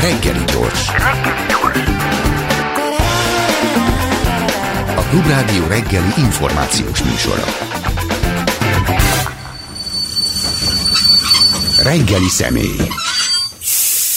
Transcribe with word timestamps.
Reggeli 0.00 0.44
gyors. 0.44 0.88
A 4.96 5.02
Klubrádió 5.10 5.66
reggeli 5.66 6.12
információs 6.16 7.02
műsora. 7.02 7.44
Reggeli 11.82 12.28
személy. 12.28 12.88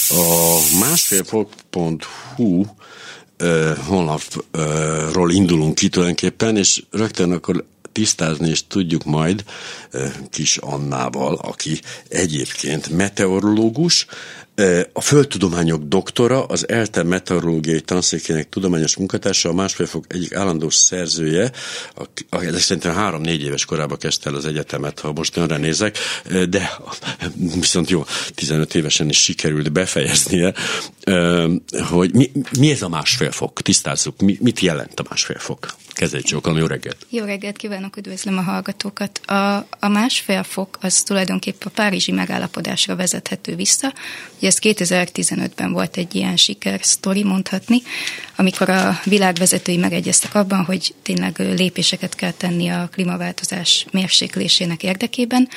A 0.10 0.60
másfélfok.hu 0.80 2.66
honlapról 3.88 5.32
indulunk 5.32 5.76
ki 5.76 5.90
tulajdonképpen, 5.90 6.58
és 6.58 6.84
rögtön 6.92 7.32
akkor 7.32 7.66
tisztázni 7.92 8.50
és 8.50 8.68
tudjuk 8.68 9.04
majd 9.04 9.44
kis 10.30 10.58
Annával, 10.58 11.36
aki 11.36 11.82
egyébként 12.10 12.90
meteorológus, 12.90 14.06
a 14.94 15.02
földtudományok 15.02 15.84
doktora, 15.84 16.46
az 16.46 16.70
ELTE 16.70 17.04
meteorológiai 17.04 17.82
tanszékének 17.82 18.50
tudományos 18.50 18.96
munkatársa, 18.98 19.50
a 19.50 19.54
másfélfok 19.54 20.06
egyik 20.08 20.36
állandó 20.36 20.70
szerzője, 20.70 21.52
aki 22.30 22.46
szerintem 22.58 22.94
három-négy 22.94 23.44
éves 23.44 23.66
korában 23.66 23.98
kezdte 23.98 24.30
el 24.30 24.36
az 24.36 24.46
egyetemet, 24.46 25.00
ha 25.00 25.12
most 25.12 25.38
önre 25.38 25.58
nézek, 25.58 25.98
de 26.50 26.72
viszont 27.60 27.90
jó, 27.90 28.06
15 28.36 28.76
évesen 28.76 29.10
is 29.10 29.22
sikerült 29.22 29.72
befejeznie, 29.72 30.54
hogy 31.90 32.14
mi, 32.14 32.32
mi 32.60 32.72
ez 32.72 32.82
a 32.82 32.90
másfélfok? 32.90 33.62
Tisztázzuk, 33.62 34.22
mi, 34.22 34.38
mit 34.42 34.60
jelent 34.60 35.00
a 35.00 35.06
másfélfok? 35.10 35.76
Kezdj 35.94 36.18
Csókolom, 36.18 36.58
jó 36.58 36.66
reggelt! 36.66 37.06
Jó 37.10 37.26
reggelt 37.26 37.58
kívánok, 37.58 37.98
üdvözlöm 37.98 38.38
a 38.38 38.42
hallgatókat. 38.42 39.22
A, 39.26 39.56
a 39.80 39.88
másfél 39.88 40.44
fok 40.44 40.78
az 40.82 41.02
tulajdonképpen 41.02 41.68
a 41.68 41.70
Párizsi 41.70 42.12
megállapodásra 42.12 42.96
vezethető 42.96 43.56
vissza. 43.56 43.94
Ugye 44.38 44.51
ez 44.52 44.76
2015-ben 44.76 45.72
volt 45.72 45.98
egy 45.98 46.16
ilyen 46.16 46.38
siker 46.38 46.80
sztori 46.84 47.24
mondhatni, 47.24 47.82
amikor 48.36 48.70
a 48.70 49.00
világvezetői 49.04 49.78
megegyeztek 49.78 50.36
abban, 50.36 50.66
hogy 50.66 50.94
tényleg 51.02 51.40
lépéseket 51.40 52.16
kell 52.16 52.32
tenni 52.32 52.68
a 52.68 52.90
klímaváltozás 52.92 53.86
mérséklésének 53.92 54.84
érdekében, 54.84 55.50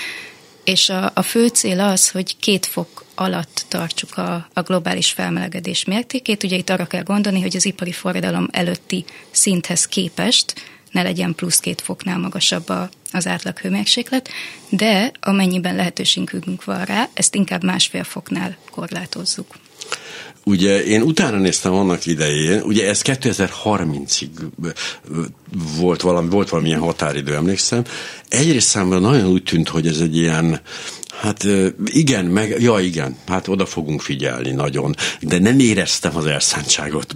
és 0.64 0.88
a, 0.88 1.10
a 1.14 1.22
fő 1.22 1.46
cél 1.46 1.80
az, 1.80 2.10
hogy 2.10 2.36
két 2.36 2.66
fok 2.66 3.04
alatt 3.14 3.64
tartsuk 3.68 4.16
a, 4.16 4.48
a 4.52 4.62
globális 4.62 5.10
felmelegedés 5.10 5.84
mértékét. 5.84 6.42
Ugye 6.42 6.56
itt 6.56 6.70
arra 6.70 6.86
kell 6.86 7.02
gondolni, 7.02 7.40
hogy 7.40 7.56
az 7.56 7.66
ipari 7.66 7.92
forradalom 7.92 8.48
előtti 8.52 9.04
szinthez 9.30 9.86
képest 9.86 10.54
ne 10.94 11.02
legyen 11.02 11.34
plusz 11.34 11.58
két 11.58 11.80
foknál 11.80 12.18
magasabb 12.18 12.68
a, 12.68 12.88
az 13.12 13.26
átlag 13.26 13.58
hőmérséklet, 13.58 14.28
de 14.68 15.12
amennyiben 15.20 15.74
lehetőségünk 15.76 16.64
van 16.64 16.84
rá, 16.84 17.08
ezt 17.14 17.34
inkább 17.34 17.64
másfél 17.64 18.04
foknál 18.04 18.56
korlátozzuk. 18.70 19.46
Ugye 20.44 20.84
én 20.84 21.02
utána 21.02 21.36
néztem 21.36 21.72
annak 21.72 22.06
idején, 22.06 22.60
ugye 22.62 22.88
ez 22.88 23.02
2030-ig 23.04 24.28
volt 25.76 26.00
valami, 26.00 26.28
volt 26.28 26.48
valamilyen 26.48 26.80
határidő, 26.80 27.34
emlékszem. 27.34 27.84
Egyrészt 28.28 28.68
számomra 28.68 28.98
nagyon 28.98 29.26
úgy 29.26 29.42
tűnt, 29.42 29.68
hogy 29.68 29.86
ez 29.86 30.00
egy 30.00 30.16
ilyen, 30.16 30.60
Hát 31.24 31.46
igen, 31.84 32.24
meg, 32.24 32.56
ja 32.60 32.78
igen, 32.78 33.16
hát 33.26 33.48
oda 33.48 33.66
fogunk 33.66 34.00
figyelni 34.00 34.50
nagyon, 34.50 34.94
de 35.20 35.38
nem 35.38 35.58
éreztem 35.58 36.16
az 36.16 36.26
elszántságot. 36.26 37.14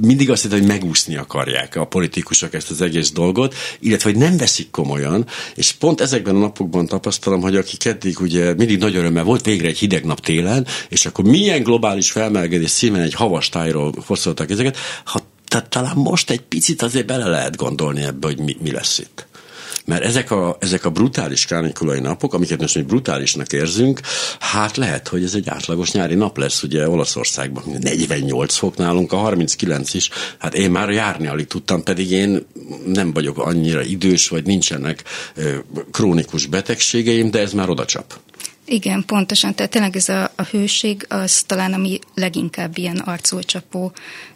Mindig 0.00 0.30
azt 0.30 0.42
hittem, 0.42 0.58
hogy 0.58 0.68
megúszni 0.68 1.16
akarják 1.16 1.76
a 1.76 1.84
politikusok 1.84 2.54
ezt 2.54 2.70
az 2.70 2.80
egész 2.80 3.10
dolgot, 3.10 3.54
illetve 3.80 4.10
hogy 4.10 4.18
nem 4.18 4.36
veszik 4.36 4.70
komolyan, 4.70 5.26
és 5.54 5.72
pont 5.72 6.00
ezekben 6.00 6.34
a 6.34 6.38
napokban 6.38 6.86
tapasztalom, 6.86 7.40
hogy 7.40 7.56
akik 7.56 7.84
eddig 7.84 8.20
ugye 8.20 8.54
mindig 8.54 8.78
nagy 8.78 8.96
örömmel 8.96 9.24
volt 9.24 9.44
végre 9.44 9.68
egy 9.68 9.78
hideg 9.78 10.04
nap 10.04 10.20
télen, 10.20 10.66
és 10.88 11.06
akkor 11.06 11.24
milyen 11.24 11.62
globális 11.62 12.10
felmelegedés 12.10 12.70
szíven 12.70 13.00
egy 13.00 13.14
havas 13.14 13.48
tájról 13.48 13.94
hosszoltak 14.06 14.50
ezeket, 14.50 14.76
ha 15.04 15.20
tehát 15.48 15.68
talán 15.68 15.96
most 15.96 16.30
egy 16.30 16.40
picit 16.40 16.82
azért 16.82 17.06
bele 17.06 17.26
lehet 17.26 17.56
gondolni 17.56 18.02
ebbe, 18.02 18.26
hogy 18.26 18.38
mi, 18.38 18.56
mi 18.60 18.70
lesz 18.70 18.98
itt. 18.98 19.27
Mert 19.88 20.04
ezek 20.04 20.30
a, 20.30 20.56
ezek 20.60 20.84
a 20.84 20.90
brutális 20.90 21.44
kánikulai 21.44 22.00
napok, 22.00 22.34
amiket 22.34 22.60
most 22.60 22.74
még 22.74 22.84
brutálisnak 22.84 23.52
érzünk, 23.52 24.00
hát 24.38 24.76
lehet, 24.76 25.08
hogy 25.08 25.22
ez 25.24 25.34
egy 25.34 25.48
átlagos 25.48 25.92
nyári 25.92 26.14
nap 26.14 26.38
lesz, 26.38 26.62
ugye 26.62 26.88
Olaszországban 26.88 27.64
48 27.80 28.54
fok 28.54 28.76
nálunk, 28.76 29.12
a 29.12 29.16
39 29.16 29.94
is, 29.94 30.10
hát 30.38 30.54
én 30.54 30.70
már 30.70 30.90
járni 30.90 31.26
alig 31.26 31.46
tudtam, 31.46 31.82
pedig 31.82 32.10
én 32.10 32.46
nem 32.86 33.12
vagyok 33.12 33.38
annyira 33.38 33.82
idős, 33.82 34.28
vagy 34.28 34.44
nincsenek 34.44 35.04
krónikus 35.92 36.46
betegségeim, 36.46 37.30
de 37.30 37.38
ez 37.40 37.52
már 37.52 37.70
oda 37.70 37.84
csap. 37.84 38.18
Igen, 38.70 39.04
pontosan. 39.06 39.54
Tehát 39.54 39.70
tényleg 39.70 39.96
ez 39.96 40.08
a, 40.08 40.30
a 40.36 40.42
hőség 40.42 41.06
az 41.08 41.42
talán 41.42 41.72
ami 41.72 41.98
leginkább 42.14 42.78
ilyen 42.78 42.96
arculcsapó 42.96 43.92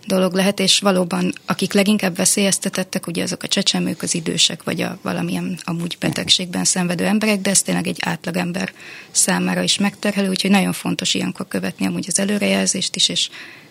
dolog 0.07 0.35
lehet, 0.35 0.61
és 0.61 0.79
valóban 0.79 1.33
akik 1.47 1.73
leginkább 1.73 2.17
veszélyeztetettek, 2.17 3.07
ugye 3.07 3.23
azok 3.23 3.43
a 3.43 3.49
csecsemők, 3.49 4.03
az 4.03 4.15
idősek, 4.15 4.63
vagy 4.63 4.81
a 4.81 4.99
valamilyen 5.03 5.59
amúgy 5.65 5.97
betegségben 6.01 6.65
szenvedő 6.65 7.05
emberek, 7.05 7.41
de 7.41 7.51
ez 7.51 7.63
tényleg 7.63 7.87
egy 7.87 7.99
átlagember 8.01 8.73
számára 9.11 9.63
is 9.63 9.79
megterhelő, 9.79 10.29
úgyhogy 10.29 10.51
nagyon 10.51 10.73
fontos 10.73 11.15
ilyenkor 11.15 11.49
követni 11.49 11.87
amúgy 11.87 12.05
az 12.09 12.19
előrejelzést 12.19 12.97
is, 12.97 13.09
és 13.09 13.29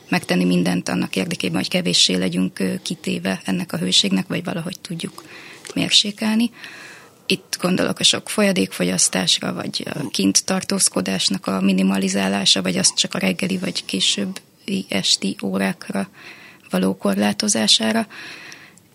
megtenni 0.09 0.45
mindent 0.45 0.89
annak 0.89 1.15
érdekében, 1.15 1.57
hogy 1.57 1.69
kevéssé 1.69 2.15
legyünk 2.15 2.81
kitéve 2.81 3.41
ennek 3.45 3.73
a 3.73 3.77
hőségnek, 3.77 4.27
vagy 4.27 4.43
valahogy 4.43 4.79
tudjuk 4.79 5.23
mérsékelni. 5.73 6.51
Itt 7.31 7.57
gondolok 7.61 7.99
a 7.99 8.03
sok 8.03 8.29
folyadékfogyasztásra, 8.29 9.53
vagy 9.53 9.87
a 9.93 10.09
kint 10.09 10.45
tartózkodásnak 10.45 11.47
a 11.47 11.61
minimalizálása, 11.61 12.61
vagy 12.61 12.77
azt 12.77 12.95
csak 12.95 13.13
a 13.13 13.17
reggeli 13.17 13.57
vagy 13.57 13.85
később 13.85 14.39
esti 14.89 15.35
órákra 15.43 16.09
való 16.69 16.97
korlátozására. 16.97 18.07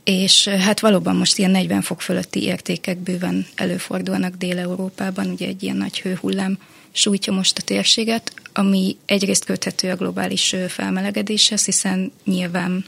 És 0.04 0.48
hát 0.48 0.80
valóban 0.80 1.16
most 1.16 1.38
ilyen 1.38 1.50
40 1.50 1.82
fok 1.82 2.00
fölötti 2.00 2.42
értékek 2.42 2.98
bőven 2.98 3.46
előfordulnak 3.54 4.34
Dél-Európában, 4.34 5.26
ugye 5.26 5.46
egy 5.46 5.62
ilyen 5.62 5.76
nagy 5.76 6.00
hőhullám 6.00 6.58
sújtja 6.92 7.32
most 7.32 7.58
a 7.58 7.62
térséget, 7.62 8.32
ami 8.52 8.96
egyrészt 9.06 9.44
köthető 9.44 9.90
a 9.90 9.96
globális 9.96 10.54
felmelegedéshez, 10.68 11.64
hiszen 11.64 12.12
nyilván 12.24 12.84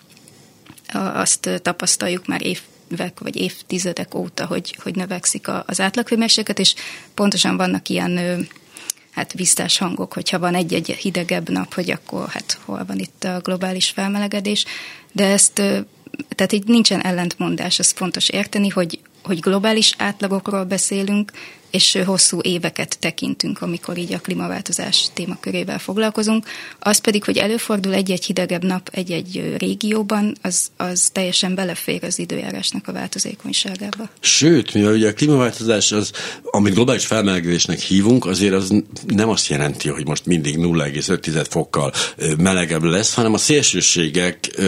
azt 0.93 1.61
tapasztaljuk 1.63 2.27
már 2.27 2.47
év, 2.47 2.61
évek 2.91 3.21
vagy 3.21 3.37
évtizedek 3.37 4.15
óta, 4.15 4.47
hogy, 4.47 4.77
hogy 4.83 4.97
növekszik 4.97 5.49
az 5.67 5.81
átlaghőmérséklet, 5.81 6.59
és 6.59 6.75
pontosan 7.15 7.57
vannak 7.57 7.89
ilyen 7.89 8.47
hát 9.11 9.37
biztás 9.37 9.79
hangok, 9.79 10.13
hogyha 10.13 10.39
van 10.39 10.55
egy-egy 10.55 10.91
hidegebb 10.91 11.49
nap, 11.49 11.75
hogy 11.75 11.91
akkor 11.91 12.29
hát 12.29 12.59
hol 12.65 12.85
van 12.87 12.99
itt 12.99 13.25
a 13.25 13.41
globális 13.41 13.89
felmelegedés, 13.89 14.65
de 15.13 15.27
ezt 15.27 15.63
tehát 16.29 16.53
így 16.53 16.65
nincsen 16.65 17.01
ellentmondás, 17.01 17.79
ez 17.79 17.91
fontos 17.91 18.29
érteni, 18.29 18.69
hogy, 18.69 19.01
hogy 19.23 19.41
globális 19.41 19.95
átlagokról 19.99 20.65
beszélünk, 20.65 21.33
és 21.71 21.99
hosszú 22.07 22.39
éveket 22.43 22.99
tekintünk, 22.99 23.63
amikor 23.63 23.99
így 23.99 24.13
a 24.13 24.19
klímaváltozás 24.19 25.09
témakörével 25.15 25.79
foglalkozunk. 25.79 26.47
Az 26.79 26.99
pedig, 26.99 27.25
hogy 27.25 27.37
előfordul 27.37 27.95
egy-egy 27.95 28.25
hidegebb 28.25 28.65
nap 28.65 28.89
egy-egy 28.93 29.55
régióban, 29.59 30.37
az, 30.43 30.71
az 30.77 31.09
teljesen 31.13 31.55
belefér 31.55 32.05
az 32.05 32.19
időjárásnak 32.19 32.89
a 32.89 32.93
változékonyságába. 32.93 34.09
Sőt, 34.21 34.75
mivel 34.75 34.93
ugye 34.93 35.09
a 35.09 35.13
klímaváltozás, 35.13 35.93
az, 35.93 36.11
amit 36.45 36.75
globális 36.75 37.07
felmelegedésnek 37.07 37.79
hívunk, 37.79 38.27
azért 38.27 38.55
az 38.55 38.83
nem 39.07 39.29
azt 39.29 39.49
jelenti, 39.49 39.89
hogy 39.89 40.07
most 40.07 40.27
mindig 40.27 40.57
0,5 40.57 41.47
fokkal 41.51 41.93
melegebb 42.39 42.83
lesz, 42.83 43.15
hanem 43.15 43.35
a 43.35 43.39
szélsőségek 43.39 44.61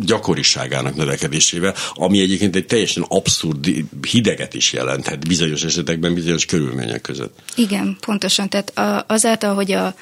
gyakoriságának 0.00 0.96
növekedésével, 0.96 1.74
ami 1.94 2.20
egyébként 2.20 2.56
egy 2.56 2.66
teljesen 2.66 3.04
abszurd 3.08 3.66
hideget 4.10 4.54
is 4.54 4.72
jelenthet 4.72 5.26
bizonyos 5.26 5.64
esetekben, 5.64 6.14
bizonyos 6.14 6.25
körülmények 6.44 7.00
között. 7.00 7.38
Igen, 7.54 7.96
pontosan. 8.00 8.48
Tehát 8.48 8.72
azáltal, 9.06 9.54
hogy 9.54 9.72
a, 9.72 9.94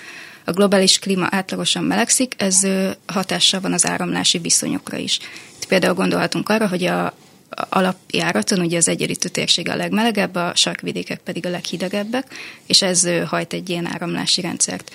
a 0.45 0.53
globális 0.53 0.99
klíma 0.99 1.27
átlagosan 1.31 1.85
melegszik, 1.85 2.35
ez 2.37 2.67
hatással 3.07 3.61
van 3.61 3.73
az 3.73 3.87
áramlási 3.87 4.39
viszonyokra 4.39 4.97
is. 4.97 5.19
Itt 5.57 5.67
például 5.67 5.95
gondolhatunk 5.95 6.49
arra, 6.49 6.69
hogy 6.69 6.85
a, 6.85 7.15
alapjáraton 7.69 8.61
ugye 8.61 8.77
az 8.77 8.89
egyenlítő 8.89 9.29
térség 9.29 9.69
a 9.69 9.77
legmelegebb, 9.77 10.35
a 10.35 10.53
sarkvidékek 10.55 11.21
pedig 11.21 11.47
a 11.47 11.51
leghidegebbek, 11.51 12.35
és 12.67 12.83
ez 12.83 13.09
hajt 13.27 13.53
egy 13.53 13.69
ilyen 13.69 13.87
áramlási 13.87 14.41
rendszert. 14.41 14.93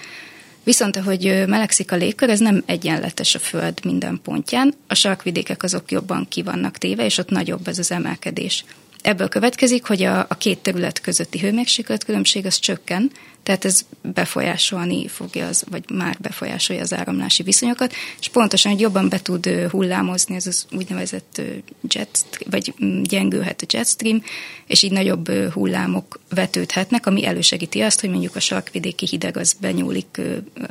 Viszont 0.64 0.98
ahogy 0.98 1.44
melegszik 1.48 1.92
a 1.92 1.96
légkör, 1.96 2.30
ez 2.30 2.40
nem 2.40 2.64
egyenletes 2.66 3.36
a 3.36 3.40
Föld 3.40 3.80
minden 3.84 4.20
pontján. 4.24 4.74
A 4.88 4.96
sarkvidékek 4.96 5.64
azok 5.64 5.92
jobban 5.92 6.28
ki 6.28 6.42
vannak 6.42 6.78
téve, 6.78 7.06
és 7.06 7.18
ott 7.18 7.30
nagyobb 7.30 7.68
ez 7.68 7.80
az 7.80 7.92
emelkedés. 7.92 8.66
Ebből 9.02 9.28
következik, 9.28 9.86
hogy 9.86 10.04
a, 10.04 10.20
a 10.20 10.38
két 10.38 10.60
terület 10.60 11.02
közötti 11.02 11.40
hőmérsékletkülönbség 11.40 12.46
az 12.46 12.60
csökken, 12.60 13.12
tehát 13.44 13.66
ez 13.66 13.82
befolyásolni 14.02 15.08
fogja, 15.08 15.48
az, 15.48 15.64
vagy 15.70 15.84
már 15.90 16.18
befolyásolja 16.20 16.82
az 16.82 16.94
áramlási 16.94 17.44
viszonyokat, 17.44 17.94
és 18.20 18.28
pontosan, 18.28 18.72
hogy 18.72 18.82
jobban 18.82 19.10
be 19.10 19.22
tud 19.22 19.46
hullámozni 19.72 20.36
ez 20.36 20.48
az 20.48 20.66
úgynevezett 20.72 21.42
jet, 21.88 22.26
vagy 22.50 22.74
mm, 22.84 23.02
gyengülhet 23.02 23.62
a 23.62 23.66
jetstream, 23.70 24.24
és 24.68 24.84
így 24.84 24.92
nagyobb 24.92 25.32
hullámok 25.54 26.20
vetődhetnek, 26.30 27.06
ami 27.06 27.26
elősegíti 27.26 27.82
azt, 27.82 28.00
hogy 28.00 28.10
mondjuk 28.10 28.36
a 28.36 28.40
sarkvidéki 28.40 29.06
hideg 29.06 29.38
az 29.38 29.56
benyúlik 29.62 30.22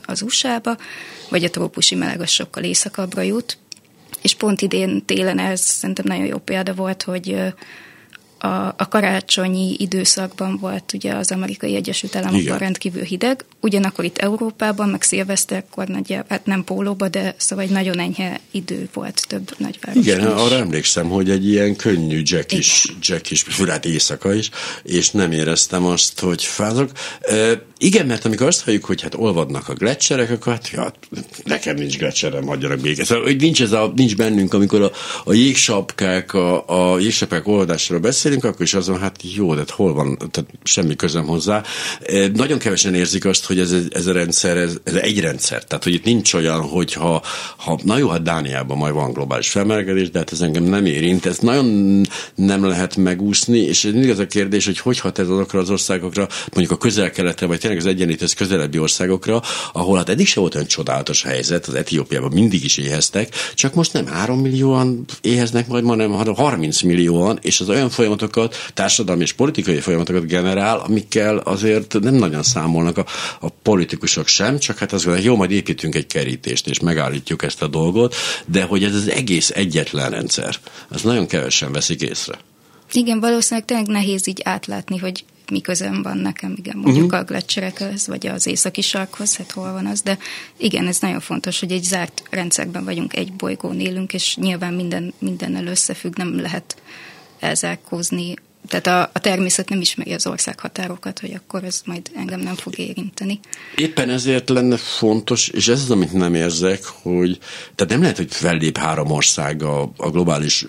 az 0.04 0.22
USA-ba, 0.22 0.76
vagy 1.28 1.44
a 1.44 1.50
trópusi 1.50 1.94
meleg 1.94 2.20
az 2.20 2.30
sokkal 2.30 2.62
északabbra 2.62 3.22
jut, 3.22 3.58
és 4.22 4.34
pont 4.34 4.60
idén 4.60 5.04
télen 5.04 5.38
ez 5.38 5.60
szerintem 5.60 6.04
nagyon 6.08 6.26
jó 6.26 6.38
példa 6.38 6.74
volt, 6.74 7.02
hogy 7.02 7.36
a, 8.38 8.74
a 8.76 8.88
karácsonyi 8.88 9.76
időszakban 9.78 10.56
volt 10.60 10.92
ugye 10.92 11.14
az 11.14 11.30
amerikai 11.30 11.74
Egyesült 11.74 12.16
Államokban 12.16 12.42
Igen. 12.42 12.58
rendkívül 12.58 13.02
hideg, 13.02 13.44
ugyanakkor 13.60 14.04
itt 14.04 14.18
Európában, 14.18 14.88
meg 14.88 15.02
szilveszterkor 15.02 15.86
nagy, 15.86 16.18
hát 16.28 16.46
nem 16.46 16.64
pólóba, 16.64 17.08
de 17.08 17.34
szóval 17.36 17.64
egy 17.64 17.70
nagyon 17.70 17.98
enyhe 17.98 18.40
idő 18.50 18.88
volt 18.92 19.26
több 19.28 19.54
nagyvárosban 19.58 20.14
Igen, 20.14 20.36
is. 20.36 20.42
arra 20.42 20.54
emlékszem, 20.54 21.08
hogy 21.08 21.30
egy 21.30 21.48
ilyen 21.48 21.76
könnyű 21.76 22.20
jack 22.24 22.52
is, 22.52 22.94
jack 23.00 23.30
is, 23.30 23.42
furát 23.42 23.84
éjszaka 23.84 24.34
is, 24.34 24.50
és 24.82 25.10
nem 25.10 25.32
éreztem 25.32 25.84
azt, 25.84 26.20
hogy 26.20 26.44
fázok. 26.44 26.90
E, 27.20 27.62
igen, 27.78 28.06
mert 28.06 28.24
amikor 28.24 28.46
azt 28.46 28.64
halljuk, 28.64 28.84
hogy 28.84 29.02
hát 29.02 29.14
olvadnak 29.14 29.68
a 29.68 29.72
gletszerek, 29.72 30.30
akkor 30.30 30.52
hát 30.52 30.68
ja, 30.68 30.92
nekem 31.44 31.76
nincs 31.76 31.98
gletszerem, 31.98 32.48
adjanak 32.48 32.80
békét. 32.80 33.04
Szóval, 33.04 33.24
hogy 33.24 33.36
nincs, 33.36 33.62
ez 33.62 33.72
a, 33.72 33.92
nincs 33.96 34.16
bennünk, 34.16 34.54
amikor 34.54 34.82
a, 34.82 34.90
a 35.24 35.32
jégsapkák, 35.32 36.34
a, 36.34 36.92
a 36.92 36.98
jégsapkák 36.98 37.46
oldásról 37.46 37.98
beszélünk, 38.28 38.54
akkor 38.54 38.66
is 38.66 38.74
azon, 38.74 38.98
hát 38.98 39.16
jó, 39.34 39.52
de 39.52 39.58
hát 39.58 39.70
hol 39.70 39.94
van, 39.94 40.16
tehát 40.16 40.50
semmi 40.62 40.96
közöm 40.96 41.26
hozzá. 41.26 41.62
Nagyon 42.34 42.58
kevesen 42.58 42.94
érzik 42.94 43.24
azt, 43.24 43.46
hogy 43.46 43.58
ez, 43.58 43.74
ez 43.90 44.06
a 44.06 44.12
rendszer, 44.12 44.56
ez, 44.56 44.76
ez 44.84 44.94
egy 44.94 45.20
rendszer. 45.20 45.64
Tehát, 45.64 45.84
hogy 45.84 45.92
itt 45.92 46.04
nincs 46.04 46.34
olyan, 46.34 46.60
hogy 46.60 46.92
ha, 46.92 47.22
ha 47.56 47.78
na 47.84 47.98
jó, 47.98 48.08
hát 48.08 48.22
Dániában 48.22 48.76
majd 48.76 48.94
van 48.94 49.12
globális 49.12 49.48
felmelegedés, 49.48 50.10
de 50.10 50.18
hát 50.18 50.32
ez 50.32 50.40
engem 50.40 50.62
nem 50.62 50.86
érint. 50.86 51.26
Ez 51.26 51.38
nagyon 51.38 52.00
nem 52.34 52.64
lehet 52.64 52.96
megúszni, 52.96 53.58
és 53.58 53.82
mindig 53.82 54.10
az 54.10 54.18
a 54.18 54.26
kérdés, 54.26 54.64
hogy 54.64 54.78
hogy 54.78 54.98
hat 55.00 55.18
ez 55.18 55.28
azokra 55.28 55.58
az 55.58 55.70
országokra, 55.70 56.28
mondjuk 56.54 56.78
a 56.78 56.82
közel-keletre, 56.82 57.46
vagy 57.46 57.58
tényleg 57.60 57.78
az 57.78 57.86
egyenlítőz 57.86 58.32
közelebbi 58.32 58.78
országokra, 58.78 59.42
ahol 59.72 59.96
hát 59.96 60.08
eddig 60.08 60.26
se 60.26 60.40
volt 60.40 60.54
olyan 60.54 60.66
csodálatos 60.66 61.22
helyzet, 61.22 61.66
az 61.66 61.74
Etiópiában 61.74 62.32
mindig 62.32 62.64
is 62.64 62.76
éheztek, 62.76 63.34
csak 63.54 63.74
most 63.74 63.92
nem 63.92 64.06
3 64.06 64.40
millióan 64.40 65.04
éheznek 65.20 65.68
majd, 65.68 65.84
hanem 65.84 66.34
30 66.34 66.82
millióan, 66.82 67.38
és 67.42 67.60
az 67.60 67.68
olyan 67.68 67.88
folyamatokat, 68.18 68.72
társadalmi 68.74 69.22
és 69.22 69.32
politikai 69.32 69.80
folyamatokat 69.80 70.26
generál, 70.26 70.78
amikkel 70.78 71.36
azért 71.36 72.00
nem 72.00 72.14
nagyon 72.14 72.42
számolnak 72.42 72.98
a, 72.98 73.06
a 73.40 73.48
politikusok 73.48 74.26
sem, 74.26 74.58
csak 74.58 74.78
hát 74.78 74.92
azt 74.92 75.04
gondolják, 75.04 75.30
jó, 75.30 75.36
majd 75.36 75.50
építünk 75.50 75.94
egy 75.94 76.06
kerítést, 76.06 76.68
és 76.68 76.80
megállítjuk 76.80 77.42
ezt 77.42 77.62
a 77.62 77.66
dolgot, 77.66 78.14
de 78.46 78.62
hogy 78.62 78.84
ez 78.84 78.94
az 78.94 79.08
egész 79.08 79.50
egyetlen 79.50 80.10
rendszer, 80.10 80.56
az 80.88 81.02
nagyon 81.02 81.26
kevesen 81.26 81.72
veszik 81.72 82.00
észre. 82.00 82.38
Igen, 82.92 83.20
valószínűleg 83.20 83.66
tényleg 83.66 83.86
nehéz 83.86 84.26
így 84.26 84.40
átlátni, 84.44 84.96
hogy 84.96 85.24
mi 85.50 85.60
közön 85.60 86.02
van 86.02 86.16
nekem, 86.16 86.54
igen, 86.56 86.76
mondjuk 86.76 87.04
uh-huh. 87.04 87.20
a 87.20 87.24
gletserekhez, 87.24 88.06
vagy 88.06 88.26
az 88.26 88.46
északi 88.46 88.80
sarkhoz, 88.80 89.36
hát 89.36 89.50
hol 89.50 89.72
van 89.72 89.86
az, 89.86 90.00
de 90.00 90.18
igen, 90.56 90.86
ez 90.86 90.98
nagyon 91.00 91.20
fontos, 91.20 91.60
hogy 91.60 91.72
egy 91.72 91.82
zárt 91.82 92.22
rendszerben 92.30 92.84
vagyunk, 92.84 93.16
egy 93.16 93.32
bolygón 93.32 93.80
élünk, 93.80 94.12
és 94.12 94.36
nyilván 94.36 94.74
minden, 94.74 95.14
mindennel 95.18 95.66
összefügg, 95.66 96.16
nem 96.16 96.40
lehet 96.40 96.76
elzárkózni 97.40 98.34
tehát 98.68 98.86
a, 98.86 99.10
a 99.12 99.18
természet 99.18 99.68
nem 99.68 99.80
ismeri 99.80 100.12
az 100.12 100.26
országhatárokat, 100.26 101.18
hogy 101.18 101.32
akkor 101.34 101.64
ez 101.64 101.82
majd 101.84 102.10
engem 102.16 102.40
nem 102.40 102.54
fog 102.54 102.78
érinteni. 102.78 103.40
Éppen 103.76 104.10
ezért 104.10 104.48
lenne 104.48 104.76
fontos, 104.76 105.48
és 105.48 105.68
ez 105.68 105.80
az, 105.82 105.90
amit 105.90 106.12
nem 106.12 106.34
érzek, 106.34 106.84
hogy 106.84 107.38
tehát 107.74 107.92
nem 107.92 108.00
lehet, 108.00 108.16
hogy 108.16 108.32
fellép 108.32 108.78
három 108.78 109.10
ország 109.10 109.62
a, 109.62 109.92
a 109.96 110.10
globális 110.10 110.66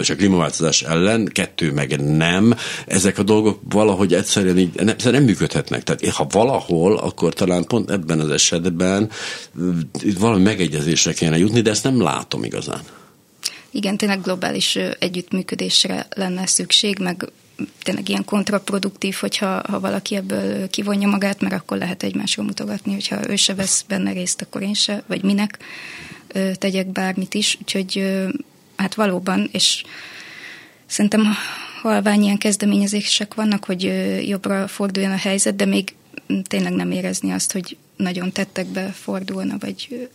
és 0.00 0.10
a 0.10 0.16
klímaváltozás 0.16 0.82
ellen, 0.82 1.28
kettő 1.32 1.72
meg 1.72 2.00
nem. 2.00 2.54
Ezek 2.86 3.18
a 3.18 3.22
dolgok 3.22 3.60
valahogy 3.68 4.14
egyszerűen 4.14 4.58
így 4.58 4.74
nem, 4.74 4.96
nem 5.04 5.24
működhetnek. 5.24 5.82
Tehát 5.82 6.14
ha 6.14 6.26
valahol, 6.30 6.96
akkor 6.96 7.32
talán 7.32 7.64
pont 7.64 7.90
ebben 7.90 8.20
az 8.20 8.30
esetben 8.30 9.10
valami 10.18 10.42
megegyezésre 10.42 11.12
kéne 11.12 11.38
jutni, 11.38 11.60
de 11.60 11.70
ezt 11.70 11.84
nem 11.84 12.00
látom 12.00 12.44
igazán. 12.44 12.80
Igen, 13.70 13.96
tényleg 13.96 14.20
globális 14.20 14.76
együttműködésre 14.98 16.06
lenne 16.16 16.46
szükség, 16.46 16.98
meg 16.98 17.28
tényleg 17.82 18.08
ilyen 18.08 18.24
kontraproduktív, 18.24 19.14
hogyha 19.14 19.62
ha 19.68 19.80
valaki 19.80 20.16
ebből 20.16 20.70
kivonja 20.70 21.08
magát, 21.08 21.40
mert 21.40 21.54
akkor 21.54 21.78
lehet 21.78 22.02
egymásra 22.02 22.42
mutogatni, 22.42 22.92
hogyha 22.92 23.30
ő 23.30 23.36
se 23.36 23.54
vesz 23.54 23.84
benne 23.88 24.12
részt, 24.12 24.42
akkor 24.42 24.62
én 24.62 24.74
se, 24.74 25.02
vagy 25.06 25.22
minek 25.22 25.58
tegyek 26.54 26.86
bármit 26.86 27.34
is. 27.34 27.56
Úgyhogy 27.60 28.18
hát 28.76 28.94
valóban, 28.94 29.48
és 29.52 29.82
szerintem 30.86 31.22
halvány 31.82 32.22
ilyen 32.22 32.38
kezdeményezések 32.38 33.34
vannak, 33.34 33.64
hogy 33.64 33.82
jobbra 34.28 34.68
forduljon 34.68 35.12
a 35.12 35.16
helyzet, 35.16 35.56
de 35.56 35.64
még 35.64 35.94
tényleg 36.42 36.72
nem 36.72 36.90
érezni 36.90 37.30
azt, 37.30 37.52
hogy 37.52 37.76
nagyon 37.96 38.32
tettekbe 38.32 38.92
fordulna, 38.92 39.56
vagy 39.58 40.08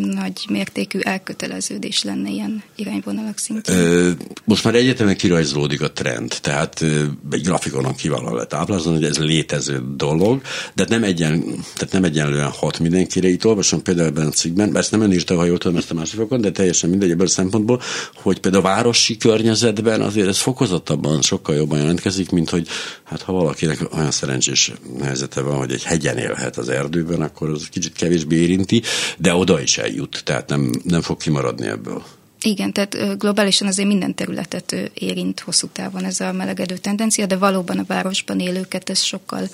nagy 0.00 0.46
mértékű 0.48 0.98
elköteleződés 0.98 2.02
lenne 2.02 2.30
ilyen 2.30 2.62
irányvonalak 2.76 3.38
szintjén. 3.38 4.16
Most 4.44 4.64
már 4.64 4.74
egyetemen 4.74 5.16
kirajzolódik 5.16 5.82
a 5.82 5.92
trend, 5.92 6.36
tehát 6.40 6.82
egy 7.30 7.42
grafikonon 7.42 7.94
kiválóan 7.94 8.34
lehet 8.34 8.48
táblázolni, 8.48 8.98
hogy 8.98 9.08
ez 9.08 9.18
létező 9.18 9.82
dolog, 9.96 10.42
de 10.74 10.84
nem, 10.88 11.04
egyen, 11.04 11.44
tehát 11.74 11.92
nem 11.92 12.04
egyenlően 12.04 12.50
hat 12.50 12.78
mindenkire. 12.78 13.28
Itt 13.28 13.46
olvasom 13.46 13.82
például 13.82 14.08
ebben 14.08 14.26
a 14.26 14.30
cikkben, 14.30 14.76
ezt 14.76 14.90
nem 14.90 15.00
ön 15.00 15.12
írta, 15.12 15.36
ha 15.36 15.44
jól 15.44 15.58
tudom 15.58 15.76
ezt 15.76 15.90
a 15.90 15.94
másikokon, 15.94 16.40
de 16.40 16.50
teljesen 16.50 16.90
mindegy 16.90 17.10
ebből 17.10 17.26
a 17.26 17.30
szempontból, 17.30 17.80
hogy 18.14 18.40
például 18.40 18.64
a 18.64 18.68
városi 18.68 19.16
környezetben 19.16 20.00
azért 20.00 20.28
ez 20.28 20.38
fokozottabban 20.38 21.22
sokkal 21.22 21.54
jobban 21.54 21.78
jelentkezik, 21.78 22.30
mint 22.30 22.50
hogy 22.50 22.68
hát 23.04 23.22
ha 23.22 23.32
valakinek 23.32 23.78
olyan 23.94 24.10
szerencsés 24.10 24.72
helyzete 25.02 25.40
van, 25.40 25.56
hogy 25.56 25.72
egy 25.72 25.82
hegyen 25.82 26.16
élhet 26.16 26.56
az 26.56 26.68
erdőben, 26.68 27.22
akkor 27.22 27.48
az 27.48 27.68
kicsit 27.70 27.92
kevésbé 27.92 28.36
érinti, 28.36 28.82
de 29.18 29.34
oda 29.34 29.60
is 29.60 29.78
eljut, 29.86 30.22
tehát 30.24 30.48
nem, 30.48 30.70
nem 30.82 31.00
fog 31.00 31.16
kimaradni 31.16 31.66
ebből. 31.66 32.04
Igen, 32.40 32.72
tehát 32.72 33.18
globálisan 33.18 33.68
azért 33.68 33.88
minden 33.88 34.14
területet 34.14 34.90
érint 34.94 35.40
hosszú 35.40 35.66
távon 35.66 36.04
ez 36.04 36.20
a 36.20 36.32
melegedő 36.32 36.76
tendencia, 36.76 37.26
de 37.26 37.36
valóban 37.36 37.78
a 37.78 37.84
városban 37.86 38.40
élőket 38.40 38.90
ez 38.90 39.00
sokkal 39.00 39.48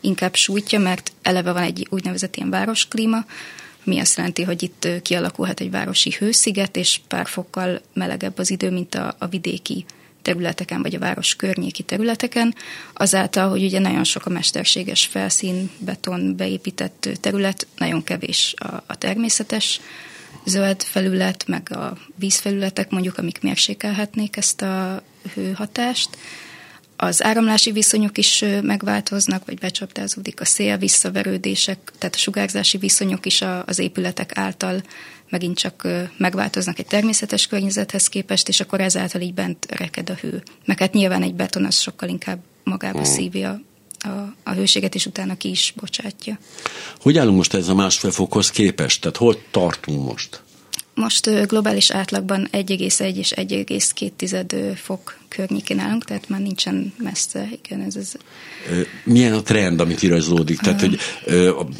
inkább 0.00 0.34
sújtja, 0.34 0.78
mert 0.78 1.12
eleve 1.22 1.52
van 1.52 1.62
egy 1.62 1.86
úgynevezett 1.90 2.36
ilyen 2.36 2.50
városklíma, 2.50 3.24
mi 3.84 3.98
azt 3.98 4.16
jelenti, 4.16 4.42
hogy 4.42 4.62
itt 4.62 4.88
kialakulhat 5.02 5.60
egy 5.60 5.70
városi 5.70 6.14
hősziget, 6.18 6.76
és 6.76 7.00
pár 7.08 7.26
fokkal 7.26 7.80
melegebb 7.92 8.38
az 8.38 8.50
idő, 8.50 8.70
mint 8.70 8.94
a, 8.94 9.14
a 9.18 9.26
vidéki 9.26 9.84
területeken, 10.22 10.82
vagy 10.82 10.94
a 10.94 10.98
város 10.98 11.36
környéki 11.36 11.82
területeken, 11.82 12.54
azáltal, 12.92 13.48
hogy 13.48 13.64
ugye 13.64 13.78
nagyon 13.78 14.04
sok 14.04 14.26
a 14.26 14.30
mesterséges 14.30 15.06
felszín, 15.06 15.70
beton 15.78 16.36
beépített 16.36 17.08
terület, 17.20 17.66
nagyon 17.76 18.04
kevés 18.04 18.54
a, 18.56 18.82
a 18.86 18.98
természetes 18.98 19.80
zöld 20.44 20.82
felület, 20.82 21.46
meg 21.46 21.72
a 21.72 21.96
vízfelületek 22.14 22.90
mondjuk, 22.90 23.18
amik 23.18 23.42
mérsékelhetnék 23.42 24.36
ezt 24.36 24.62
a 24.62 25.02
hőhatást. 25.34 26.08
Az 27.02 27.22
áramlási 27.22 27.70
viszonyok 27.70 28.18
is 28.18 28.44
megváltoznak, 28.62 29.46
vagy 29.46 29.58
becsaptázódik 29.58 30.40
a 30.40 30.44
szél, 30.44 30.76
visszaverődések, 30.76 31.92
tehát 31.98 32.14
a 32.14 32.18
sugárzási 32.18 32.78
viszonyok 32.78 33.26
is 33.26 33.44
az 33.64 33.78
épületek 33.78 34.38
által 34.38 34.82
megint 35.28 35.58
csak 35.58 35.88
megváltoznak 36.16 36.78
egy 36.78 36.86
természetes 36.86 37.46
környezethez 37.46 38.08
képest, 38.08 38.48
és 38.48 38.60
akkor 38.60 38.80
ezáltal 38.80 39.20
így 39.20 39.34
bent 39.34 39.66
reked 39.70 40.10
a 40.10 40.14
hő. 40.14 40.42
Meg 40.64 40.78
hát 40.78 40.92
nyilván 40.92 41.22
egy 41.22 41.34
beton 41.34 41.64
az 41.64 41.78
sokkal 41.78 42.08
inkább 42.08 42.38
magába 42.64 43.02
hmm. 43.02 43.12
szívja 43.12 43.60
a, 43.98 44.08
a 44.42 44.52
hőséget, 44.52 44.94
és 44.94 45.06
utána 45.06 45.36
ki 45.36 45.50
is 45.50 45.72
bocsátja. 45.76 46.38
Hogy 47.00 47.18
állunk 47.18 47.36
most 47.36 47.54
ez 47.54 47.68
a 47.68 47.74
másfél 47.74 48.10
fokhoz 48.10 48.50
képest? 48.50 49.00
Tehát 49.00 49.16
hol 49.16 49.36
tartunk 49.50 50.04
most? 50.08 50.42
Most 51.00 51.46
globális 51.46 51.90
átlagban 51.90 52.48
1,1 52.52 53.16
és 53.16 53.32
1,2 53.36 54.78
fok 54.82 55.18
környékén 55.28 55.78
állunk, 55.78 56.04
tehát 56.04 56.28
már 56.28 56.40
nincsen 56.40 56.92
messze. 56.98 57.48
Igen, 57.62 57.80
ez, 57.80 57.96
ez. 57.96 58.12
Milyen 59.04 59.32
a 59.32 59.42
trend, 59.42 59.80
amit 59.80 60.02
irajzolódik? 60.02 60.58
Tehát, 60.58 60.80
hogy 60.80 60.98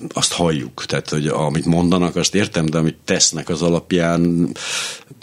azt 0.08 0.32
halljuk, 0.32 0.84
tehát, 0.86 1.08
hogy 1.08 1.26
amit 1.26 1.64
mondanak, 1.64 2.16
azt 2.16 2.34
értem, 2.34 2.66
de 2.66 2.78
amit 2.78 2.96
tesznek 3.04 3.48
az 3.48 3.62
alapján, 3.62 4.48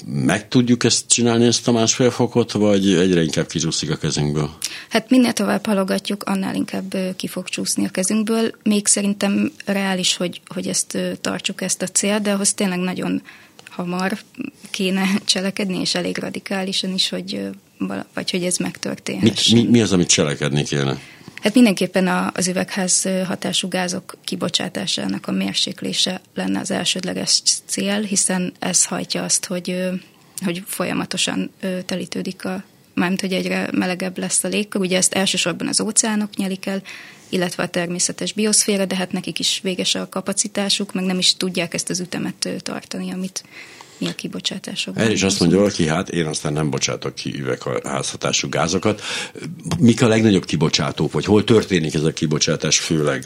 meg 0.06 0.48
tudjuk 0.48 0.84
ezt 0.84 1.08
csinálni, 1.08 1.46
ezt 1.46 1.68
a 1.68 1.72
másfél 1.72 2.12
fokot, 2.12 2.51
vagy 2.51 2.94
egyre 2.94 3.24
inkább 3.24 3.48
kicsúszik 3.48 3.92
a 3.92 3.96
kezünkből? 3.96 4.50
Hát 4.89 5.10
minél 5.10 5.34
tovább 5.34 5.66
halogatjuk, 5.66 6.24
annál 6.24 6.56
inkább 6.56 6.96
ki 7.16 7.27
fog 7.27 7.48
csúszni 7.48 7.86
a 7.86 7.89
kezünkből. 7.89 8.51
Még 8.63 8.88
szerintem 8.88 9.51
reális, 9.66 10.16
hogy, 10.16 10.42
hogy 10.48 10.68
ezt 10.68 10.98
tartsuk 11.22 11.62
ezt 11.62 11.82
a 11.82 11.88
cél, 11.88 12.20
de 12.20 12.32
ahhoz 12.32 12.54
tényleg 12.54 12.80
nagyon 12.80 13.22
hamar 13.77 14.17
kéne 14.69 15.05
cselekedni, 15.25 15.79
és 15.79 15.96
elég 15.96 16.17
radikálisan 16.17 16.93
is, 16.93 17.10
hogy 17.10 17.50
vagy 18.13 18.31
hogy 18.31 18.43
ez 18.43 18.57
megtörténhet. 18.57 19.50
Mi, 19.51 19.63
mi, 19.63 19.81
az, 19.81 19.91
amit 19.91 20.07
cselekedni 20.07 20.63
kéne? 20.63 21.00
Hát 21.41 21.53
mindenképpen 21.53 22.07
a, 22.07 22.31
az 22.34 22.48
üvegház 22.48 23.07
hatású 23.25 23.67
gázok 23.67 24.17
kibocsátásának 24.24 25.27
a 25.27 25.31
mérséklése 25.31 26.22
lenne 26.36 26.60
az 26.60 26.72
elsődleges 26.72 27.41
cél, 27.65 28.01
hiszen 28.01 28.53
ez 28.60 28.86
hajtja 28.86 29.24
azt, 29.24 29.46
hogy, 29.46 29.89
hogy 30.46 30.63
folyamatosan 30.65 31.51
telítődik 31.86 32.46
a 32.46 32.63
mármint, 32.98 33.22
hogy 33.22 33.34
egyre 33.34 33.70
melegebb 33.72 34.18
lesz 34.18 34.44
a 34.44 34.48
légkör. 34.48 34.82
Ugye 34.82 34.98
ezt 34.98 35.13
elsősorban 35.13 35.68
az 35.68 35.82
óceánok 35.82 36.36
nyelik 36.36 36.66
el, 36.66 36.82
illetve 37.30 37.63
a 37.63 37.68
természetes 37.68 38.34
bioszféra, 38.34 38.86
de 38.86 38.96
hát 38.96 39.12
nekik 39.12 39.39
is 39.39 39.60
véges 39.63 39.96
a 39.96 40.10
kapacitásuk, 40.10 40.94
meg 40.94 41.04
nem 41.04 41.18
is 41.18 41.36
tudják 41.36 41.74
ezt 41.74 41.89
az 41.89 42.00
ütemet 42.00 42.50
tartani, 42.63 43.12
amit 43.12 43.44
mi 43.98 44.08
a 44.08 44.13
kibocsátások. 44.13 44.98
El 45.00 45.12
is 45.12 45.24
azt 45.24 45.39
mondja 45.39 45.58
valaki, 45.58 45.88
hát 45.88 46.10
én 46.10 46.25
aztán 46.25 46.54
nem 46.54 46.70
bocsátok 46.70 47.16
ki 47.16 47.39
üvegházhatású 47.39 48.50
gázokat. 48.50 49.01
Mik 49.80 50.01
a 50.01 50.08
legnagyobb 50.08 50.46
kibocsátók, 50.46 51.12
vagy 51.12 51.25
hol 51.25 51.44
történik 51.44 51.94
ez 51.94 52.04
a 52.04 52.13
kibocsátás 52.13 52.80
főleg? 52.80 53.25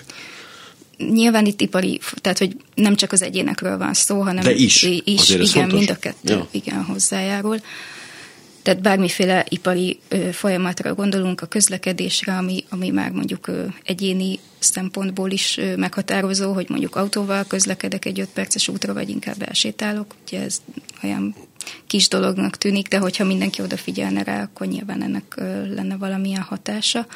Nyilván 0.97 1.45
itt 1.45 1.61
ipari, 1.61 1.99
tehát 2.15 2.37
hogy 2.37 2.55
nem 2.75 2.95
csak 2.95 3.11
az 3.11 3.21
egyénekről 3.21 3.77
van 3.77 3.93
szó, 3.93 4.21
hanem 4.21 4.43
De 4.43 4.53
is, 4.53 4.83
is 5.03 5.29
igen, 5.29 5.45
fontos. 5.45 5.77
mind 5.77 5.89
a 5.89 5.95
kettő 5.95 6.33
ja. 6.33 6.47
igen, 6.51 6.83
hozzájárul. 6.83 7.61
Tehát 8.61 8.81
bármiféle 8.81 9.45
ipari 9.49 9.99
folyamatra 10.31 10.93
gondolunk, 10.95 11.41
a 11.41 11.45
közlekedésre, 11.45 12.37
ami, 12.37 12.63
ami 12.69 12.89
már 12.89 13.11
mondjuk 13.11 13.51
egyéni 13.83 14.39
szempontból 14.59 15.31
is 15.31 15.59
meghatározó, 15.75 16.53
hogy 16.53 16.69
mondjuk 16.69 16.95
autóval 16.95 17.43
közlekedek 17.43 18.05
egy 18.05 18.19
5 18.19 18.27
perces 18.27 18.67
útra, 18.67 18.93
vagy 18.93 19.09
inkább 19.09 19.41
elsétálok. 19.41 20.15
Ugye 20.27 20.41
ez 20.41 20.61
olyan 21.03 21.35
kis 21.87 22.07
dolognak 22.07 22.57
tűnik, 22.57 22.87
de 22.87 22.97
hogyha 22.97 23.25
mindenki 23.25 23.61
odafigyelne 23.61 24.23
rá, 24.23 24.41
akkor 24.41 24.67
nyilván 24.67 25.03
ennek 25.03 25.33
lenne 25.75 25.97
valamilyen 25.97 26.41
hatása. 26.41 27.07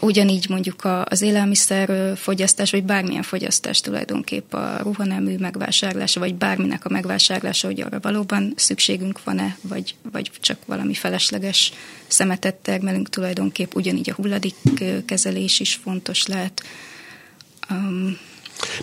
Ugyanígy 0.00 0.46
mondjuk 0.48 0.88
az 1.04 1.22
élelmiszer 1.22 2.16
fogyasztás, 2.16 2.70
vagy 2.70 2.84
bármilyen 2.84 3.22
fogyasztás 3.22 3.80
tulajdonképp 3.80 4.52
a 4.52 4.78
ruhanemű 4.82 5.36
megvásárlása, 5.36 6.20
vagy 6.20 6.34
bárminek 6.34 6.84
a 6.84 6.88
megvásárlása, 6.88 7.66
hogy 7.66 7.80
arra 7.80 7.98
valóban 8.00 8.52
szükségünk 8.56 9.24
van-e, 9.24 9.56
vagy, 9.60 9.94
vagy 10.12 10.30
csak 10.40 10.58
valami 10.66 10.94
felesleges 10.94 11.72
szemetet 12.06 12.54
termelünk 12.54 13.08
tulajdonképp, 13.08 13.74
ugyanígy 13.74 14.10
a 14.10 14.14
hulladékkezelés 14.14 15.60
is 15.60 15.74
fontos 15.74 16.26
lehet. 16.26 16.62
Um, 17.70 18.18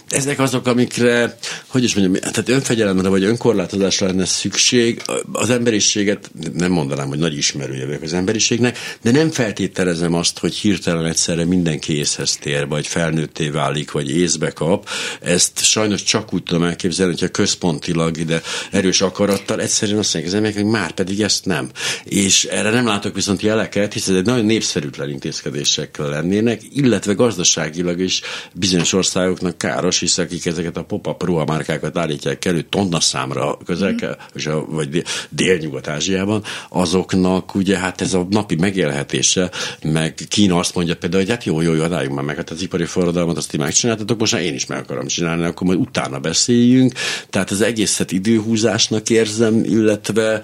ezek 0.09 0.39
azok, 0.39 0.67
amikre, 0.67 1.37
hogy 1.67 1.83
is 1.83 1.95
mondjam, 1.95 2.31
tehát 2.31 2.49
önfegyelemre 2.49 3.09
vagy 3.09 3.23
önkorlátozásra 3.23 4.07
lenne 4.07 4.25
szükség. 4.25 5.01
Az 5.31 5.49
emberiséget 5.49 6.31
nem 6.53 6.71
mondanám, 6.71 7.07
hogy 7.07 7.17
nagy 7.17 7.37
ismerője 7.37 7.85
vagyok 7.85 8.01
az 8.01 8.13
emberiségnek, 8.13 8.77
de 9.01 9.11
nem 9.11 9.29
feltételezem 9.31 10.13
azt, 10.13 10.39
hogy 10.39 10.53
hirtelen 10.55 11.05
egyszerre 11.05 11.45
mindenki 11.45 11.97
észhez 11.97 12.35
tér, 12.35 12.67
vagy 12.67 12.87
felnőtté 12.87 13.49
válik, 13.49 13.91
vagy 13.91 14.17
észbe 14.17 14.49
kap. 14.51 14.89
Ezt 15.21 15.63
sajnos 15.63 16.03
csak 16.03 16.33
úgy 16.33 16.43
tudom 16.43 16.63
elképzelni, 16.63 17.11
hogyha 17.11 17.27
központilag 17.27 18.17
ide 18.17 18.41
erős 18.71 19.01
akarattal 19.01 19.61
egyszerűen 19.61 19.99
azt 19.99 20.13
mondják 20.13 20.33
az 20.33 20.39
emberek, 20.39 20.61
hogy 20.63 20.71
már 20.71 20.91
pedig 20.91 21.21
ezt 21.21 21.45
nem. 21.45 21.69
És 22.03 22.43
erre 22.43 22.69
nem 22.69 22.85
látok 22.85 23.15
viszont 23.15 23.41
jeleket, 23.41 23.93
hiszen 23.93 24.15
egy 24.15 24.25
nagyon 24.25 24.45
népszerűtlen 24.45 25.09
intézkedésekkel 25.09 26.09
lennének, 26.09 26.61
illetve 26.73 27.13
gazdaságilag 27.13 27.99
is 27.99 28.21
bizonyos 28.53 28.93
országoknak 28.93 29.57
káros, 29.63 29.99
hisz 29.99 30.17
akik 30.17 30.45
ezeket 30.45 30.77
a 30.77 30.83
pop-up 30.83 31.23
ruhamárkákat 31.23 31.97
állítják 31.97 32.45
elő 32.45 32.61
tonna 32.61 32.99
számra 32.99 33.57
közel 33.65 33.91
mm. 33.91 34.51
vagy 34.67 35.03
délnyugat-ázsiában, 35.29 36.43
azoknak 36.69 37.55
ugye 37.55 37.77
hát 37.77 38.01
ez 38.01 38.13
a 38.13 38.27
napi 38.29 38.55
megélhetése, 38.55 39.51
meg 39.83 40.13
Kína 40.29 40.57
azt 40.57 40.75
mondja 40.75 40.95
például, 40.95 41.21
hogy 41.21 41.31
hát 41.31 41.43
jó, 41.43 41.61
jó, 41.61 41.73
jó, 41.73 41.83
adáljuk 41.83 42.13
már 42.13 42.23
meg, 42.23 42.35
hát 42.35 42.49
az 42.49 42.61
ipari 42.61 42.85
forradalmat 42.85 43.37
azt 43.37 43.49
ti 43.49 43.57
megcsináltatok, 43.57 44.19
most 44.19 44.33
már 44.33 44.41
én 44.41 44.53
is 44.53 44.65
meg 44.65 44.79
akarom 44.79 45.07
csinálni, 45.07 45.43
akkor 45.43 45.67
majd 45.67 45.79
utána 45.79 46.19
beszéljünk. 46.19 46.93
Tehát 47.29 47.51
az 47.51 47.61
egészet 47.61 48.11
időhúzásnak 48.11 49.09
érzem, 49.09 49.63
illetve 49.63 50.41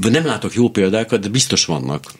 nem 0.00 0.26
látok 0.26 0.54
jó 0.54 0.68
példákat, 0.68 1.20
de 1.20 1.28
biztos 1.28 1.64
vannak. 1.64 2.12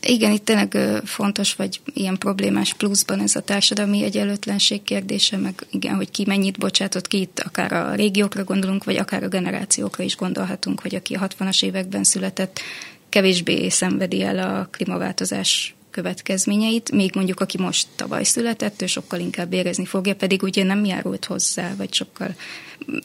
Igen, 0.00 0.32
itt 0.32 0.44
tényleg 0.44 0.78
fontos, 1.04 1.54
vagy 1.54 1.80
ilyen 1.94 2.18
problémás 2.18 2.74
pluszban 2.74 3.20
ez 3.20 3.36
a 3.36 3.40
társadalmi 3.40 4.04
egyenlőtlenség 4.04 4.82
kérdése, 4.82 5.36
meg 5.36 5.66
igen, 5.70 5.94
hogy 5.94 6.10
ki 6.10 6.24
mennyit 6.26 6.58
bocsátott 6.58 7.06
ki 7.06 7.20
itt, 7.20 7.40
akár 7.40 7.72
a 7.72 7.94
régiókra 7.94 8.44
gondolunk, 8.44 8.84
vagy 8.84 8.96
akár 8.96 9.22
a 9.22 9.28
generációkra 9.28 10.04
is 10.04 10.16
gondolhatunk, 10.16 10.80
hogy 10.80 10.94
aki 10.94 11.14
a 11.14 11.28
60-as 11.28 11.62
években 11.62 12.04
született, 12.04 12.60
kevésbé 13.08 13.68
szenvedi 13.68 14.22
el 14.22 14.38
a 14.38 14.68
klímaváltozás 14.70 15.74
következményeit, 15.90 16.92
még 16.92 17.14
mondjuk 17.14 17.40
aki 17.40 17.58
most 17.58 17.86
tavaly 17.96 18.24
született, 18.24 18.82
ő 18.82 18.86
sokkal 18.86 19.20
inkább 19.20 19.52
érezni 19.52 19.84
fogja, 19.84 20.14
pedig 20.14 20.42
ugye 20.42 20.64
nem 20.64 20.84
járult 20.84 21.24
hozzá, 21.24 21.74
vagy 21.76 21.94
sokkal, 21.94 22.34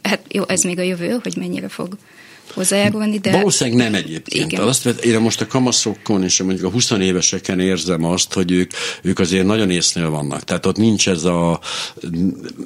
hát 0.02 0.26
jó, 0.28 0.44
ez 0.48 0.64
még 0.64 0.80
a 0.80 0.82
jövő, 0.82 1.20
hogy 1.24 1.38
mennyire 1.38 1.68
fog 1.68 1.98
hozzájárulni, 2.54 3.18
de... 3.18 3.32
Valószínűleg 3.32 3.80
nem 3.80 3.94
egyébként. 3.94 4.52
Igen. 4.52 4.68
Azt, 4.68 4.86
én 4.86 5.20
most 5.20 5.42
a 5.42 5.48
kamaszokon 5.48 6.24
és 6.24 6.42
mondjuk 6.42 6.66
a 6.66 6.70
20 6.70 6.92
éveseken 6.92 7.60
érzem 7.60 8.04
azt, 8.04 8.34
hogy 8.34 8.52
ők, 8.52 8.72
ők 9.02 9.20
azért 9.20 9.46
nagyon 9.46 9.70
észnél 9.70 10.10
vannak. 10.10 10.44
Tehát 10.44 10.66
ott 10.66 10.78
nincs 10.78 11.10
ez 11.10 11.24
a... 11.24 11.60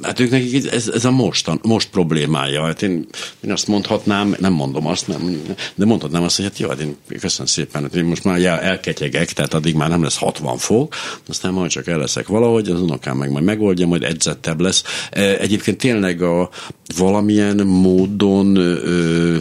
Hát 0.01 0.19
ők 0.19 0.29
nekik 0.29 0.71
ez, 0.71 0.87
ez 0.87 1.05
a 1.05 1.11
most, 1.11 1.47
a 1.47 1.59
most 1.61 1.89
problémája. 1.89 2.65
Hát 2.65 2.81
én, 2.81 3.07
én 3.41 3.51
azt 3.51 3.67
mondhatnám, 3.67 4.35
nem 4.39 4.53
mondom 4.53 4.87
azt, 4.87 5.07
nem, 5.07 5.41
de 5.75 5.85
mondhatnám 5.85 6.23
azt, 6.23 6.35
hogy 6.35 6.45
hát 6.45 6.59
jó, 6.59 6.69
hát 6.69 6.79
én 6.79 6.95
köszönöm 7.19 7.47
szépen, 7.47 7.81
hát 7.81 7.95
én 7.95 8.03
most 8.03 8.23
már 8.23 8.43
elketyegek, 8.43 9.31
tehát 9.31 9.53
addig 9.53 9.75
már 9.75 9.89
nem 9.89 10.03
lesz 10.03 10.17
60 10.17 10.57
fok, 10.57 10.95
aztán 11.27 11.53
majd 11.53 11.69
csak 11.69 11.87
el 11.87 11.97
leszek 11.97 12.27
valahogy, 12.27 12.69
az 12.69 12.81
unokám 12.81 13.17
meg 13.17 13.31
majd 13.31 13.43
megoldja, 13.43 13.87
majd 13.87 14.03
edzettebb 14.03 14.59
lesz. 14.59 14.83
E, 15.11 15.37
egyébként 15.39 15.77
tényleg 15.77 16.21
a 16.21 16.49
valamilyen 16.95 17.57
módon 17.67 18.55
ö, 18.55 19.37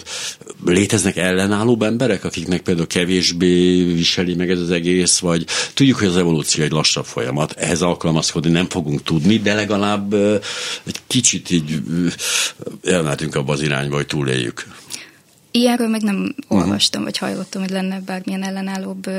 léteznek 0.64 1.16
ellenálló 1.16 1.82
emberek, 1.82 2.24
akiknek 2.24 2.60
például 2.62 2.86
kevésbé 2.86 3.82
viseli 3.82 4.34
meg 4.34 4.50
ez 4.50 4.60
az 4.60 4.70
egész, 4.70 5.18
vagy 5.18 5.44
tudjuk, 5.74 5.98
hogy 5.98 6.08
az 6.08 6.16
evolúció 6.16 6.64
egy 6.64 6.70
lassabb 6.70 7.04
folyamat, 7.04 7.52
ehhez 7.52 7.82
alkalmazkodni 7.82 8.50
nem 8.50 8.68
fogunk 8.68 9.02
tudni, 9.02 9.38
de 9.38 9.54
legalább 9.54 10.14
egy 10.84 11.00
kicsit 11.06 11.50
így 11.50 11.82
elmehetünk 12.84 13.34
abba 13.34 13.52
az 13.52 13.62
irányba, 13.62 13.96
hogy 13.96 14.06
túléljük. 14.06 14.66
Ilyenről 15.50 15.88
meg 15.88 16.02
nem 16.02 16.34
olvastam, 16.48 17.02
vagy 17.02 17.18
hallottam, 17.18 17.62
hogy 17.62 17.70
lenne 17.70 18.00
bármilyen 18.00 18.42
ellenállóbb 18.42 19.10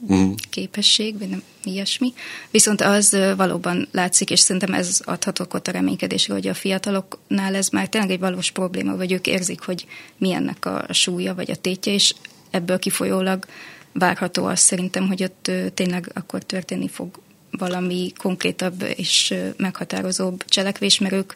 uh-huh. 0.00 0.34
képesség, 0.50 1.18
vagy 1.18 1.28
nem 1.28 1.42
ilyesmi. 1.64 2.12
Viszont 2.50 2.80
az 2.80 3.16
valóban 3.36 3.88
látszik, 3.92 4.30
és 4.30 4.40
szerintem 4.40 4.74
ez 4.74 5.00
adhat 5.04 5.38
okot 5.38 5.68
a 5.68 5.72
reménykedésre, 5.72 6.34
hogy 6.34 6.46
a 6.46 6.54
fiataloknál 6.54 7.54
ez 7.54 7.68
már 7.68 7.88
tényleg 7.88 8.10
egy 8.10 8.18
valós 8.18 8.50
probléma, 8.50 8.96
vagy 8.96 9.12
ők 9.12 9.26
érzik, 9.26 9.60
hogy 9.60 9.86
milyennek 10.18 10.64
a 10.64 10.86
súlya, 10.90 11.34
vagy 11.34 11.50
a 11.50 11.56
tétje, 11.56 11.92
és 11.92 12.14
ebből 12.50 12.78
kifolyólag 12.78 13.44
várható 13.92 14.44
az 14.44 14.60
szerintem, 14.60 15.06
hogy 15.06 15.22
ott 15.22 15.50
tényleg 15.74 16.10
akkor 16.14 16.42
történni 16.42 16.88
fog 16.88 17.20
valami 17.50 18.12
konkrétabb 18.16 18.84
és 18.96 19.34
meghatározóbb 19.56 20.44
cselekvés, 20.48 20.98
mert 20.98 21.14
ők, 21.14 21.32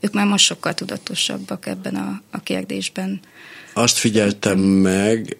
ők 0.00 0.12
már 0.12 0.26
most 0.26 0.44
sokkal 0.44 0.74
tudatosabbak 0.74 1.66
ebben 1.66 1.94
a, 1.94 2.22
a 2.30 2.40
kérdésben. 2.40 3.20
Azt 3.72 3.98
figyeltem 3.98 4.58
meg, 4.58 5.36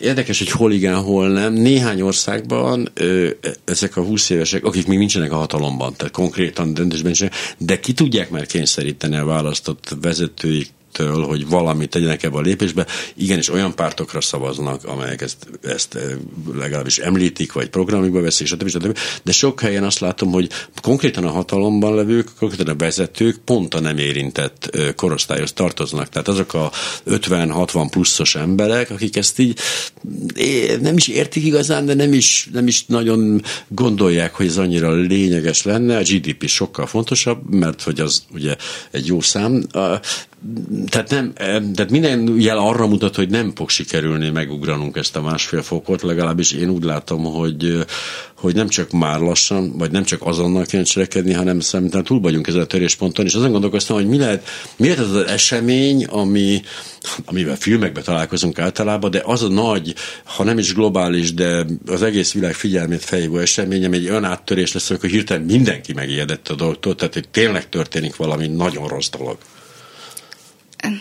Érdekes, 0.00 0.38
hogy 0.38 0.50
hol 0.50 0.72
igen, 0.72 0.94
hol 0.94 1.28
nem. 1.28 1.52
Néhány 1.52 2.00
országban 2.00 2.88
ö, 2.94 3.30
ezek 3.64 3.96
a 3.96 4.02
20 4.02 4.30
évesek, 4.30 4.64
akik 4.64 4.86
még 4.86 4.98
nincsenek 4.98 5.32
a 5.32 5.36
hatalomban, 5.36 5.94
tehát 5.96 6.12
konkrétan 6.12 6.74
döntésben 6.74 7.10
is, 7.10 7.24
de 7.58 7.80
ki 7.80 7.92
tudják 7.92 8.30
már 8.30 8.46
kényszeríteni 8.46 9.16
a 9.16 9.24
választott 9.24 9.96
vezetőik 10.00 10.68
től, 10.92 11.22
hogy 11.24 11.48
valamit 11.48 11.90
tegyenek 11.90 12.22
ebbe 12.22 12.36
a 12.36 12.40
lépésbe, 12.40 12.86
igenis 13.14 13.48
olyan 13.48 13.74
pártokra 13.74 14.20
szavaznak, 14.20 14.84
amelyek 14.84 15.20
ezt, 15.20 15.36
ezt 15.62 15.94
eh, 15.94 16.02
legalábbis 16.54 16.98
említik, 16.98 17.52
vagy 17.52 17.68
programjukba 17.68 18.20
veszik, 18.20 18.46
stb. 18.46 18.68
stb. 18.68 18.98
De 19.22 19.32
sok 19.32 19.60
helyen 19.60 19.84
azt 19.84 20.00
látom, 20.00 20.30
hogy 20.30 20.48
konkrétan 20.82 21.24
a 21.24 21.30
hatalomban 21.30 21.94
levők, 21.94 22.28
konkrétan 22.38 22.74
a 22.74 22.76
vezetők 22.76 23.36
pont 23.44 23.74
a 23.74 23.80
nem 23.80 23.98
érintett 23.98 24.70
eh, 24.72 24.92
korosztályhoz 24.92 25.52
tartoznak. 25.52 26.08
Tehát 26.08 26.28
azok 26.28 26.54
a 26.54 26.70
50-60 27.06 27.86
pluszos 27.90 28.34
emberek, 28.34 28.90
akik 28.90 29.16
ezt 29.16 29.38
így 29.38 29.58
nem 30.80 30.96
is 30.96 31.08
értik 31.08 31.44
igazán, 31.44 31.86
de 31.86 31.94
nem 31.94 32.12
is, 32.12 32.48
nem 32.52 32.66
is 32.66 32.84
nagyon 32.86 33.42
gondolják, 33.68 34.34
hogy 34.34 34.46
ez 34.46 34.56
annyira 34.56 34.92
lényeges 34.92 35.62
lenne. 35.62 35.96
A 35.96 36.02
GDP 36.02 36.46
sokkal 36.46 36.86
fontosabb, 36.86 37.50
mert 37.50 37.82
hogy 37.82 38.00
az 38.00 38.22
ugye 38.32 38.56
egy 38.90 39.06
jó 39.06 39.20
szám 39.20 39.66
tehát, 40.88 41.10
nem, 41.10 41.32
tehát 41.34 41.90
minden 41.90 42.34
jel 42.38 42.58
arra 42.58 42.86
mutat, 42.86 43.16
hogy 43.16 43.30
nem 43.30 43.52
fog 43.54 43.68
sikerülni 43.68 44.30
megugranunk 44.30 44.96
ezt 44.96 45.16
a 45.16 45.22
másfél 45.22 45.62
fokot, 45.62 46.02
legalábbis 46.02 46.52
én 46.52 46.68
úgy 46.68 46.84
látom, 46.84 47.24
hogy, 47.24 47.84
hogy 48.34 48.54
nem 48.54 48.68
csak 48.68 48.90
már 48.90 49.20
lassan, 49.20 49.78
vagy 49.78 49.90
nem 49.90 50.04
csak 50.04 50.22
azonnal 50.22 50.64
kéne 50.64 50.82
cselekedni, 50.82 51.32
hanem 51.32 51.60
szerintem 51.60 52.04
túl 52.04 52.20
vagyunk 52.20 52.46
ezen 52.46 52.60
a 52.60 52.64
törésponton, 52.64 53.24
és 53.24 53.34
azon 53.34 53.50
gondolkoztam, 53.50 53.96
hogy 53.96 54.06
mi 54.06 54.18
lehet, 54.18 54.48
mi 54.76 54.88
lehet 54.88 55.04
az 55.04 55.16
esemény, 55.16 56.04
ami, 56.04 56.62
amivel 57.24 57.56
filmekben 57.56 58.02
találkozunk 58.02 58.58
általában, 58.58 59.10
de 59.10 59.22
az 59.24 59.42
a 59.42 59.48
nagy, 59.48 59.94
ha 60.24 60.44
nem 60.44 60.58
is 60.58 60.74
globális, 60.74 61.34
de 61.34 61.66
az 61.86 62.02
egész 62.02 62.32
világ 62.32 62.54
figyelmét 62.54 63.04
felhívó 63.04 63.38
esemény, 63.38 63.84
ami 63.84 63.96
egy 63.96 64.08
olyan 64.08 64.24
áttörés 64.24 64.72
lesz, 64.72 64.90
amikor 64.90 65.08
hirtelen 65.08 65.42
mindenki 65.42 65.92
megijedett 65.92 66.48
a 66.48 66.54
dolgtól, 66.54 66.94
tehát 66.94 67.14
hogy 67.14 67.28
tényleg 67.28 67.68
történik 67.68 68.16
valami 68.16 68.46
nagyon 68.46 68.88
rossz 68.88 69.08
dolog. 69.08 69.38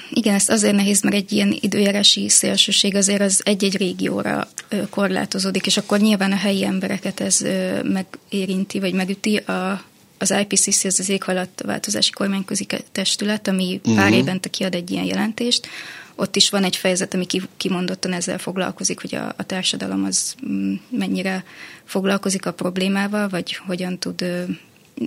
Igen, 0.10 0.34
ezt 0.34 0.50
azért 0.50 0.76
nehéz, 0.76 1.02
mert 1.02 1.16
egy 1.16 1.32
ilyen 1.32 1.58
időjárási 1.62 2.30
szélsőség 2.30 2.96
azért 2.96 3.22
az 3.22 3.42
egy-egy 3.46 3.78
régióra 3.78 4.48
korlátozódik, 4.90 5.66
és 5.66 5.78
akkor 5.78 6.00
nyilván 6.00 6.32
a 6.32 6.36
helyi 6.36 6.66
embereket 6.66 7.20
ez 7.20 7.46
megérinti, 7.84 8.80
vagy 8.80 8.94
megüti. 8.94 9.36
A, 9.36 9.84
az 10.22 10.36
IPCC, 10.42 10.84
az 10.84 11.00
az 11.00 11.10
éghajlatváltozási 11.10 12.12
kormányközi 12.12 12.66
testület, 12.92 13.48
ami 13.48 13.80
uh-huh. 13.84 13.96
pár 13.96 14.14
évente 14.14 14.50
kiad 14.50 14.76
egy 14.76 14.92
ilyen 14.92 15.06
jelentést, 15.06 15.68
ott 16.16 16.36
is 16.36 16.50
van 16.50 16.64
egy 16.64 16.76
fejezet, 16.76 17.14
ami 17.14 17.26
kimondottan 17.58 18.14
ezzel 18.14 18.38
foglalkozik, 18.38 19.02
hogy 19.02 19.16
a, 19.16 19.34
a 19.38 19.44
társadalom 19.44 20.04
az 20.04 20.36
mm, 20.48 20.74
mennyire 20.90 21.44
foglalkozik 21.84 22.46
a 22.46 22.54
problémával, 22.54 23.30
vagy 23.30 23.56
hogyan 23.56 24.00
tud 24.00 24.26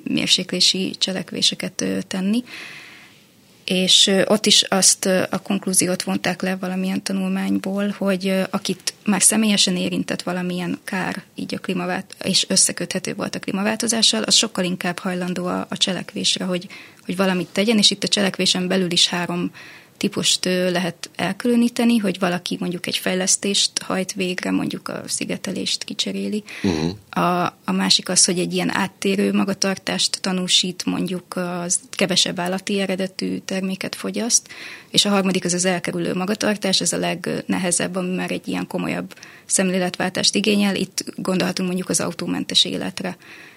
mérséklési 0.04 0.94
cselekvéseket 0.98 1.84
tenni 2.08 2.44
és 3.64 4.10
ott 4.26 4.46
is 4.46 4.62
azt 4.62 5.06
a 5.30 5.38
konklúziót 5.42 6.02
vonták 6.02 6.42
le 6.42 6.56
valamilyen 6.56 7.02
tanulmányból, 7.02 7.94
hogy 7.98 8.42
akit 8.50 8.94
már 9.04 9.22
személyesen 9.22 9.76
érintett 9.76 10.22
valamilyen 10.22 10.78
kár, 10.84 11.22
így 11.34 11.54
a 11.54 11.58
klímavát, 11.58 12.16
és 12.22 12.46
összeköthető 12.48 13.14
volt 13.14 13.34
a 13.34 13.38
klímaváltozással, 13.38 14.22
az 14.22 14.34
sokkal 14.34 14.64
inkább 14.64 14.98
hajlandó 14.98 15.46
a, 15.46 15.66
a 15.68 15.76
cselekvésre, 15.76 16.44
hogy, 16.44 16.66
hogy 17.04 17.16
valamit 17.16 17.48
tegyen, 17.52 17.78
és 17.78 17.90
itt 17.90 18.04
a 18.04 18.08
cselekvésen 18.08 18.68
belül 18.68 18.90
is 18.90 19.08
három 19.08 19.50
típust 20.02 20.44
lehet 20.44 21.10
elkülöníteni, 21.16 21.96
hogy 21.96 22.18
valaki 22.18 22.56
mondjuk 22.60 22.86
egy 22.86 22.96
fejlesztést 22.96 23.82
hajt 23.82 24.12
végre, 24.12 24.50
mondjuk 24.50 24.88
a 24.88 25.02
szigetelést 25.06 25.84
kicseréli. 25.84 26.42
Uh-huh. 26.62 27.24
A, 27.24 27.44
a 27.64 27.72
másik 27.72 28.08
az, 28.08 28.24
hogy 28.24 28.38
egy 28.38 28.54
ilyen 28.54 28.74
áttérő 28.76 29.32
magatartást 29.32 30.20
tanúsít, 30.20 30.84
mondjuk 30.84 31.36
az 31.36 31.80
kevesebb 31.90 32.40
állati 32.40 32.80
eredetű 32.80 33.38
terméket 33.38 33.94
fogyaszt, 33.94 34.48
és 34.90 35.04
a 35.04 35.08
harmadik 35.08 35.44
az 35.44 35.52
az 35.52 35.64
elkerülő 35.64 36.14
magatartás, 36.14 36.80
ez 36.80 36.92
a 36.92 36.98
legnehezebb, 36.98 37.96
ami 37.96 38.14
már 38.14 38.30
egy 38.30 38.48
ilyen 38.48 38.66
komolyabb 38.66 39.14
szemléletváltást 39.46 40.34
igényel. 40.34 40.74
Itt 40.76 41.04
gondolhatunk 41.16 41.68
mondjuk 41.68 41.88
az 41.88 42.00
autómentes 42.00 42.64
életre. 42.64 43.16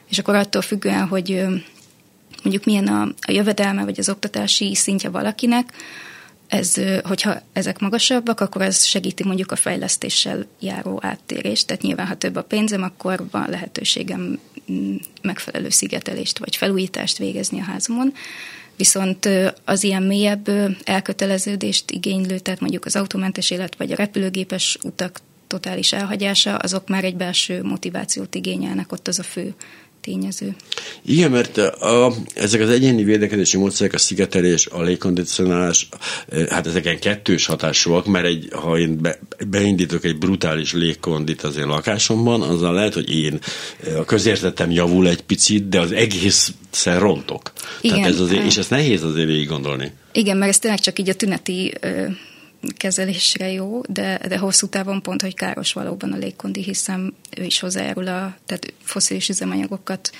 És 0.09 0.19
akkor 0.19 0.35
attól 0.35 0.61
függően, 0.61 1.07
hogy 1.07 1.45
mondjuk 2.43 2.65
milyen 2.65 2.87
a, 2.87 3.01
a 3.01 3.31
jövedelme, 3.31 3.83
vagy 3.83 3.99
az 3.99 4.09
oktatási 4.09 4.75
szintje 4.75 5.09
valakinek, 5.09 5.73
ez, 6.47 6.73
hogyha 7.03 7.41
ezek 7.53 7.79
magasabbak, 7.79 8.39
akkor 8.39 8.61
ez 8.61 8.83
segíti 8.83 9.23
mondjuk 9.23 9.51
a 9.51 9.55
fejlesztéssel 9.55 10.45
járó 10.59 10.99
áttérést. 11.01 11.67
Tehát 11.67 11.81
nyilván, 11.81 12.07
ha 12.07 12.15
több 12.15 12.35
a 12.35 12.43
pénzem, 12.43 12.83
akkor 12.83 13.23
van 13.31 13.49
lehetőségem 13.49 14.39
mm, 14.71 14.95
megfelelő 15.21 15.69
szigetelést 15.69 16.39
vagy 16.39 16.55
felújítást 16.55 17.17
végezni 17.17 17.59
a 17.59 17.63
házamon. 17.63 18.13
Viszont 18.77 19.29
az 19.65 19.83
ilyen 19.83 20.03
mélyebb 20.03 20.49
elköteleződést 20.83 21.91
igénylő, 21.91 22.39
tehát 22.39 22.59
mondjuk 22.59 22.85
az 22.85 22.95
autómentes 22.95 23.51
élet 23.51 23.75
vagy 23.75 23.91
a 23.91 23.95
repülőgépes 23.95 24.77
utak 24.83 25.19
totális 25.47 25.93
elhagyása, 25.93 26.55
azok 26.55 26.87
már 26.87 27.03
egy 27.03 27.15
belső 27.15 27.63
motivációt 27.63 28.35
igényelnek, 28.35 28.91
ott 28.91 29.07
az 29.07 29.19
a 29.19 29.23
fő 29.23 29.53
tényező. 30.05 30.55
Igen, 31.05 31.31
mert 31.31 31.57
a, 31.57 32.13
ezek 32.35 32.61
az 32.61 32.69
egyéni 32.69 33.03
védekezési 33.03 33.57
módszerek, 33.57 33.93
a 33.93 33.97
szigetelés, 33.97 34.67
a 34.67 34.81
légkondicionálás, 34.81 35.87
hát 36.49 36.67
ezeken 36.67 36.99
kettős 36.99 37.45
hatásúak, 37.45 38.05
mert 38.05 38.25
egy, 38.25 38.47
ha 38.51 38.77
én 38.77 39.01
be, 39.01 39.19
beindítok 39.47 40.03
egy 40.03 40.17
brutális 40.17 40.73
légkondit 40.73 41.41
az 41.41 41.57
én 41.57 41.67
lakásomban, 41.67 42.41
azzal 42.41 42.73
lehet, 42.73 42.93
hogy 42.93 43.09
én 43.09 43.39
a 43.97 44.05
közérzetem 44.05 44.71
javul 44.71 45.07
egy 45.07 45.21
picit, 45.21 45.69
de 45.69 45.79
az 45.79 45.91
egészen 45.91 46.99
rontok. 46.99 47.51
Igen, 47.81 47.95
Tehát 47.95 48.11
ez 48.11 48.19
azért, 48.19 48.45
és 48.45 48.57
ezt 48.57 48.69
nehéz 48.69 49.03
azért 49.03 49.27
végig 49.27 49.47
gondolni. 49.47 49.91
Igen, 50.11 50.37
mert 50.37 50.51
ez 50.51 50.59
tényleg 50.59 50.79
csak 50.79 50.99
így 50.99 51.09
a 51.09 51.13
tüneti 51.13 51.73
kezelésre 52.77 53.51
jó, 53.51 53.81
de, 53.89 54.19
de 54.27 54.37
hosszú 54.37 54.67
távon 54.67 55.01
pont, 55.01 55.21
hogy 55.21 55.33
káros 55.33 55.73
valóban 55.73 56.11
a 56.11 56.17
légkondi, 56.17 56.63
hiszen 56.63 57.13
ő 57.37 57.43
is 57.43 57.59
hozzájárul 57.59 58.07
a, 58.07 58.37
tehát 58.45 58.73
foszilis 58.83 59.29
üzemanyagokat 59.29 60.11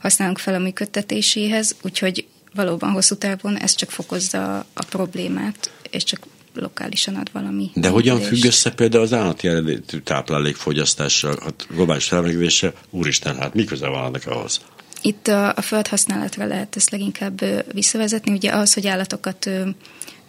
használunk 0.00 0.38
fel 0.38 0.54
a 0.54 0.58
működtetéséhez, 0.58 1.76
úgyhogy 1.82 2.26
valóban 2.54 2.90
hosszú 2.90 3.14
távon 3.14 3.56
ez 3.56 3.74
csak 3.74 3.90
fokozza 3.90 4.58
a 4.58 4.84
problémát, 4.88 5.70
és 5.90 6.04
csak 6.04 6.26
lokálisan 6.54 7.14
ad 7.14 7.32
valami. 7.32 7.70
De 7.74 7.88
hogyan 7.88 8.20
függ 8.20 8.44
össze 8.44 8.70
például 8.70 9.02
az 9.02 9.12
állati 9.12 9.48
eredetű 9.48 9.98
táplálék 9.98 10.56
fogyasztással, 10.56 11.38
hát 11.42 11.66
globális 11.70 12.04
felmegvése, 12.04 12.72
úristen, 12.90 13.36
hát 13.36 13.54
mi 13.54 13.64
köze 13.64 13.88
van 13.88 14.04
ennek 14.04 14.26
ahhoz? 14.26 14.60
Itt 15.02 15.28
a, 15.28 15.52
a 15.56 15.60
földhasználatra 15.60 16.46
lehet 16.46 16.76
ezt 16.76 16.90
leginkább 16.90 17.44
visszavezetni, 17.72 18.32
ugye 18.32 18.52
az, 18.52 18.74
hogy 18.74 18.86
állatokat 18.86 19.50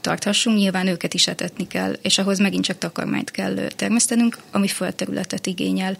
tarthassunk, 0.05 0.57
nyilván 0.57 0.87
őket 0.87 1.13
is 1.13 1.27
etetni 1.27 1.67
kell, 1.67 1.97
és 2.01 2.17
ahhoz 2.17 2.39
megint 2.39 2.63
csak 2.63 2.77
takarmányt 2.77 3.31
kell 3.31 3.55
termesztenünk, 3.75 4.37
ami 4.51 4.67
földterületet 4.67 5.45
igényel. 5.45 5.97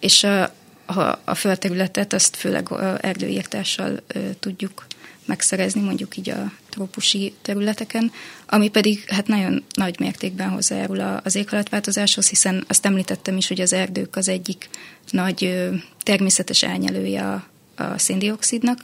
És 0.00 0.24
a, 0.24 0.42
a, 0.86 1.20
a 1.24 1.34
földterületet 1.34 2.12
azt 2.12 2.36
főleg 2.36 2.68
erdőírtással 3.00 4.02
tudjuk 4.40 4.86
megszerezni, 5.24 5.80
mondjuk 5.80 6.16
így 6.16 6.30
a 6.30 6.52
trópusi 6.68 7.34
területeken, 7.42 8.12
ami 8.46 8.68
pedig 8.68 9.04
hát 9.08 9.26
nagyon 9.26 9.64
nagy 9.74 10.00
mértékben 10.00 10.48
hozzájárul 10.48 11.20
az 11.24 11.34
éghajlatváltozáshoz, 11.34 12.28
hiszen 12.28 12.64
azt 12.68 12.86
említettem 12.86 13.36
is, 13.36 13.48
hogy 13.48 13.60
az 13.60 13.72
erdők 13.72 14.16
az 14.16 14.28
egyik 14.28 14.68
nagy 15.10 15.70
természetes 16.02 16.62
elnyelője 16.62 17.22
a, 17.22 17.46
a 17.82 17.98
széndiokszidnak, 17.98 18.78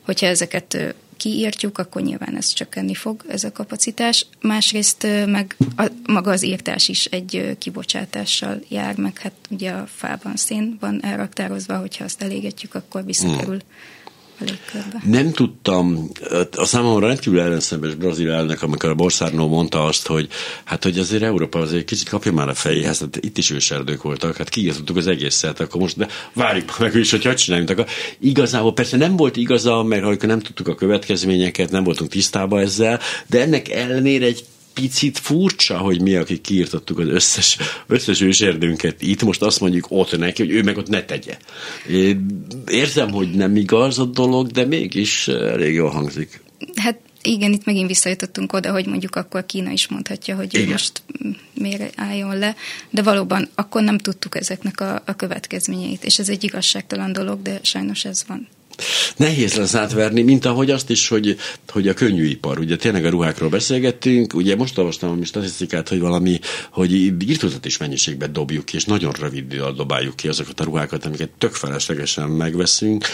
hogyha 0.00 0.26
ezeket 0.26 0.94
kiírtjuk, 1.22 1.78
akkor 1.78 2.02
nyilván 2.02 2.36
ez 2.36 2.52
csökkenni 2.52 2.94
fog, 2.94 3.24
ez 3.28 3.44
a 3.44 3.52
kapacitás. 3.52 4.26
Másrészt 4.40 5.06
meg 5.26 5.56
a, 5.76 5.86
maga 6.06 6.30
az 6.30 6.44
írtás 6.44 6.88
is 6.88 7.04
egy 7.04 7.56
kibocsátással 7.58 8.60
jár, 8.68 8.96
meg 8.96 9.18
hát 9.18 9.32
ugye 9.50 9.70
a 9.70 9.86
fában 9.86 10.36
szén 10.36 10.76
van 10.80 11.04
elraktározva, 11.04 11.78
hogyha 11.78 12.04
azt 12.04 12.22
elégetjük, 12.22 12.74
akkor 12.74 13.04
visszakerül. 13.04 13.58
Hmm 13.58 14.00
nem 15.04 15.32
tudtam, 15.32 16.10
a 16.56 16.64
számomra 16.64 17.06
rendkívül 17.06 17.40
ellenszembes 17.40 17.94
brazil 17.94 18.30
elnök, 18.30 18.62
amikor 18.62 18.88
a 18.88 18.94
Borszárnó 18.94 19.48
mondta 19.48 19.84
azt, 19.84 20.06
hogy 20.06 20.28
hát, 20.64 20.82
hogy 20.82 20.98
azért 20.98 21.22
Európa 21.22 21.58
azért 21.58 21.84
kicsit 21.84 22.08
kapja 22.08 22.32
már 22.32 22.48
a 22.48 22.54
fejéhez, 22.54 22.98
hát 22.98 23.16
itt 23.20 23.38
is 23.38 23.50
őserdők 23.50 24.02
voltak, 24.02 24.36
hát 24.36 24.48
kiírtottuk 24.48 24.96
az 24.96 25.06
egészet, 25.06 25.60
akkor 25.60 25.80
most 25.80 25.96
de 25.96 26.08
várjuk 26.32 26.78
meg 26.78 26.94
is, 26.94 27.10
hogy 27.10 27.24
hogy 27.24 27.34
csináljunk. 27.34 27.70
Akkor 27.70 27.86
igazából 28.20 28.72
persze 28.72 28.96
nem 28.96 29.16
volt 29.16 29.36
igaza, 29.36 29.82
mert 29.82 30.04
amikor 30.04 30.28
nem 30.28 30.40
tudtuk 30.40 30.68
a 30.68 30.74
következményeket, 30.74 31.70
nem 31.70 31.84
voltunk 31.84 32.10
tisztában 32.10 32.60
ezzel, 32.60 33.00
de 33.26 33.40
ennek 33.40 33.68
ellenére 33.68 34.26
egy 34.26 34.44
picit 34.74 35.18
furcsa, 35.18 35.78
hogy 35.78 36.00
mi, 36.00 36.14
akik 36.14 36.40
kiirtottuk 36.40 36.98
az 36.98 37.08
összes, 37.08 37.58
összes 37.86 38.20
őserdőnket 38.20 39.02
itt, 39.02 39.22
most 39.22 39.42
azt 39.42 39.60
mondjuk 39.60 39.86
ott 39.88 40.18
neki, 40.18 40.42
hogy 40.42 40.54
ő 40.54 40.62
meg 40.62 40.76
ott 40.76 40.88
ne 40.88 41.04
tegye. 41.04 41.36
Én 41.88 42.46
érzem, 42.66 43.10
hogy 43.10 43.30
nem 43.30 43.56
igaz 43.56 43.98
a 43.98 44.04
dolog, 44.04 44.46
de 44.46 44.64
mégis 44.64 45.28
elég 45.28 45.74
jól 45.74 45.90
hangzik. 45.90 46.40
Hát 46.74 46.98
igen, 47.22 47.52
itt 47.52 47.64
megint 47.64 47.88
visszajutottunk 47.88 48.52
oda, 48.52 48.72
hogy 48.72 48.86
mondjuk 48.86 49.16
akkor 49.16 49.46
Kína 49.46 49.70
is 49.70 49.88
mondhatja, 49.88 50.36
hogy 50.36 50.54
igen. 50.54 50.68
most 50.68 51.02
miért 51.54 52.00
álljon 52.00 52.38
le, 52.38 52.56
de 52.90 53.02
valóban 53.02 53.48
akkor 53.54 53.82
nem 53.82 53.98
tudtuk 53.98 54.36
ezeknek 54.36 54.80
a, 54.80 55.02
a 55.06 55.16
következményeit, 55.16 56.04
és 56.04 56.18
ez 56.18 56.28
egy 56.28 56.44
igazságtalan 56.44 57.12
dolog, 57.12 57.42
de 57.42 57.58
sajnos 57.62 58.04
ez 58.04 58.24
van. 58.26 58.48
Nehéz 59.16 59.54
lesz 59.54 59.74
átverni, 59.74 60.22
mint 60.22 60.44
ahogy 60.44 60.70
azt 60.70 60.90
is, 60.90 61.08
hogy, 61.08 61.36
hogy 61.68 61.88
a 61.88 61.94
könnyűipar, 61.94 62.58
ugye 62.58 62.76
tényleg 62.76 63.04
a 63.04 63.10
ruhákról 63.10 63.48
beszélgettünk, 63.48 64.34
ugye 64.34 64.56
most 64.56 64.78
olvastam 64.78 65.18
a 65.20 65.24
statisztikát, 65.24 65.88
hogy 65.88 66.00
valami, 66.00 66.40
hogy 66.70 66.92
is 67.62 67.76
mennyiségben 67.76 68.32
dobjuk 68.32 68.64
ki, 68.64 68.76
és 68.76 68.84
nagyon 68.84 69.12
rövid 69.20 69.54
dobáljuk 69.76 70.16
ki 70.16 70.28
azokat 70.28 70.60
a 70.60 70.64
ruhákat, 70.64 71.04
amiket 71.04 71.30
tök 71.38 71.54
feleslegesen 71.54 72.28
megveszünk, 72.28 73.06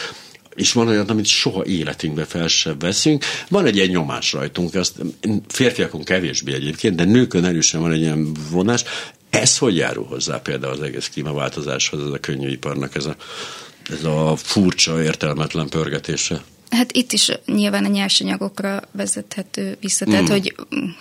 és 0.55 0.73
van 0.73 0.89
olyan, 0.89 1.07
amit 1.07 1.27
soha 1.27 1.65
életünkbe 1.65 2.25
fel 2.25 2.49
sem 2.49 2.79
veszünk. 2.79 3.25
Van 3.49 3.67
egy 3.67 3.77
ilyen 3.77 3.89
nyomás 3.89 4.33
rajtunk, 4.33 4.75
azt 4.75 4.95
férfiakon 5.49 6.05
kevésbé 6.05 6.55
egyébként, 6.55 6.95
de 6.95 7.05
nőkön 7.05 7.45
erősen 7.45 7.81
van 7.81 7.93
egy 7.93 8.01
ilyen 8.01 8.37
vonás. 8.51 8.85
Ez 9.31 9.59
hogy 9.59 9.77
járul 9.77 10.05
hozzá 10.05 10.43
például 10.43 10.73
az 10.73 10.83
egész 10.83 11.09
klímaváltozáshoz, 11.09 12.01
ez 12.01 12.13
a 12.13 12.19
könnyűiparnak 12.19 12.95
ez 12.95 13.07
a 13.07 13.17
ez 13.91 14.05
a 14.05 14.37
furcsa, 14.37 15.03
értelmetlen 15.03 15.69
pörgetése? 15.69 16.43
Hát 16.71 16.93
itt 16.93 17.13
is 17.13 17.31
nyilván 17.47 17.85
a 17.85 17.89
nyersanyagokra 17.89 18.83
vezethető 18.93 19.77
vissza, 19.81 20.05
tehát 20.05 20.23
mm. 20.23 20.31
hogy 20.31 20.55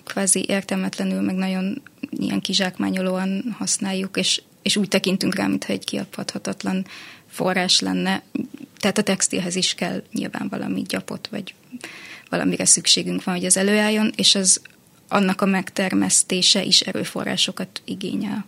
kvázi 0.04 0.45
értelmetlenül, 0.47 1.21
meg 1.21 1.36
nagyon 1.36 1.82
ilyen 2.10 2.41
kizsákmányolóan 2.41 3.56
használjuk, 3.58 4.17
és, 4.17 4.41
és 4.62 4.76
úgy 4.76 4.88
tekintünk 4.88 5.36
rá, 5.36 5.47
mintha 5.47 5.73
egy 5.73 5.86
kiapadhatatlan 5.86 6.86
forrás 7.30 7.80
lenne. 7.80 8.23
Tehát 8.78 8.97
a 8.97 9.04
textilhez 9.04 9.56
is 9.56 9.73
kell 9.73 10.04
nyilván 10.12 10.47
valami 10.50 10.82
gyapot, 10.82 11.28
vagy 11.32 11.54
valamire 12.30 12.65
szükségünk 12.65 13.23
van, 13.23 13.36
hogy 13.36 13.45
az 13.45 13.58
előálljon, 13.58 14.13
és 14.15 14.36
az 14.36 14.62
annak 15.08 15.41
a 15.41 15.45
megtermesztése 15.45 16.63
is 16.63 16.82
erőforrásokat 16.82 17.82
igényel 17.86 18.45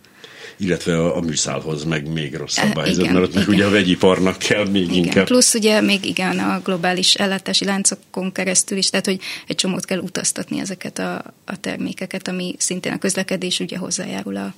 illetve 0.60 0.98
a, 0.98 1.16
a 1.16 1.22
műszálhoz 1.22 1.84
meg 1.84 2.12
még 2.12 2.36
rosszabb 2.36 2.76
a 2.76 2.82
helyzet, 2.82 3.06
mert 3.06 3.26
ott 3.26 3.34
meg 3.34 3.48
ugye 3.48 3.66
a 3.66 3.70
vegyiparnak 3.70 4.38
kell 4.38 4.66
még 4.66 4.84
igen. 4.84 4.96
inkább. 4.96 5.26
Plusz 5.26 5.54
ugye 5.54 5.82
még 5.82 6.06
igen 6.06 6.40
a 6.40 6.60
globális 6.64 7.14
ellátási 7.14 7.66
láncokon 7.66 8.32
keresztül 8.32 8.78
is, 8.78 8.90
tehát 8.90 9.06
hogy 9.06 9.20
egy 9.48 9.56
csomót 9.56 9.86
kell 9.86 10.00
utaztatni 10.00 10.60
ezeket 10.60 11.00
a, 11.00 11.24
a 11.46 11.60
termékeket, 11.60 12.28
ami 12.28 12.56
szintén 12.58 12.92
a 12.92 12.98
közlekedés 12.98 13.60
ugye 13.60 13.78
hozzájárul 13.78 14.36
a, 14.36 14.54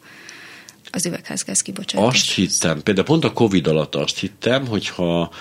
az 0.91 1.05
üvegházgáz 1.05 1.61
kibocsátás. 1.61 2.13
Azt 2.13 2.31
hittem, 2.31 2.83
például 2.83 3.05
pont 3.05 3.23
a 3.23 3.33
Covid 3.33 3.67
alatt 3.67 3.95
azt 3.95 4.19
hittem, 4.19 4.67
hogyha 4.67 5.31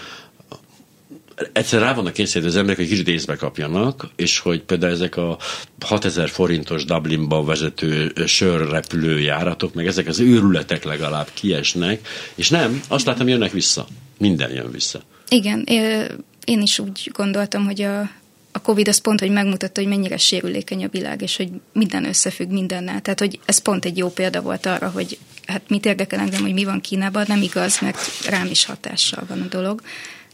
egyszer 1.53 1.81
rá 1.81 1.94
vannak 1.94 2.12
kényszerítve 2.12 2.48
az 2.48 2.57
emberek, 2.57 2.79
hogy 2.79 2.88
kicsit 2.88 3.09
észbe 3.09 3.37
kapjanak, 3.37 4.09
és 4.16 4.38
hogy 4.38 4.62
például 4.62 4.92
ezek 4.92 5.16
a 5.16 5.38
6000 5.81 6.29
forintos 6.29 6.85
Dublinba 6.85 7.44
vezető 7.44 8.12
sörrepülőjáratok, 8.26 9.74
meg 9.74 9.87
ezek 9.87 10.07
az 10.07 10.20
őrületek 10.20 10.85
legalább 10.85 11.29
kiesnek, 11.35 12.09
és 12.35 12.48
nem, 12.48 12.81
azt 12.88 13.07
látom, 13.07 13.29
jönnek 13.29 13.53
vissza. 13.53 13.87
Minden 14.18 14.50
jön 14.50 14.70
vissza. 14.70 15.00
Igen, 15.29 15.64
én 16.44 16.61
is 16.61 16.79
úgy 16.79 17.11
gondoltam, 17.12 17.64
hogy 17.64 17.83
a, 17.83 18.00
a 18.53 18.61
Covid 18.62 18.88
az 18.88 18.98
pont, 18.98 19.20
hogy 19.20 19.31
megmutatta, 19.31 19.81
hogy 19.81 19.90
mennyire 19.90 20.16
sérülékeny 20.16 20.85
a 20.85 20.88
világ, 20.88 21.22
és 21.22 21.37
hogy 21.37 21.48
minden 21.72 22.05
összefügg 22.05 22.50
mindennel. 22.50 23.00
Tehát, 23.00 23.18
hogy 23.18 23.38
ez 23.44 23.59
pont 23.59 23.85
egy 23.85 23.96
jó 23.96 24.09
példa 24.09 24.40
volt 24.40 24.66
arra, 24.66 24.88
hogy 24.88 25.18
hát 25.46 25.62
mit 25.68 25.87
érdekel 25.87 26.20
engem, 26.20 26.42
hogy 26.42 26.53
mi 26.53 26.64
van 26.64 26.81
Kínában, 26.81 27.24
nem 27.29 27.42
igaz, 27.42 27.81
mert 27.81 27.98
rám 28.29 28.46
is 28.46 28.64
hatással 28.64 29.24
van 29.29 29.40
a 29.40 29.46
dolog 29.46 29.83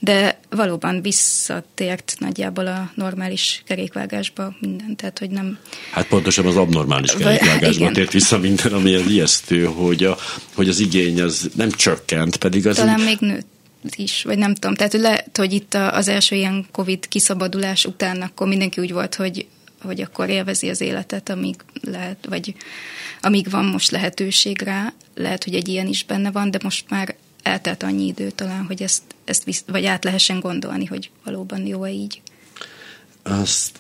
de 0.01 0.41
valóban 0.51 1.03
visszatért 1.03 2.17
nagyjából 2.19 2.67
a 2.67 2.91
normális 2.95 3.63
kerékvágásba 3.67 4.55
minden, 4.61 4.97
tehát 4.97 5.19
hogy 5.19 5.31
nem... 5.31 5.59
Hát 5.93 6.07
pontosan 6.07 6.47
az 6.47 6.57
abnormális 6.57 7.13
kerékvágásba 7.13 7.91
tért 7.91 8.13
vissza 8.13 8.39
minden, 8.39 8.73
ami 8.73 8.95
az 8.95 9.07
ijesztő, 9.07 9.65
hogy, 9.65 10.05
a, 10.05 10.17
hogy 10.55 10.69
az 10.69 10.79
igény 10.79 11.21
az 11.21 11.51
nem 11.55 11.71
csökkent, 11.71 12.37
pedig 12.37 12.67
az... 12.67 12.77
Talán 12.77 13.01
még 13.01 13.19
nőtt 13.21 13.95
is, 13.97 14.23
vagy 14.23 14.39
nem 14.39 14.55
tudom. 14.55 14.75
Tehát 14.75 14.93
hogy 14.93 15.01
lehet, 15.01 15.37
hogy 15.37 15.53
itt 15.53 15.75
az 15.75 16.09
első 16.09 16.37
ilyen 16.37 16.67
Covid 16.73 17.09
kiszabadulás 17.09 17.85
után 17.85 18.23
akkor 18.23 18.47
mindenki 18.47 18.81
úgy 18.81 18.93
volt, 18.93 19.15
hogy 19.15 19.47
hogy 19.83 20.01
akkor 20.01 20.29
élvezi 20.29 20.69
az 20.69 20.81
életet, 20.81 21.29
amíg 21.29 21.55
lehet, 21.81 22.27
vagy 22.29 22.55
amíg 23.21 23.51
van 23.51 23.65
most 23.65 23.91
lehetőség 23.91 24.63
rá. 24.63 24.93
Lehet, 25.15 25.45
hogy 25.45 25.55
egy 25.55 25.69
ilyen 25.69 25.87
is 25.87 26.05
benne 26.05 26.31
van, 26.31 26.51
de 26.51 26.59
most 26.63 26.85
már 26.89 27.15
eltelt 27.47 27.83
annyi 27.83 28.07
idő 28.07 28.31
talán, 28.31 28.65
hogy 28.65 28.83
ezt, 28.83 29.03
ezt 29.25 29.45
visz, 29.45 29.65
vagy 29.67 29.85
át 29.85 30.05
lehessen 30.05 30.41
gondolni, 30.41 30.85
hogy 30.85 31.11
valóban 31.25 31.67
jó-e 31.67 31.91
így. 31.91 32.21
Azt, 33.23 33.79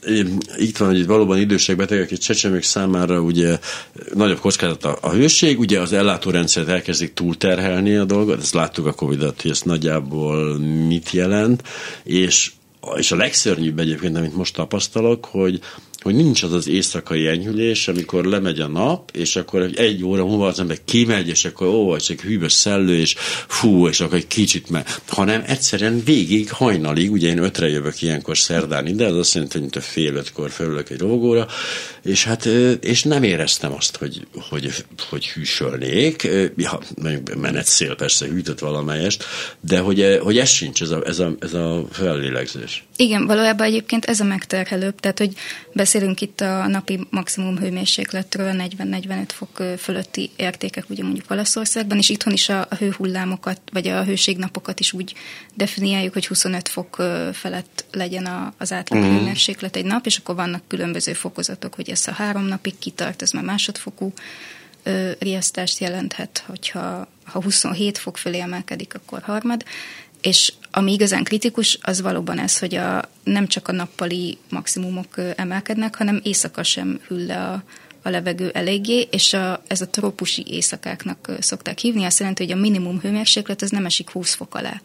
itt 0.56 0.76
van, 0.76 0.88
hogy 0.88 1.06
valóban 1.06 1.38
idősek 1.38 1.76
betegek 1.76 2.10
és 2.10 2.18
csecsemők 2.18 2.62
számára 2.62 3.20
ugye 3.20 3.58
nagyobb 4.14 4.38
kockázat 4.38 4.84
a, 4.84 4.98
a 5.00 5.10
hőség, 5.10 5.58
ugye 5.58 5.80
az 5.80 5.92
ellátórendszert 5.92 6.68
elkezdik 6.68 7.14
túlterhelni 7.14 7.96
a 7.96 8.04
dolgot, 8.04 8.40
ezt 8.40 8.54
láttuk 8.54 8.86
a 8.86 8.92
Covid-at, 8.92 9.42
hogy 9.42 9.50
ez 9.50 9.62
nagyjából 9.62 10.58
mit 10.58 11.10
jelent, 11.10 11.62
és 12.02 12.52
és 12.96 13.12
a 13.12 13.16
legszörnyűbb 13.16 13.78
egyébként, 13.78 14.16
amit 14.16 14.36
most 14.36 14.54
tapasztalok, 14.54 15.24
hogy 15.24 15.60
hogy 16.06 16.14
nincs 16.14 16.42
az 16.42 16.52
az 16.52 16.68
éjszakai 16.68 17.26
enyhülés, 17.26 17.88
amikor 17.88 18.24
lemegy 18.24 18.60
a 18.60 18.68
nap, 18.68 19.10
és 19.16 19.36
akkor 19.36 19.70
egy 19.74 20.04
óra 20.04 20.24
múlva 20.24 20.46
az 20.46 20.60
ember 20.60 20.78
kimegy, 20.84 21.28
és 21.28 21.44
akkor 21.44 21.66
ó, 21.66 21.96
csak 21.96 22.20
hűvös 22.20 22.52
szellő, 22.52 22.96
és 22.96 23.14
fú, 23.46 23.88
és 23.88 24.00
akkor 24.00 24.16
egy 24.16 24.26
kicsit 24.26 24.70
meg, 24.70 24.86
hanem 25.08 25.42
egyszerűen 25.46 26.02
végig 26.04 26.50
hajnalig, 26.50 27.12
ugye 27.12 27.28
én 27.28 27.38
ötre 27.38 27.68
jövök 27.68 28.02
ilyenkor 28.02 28.38
szerdán 28.38 28.86
ide, 28.86 29.06
az 29.06 29.16
azt 29.16 29.34
jelenti, 29.34 29.52
hogy 29.52 29.62
mint 29.62 29.76
a 29.76 29.80
fél 29.80 30.14
ötkor 30.14 30.50
felülök 30.50 30.90
egy 30.90 30.98
rovogóra, 30.98 31.46
és 32.02 32.24
hát, 32.24 32.44
és 32.80 33.02
nem 33.02 33.22
éreztem 33.22 33.72
azt, 33.72 33.96
hogy, 33.96 34.26
hogy, 34.48 34.84
hogy 35.08 35.26
hűsölnék, 35.26 36.28
ja, 36.56 36.78
menet 37.40 37.66
szél 37.66 37.94
persze 37.94 38.26
hűtött 38.26 38.58
valamelyest, 38.58 39.24
de 39.60 39.78
hogy, 39.78 40.18
hogy 40.22 40.38
ez 40.38 40.48
sincs, 40.48 40.82
ez 40.82 40.90
a, 40.90 41.02
ez 41.06 41.18
a, 41.18 41.36
ez 41.38 41.54
a 41.54 41.86
fellélegzés. 41.90 42.84
Igen, 42.96 43.26
valójában 43.26 43.66
egyébként 43.66 44.04
ez 44.04 44.20
a 44.20 44.24
megterhelőbb, 44.24 45.00
tehát 45.00 45.18
hogy 45.18 45.32
beszélünk 45.96 46.20
itt 46.20 46.40
a 46.40 46.66
napi 46.66 47.00
maximum 47.10 47.58
hőmérsékletről, 47.58 48.52
40-45 48.78 49.24
fok 49.28 49.62
fölötti 49.78 50.30
értékek, 50.36 50.90
ugye 50.90 51.02
mondjuk 51.02 51.30
Olaszországban, 51.30 51.98
és 51.98 52.08
itthon 52.08 52.32
is 52.32 52.48
a, 52.48 52.68
hőhullámokat, 52.78 53.60
vagy 53.72 53.88
a 53.88 54.04
hőségnapokat 54.04 54.80
is 54.80 54.92
úgy 54.92 55.14
definiáljuk, 55.54 56.12
hogy 56.12 56.26
25 56.26 56.68
fok 56.68 57.02
felett 57.32 57.84
legyen 57.92 58.26
a, 58.26 58.54
az 58.58 58.72
átlag 58.72 59.04
mm. 59.04 59.16
hőmérséklet 59.16 59.76
egy 59.76 59.84
nap, 59.84 60.06
és 60.06 60.16
akkor 60.16 60.34
vannak 60.34 60.68
különböző 60.68 61.12
fokozatok, 61.12 61.74
hogy 61.74 61.90
ez 61.90 62.06
a 62.06 62.12
három 62.12 62.44
napig 62.44 62.78
kitart, 62.78 63.22
ez 63.22 63.30
már 63.30 63.44
másodfokú 63.44 64.12
riasztást 65.18 65.78
jelenthet, 65.78 66.44
hogyha 66.46 67.08
ha 67.24 67.42
27 67.42 67.98
fok 67.98 68.16
fölé 68.16 68.40
emelkedik, 68.40 68.94
akkor 68.94 69.22
harmad, 69.22 69.64
és 70.20 70.52
ami 70.76 70.92
igazán 70.92 71.24
kritikus, 71.24 71.78
az 71.82 72.00
valóban 72.00 72.38
ez, 72.38 72.58
hogy 72.58 72.74
a, 72.74 73.10
nem 73.24 73.46
csak 73.46 73.68
a 73.68 73.72
nappali 73.72 74.38
maximumok 74.50 75.14
emelkednek, 75.36 75.96
hanem 75.96 76.20
éjszaka 76.22 76.62
sem 76.62 77.00
hűl 77.06 77.26
le 77.26 77.44
a, 77.44 77.62
a 78.02 78.08
levegő 78.08 78.50
eléggé, 78.50 79.08
és 79.10 79.32
a, 79.32 79.62
ez 79.66 79.80
a 79.80 79.88
trópusi 79.88 80.44
éjszakáknak 80.48 81.30
szokták 81.40 81.78
hívni, 81.78 82.04
azt 82.04 82.18
jelenti, 82.18 82.44
hogy 82.44 82.52
a 82.52 82.60
minimum 82.60 83.00
hőmérséklet 83.00 83.62
az 83.62 83.70
nem 83.70 83.86
esik 83.86 84.10
20 84.10 84.34
fok 84.34 84.54
alá. 84.54 84.80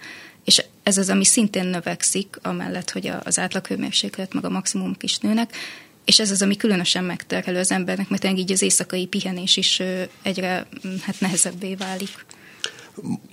És 0.45 0.63
ez 0.83 0.97
az, 0.97 1.09
ami 1.09 1.25
szintén 1.25 1.65
növekszik, 1.65 2.39
amellett, 2.41 2.91
hogy 2.91 3.11
az 3.23 3.39
átlag 3.39 3.67
hőmérséklet 3.67 4.33
meg 4.33 4.45
a 4.45 4.49
maximum 4.49 4.95
is 4.99 5.17
nőnek, 5.17 5.55
és 6.05 6.19
ez 6.19 6.31
az, 6.31 6.41
ami 6.41 6.55
különösen 6.55 7.03
megterhelő 7.03 7.59
az 7.59 7.71
embernek, 7.71 8.09
mert 8.09 8.25
így 8.25 8.51
az 8.51 8.61
éjszakai 8.61 9.05
pihenés 9.05 9.57
is 9.57 9.81
egyre 10.21 10.67
hát 11.01 11.19
nehezebbé 11.19 11.75
válik 11.75 12.25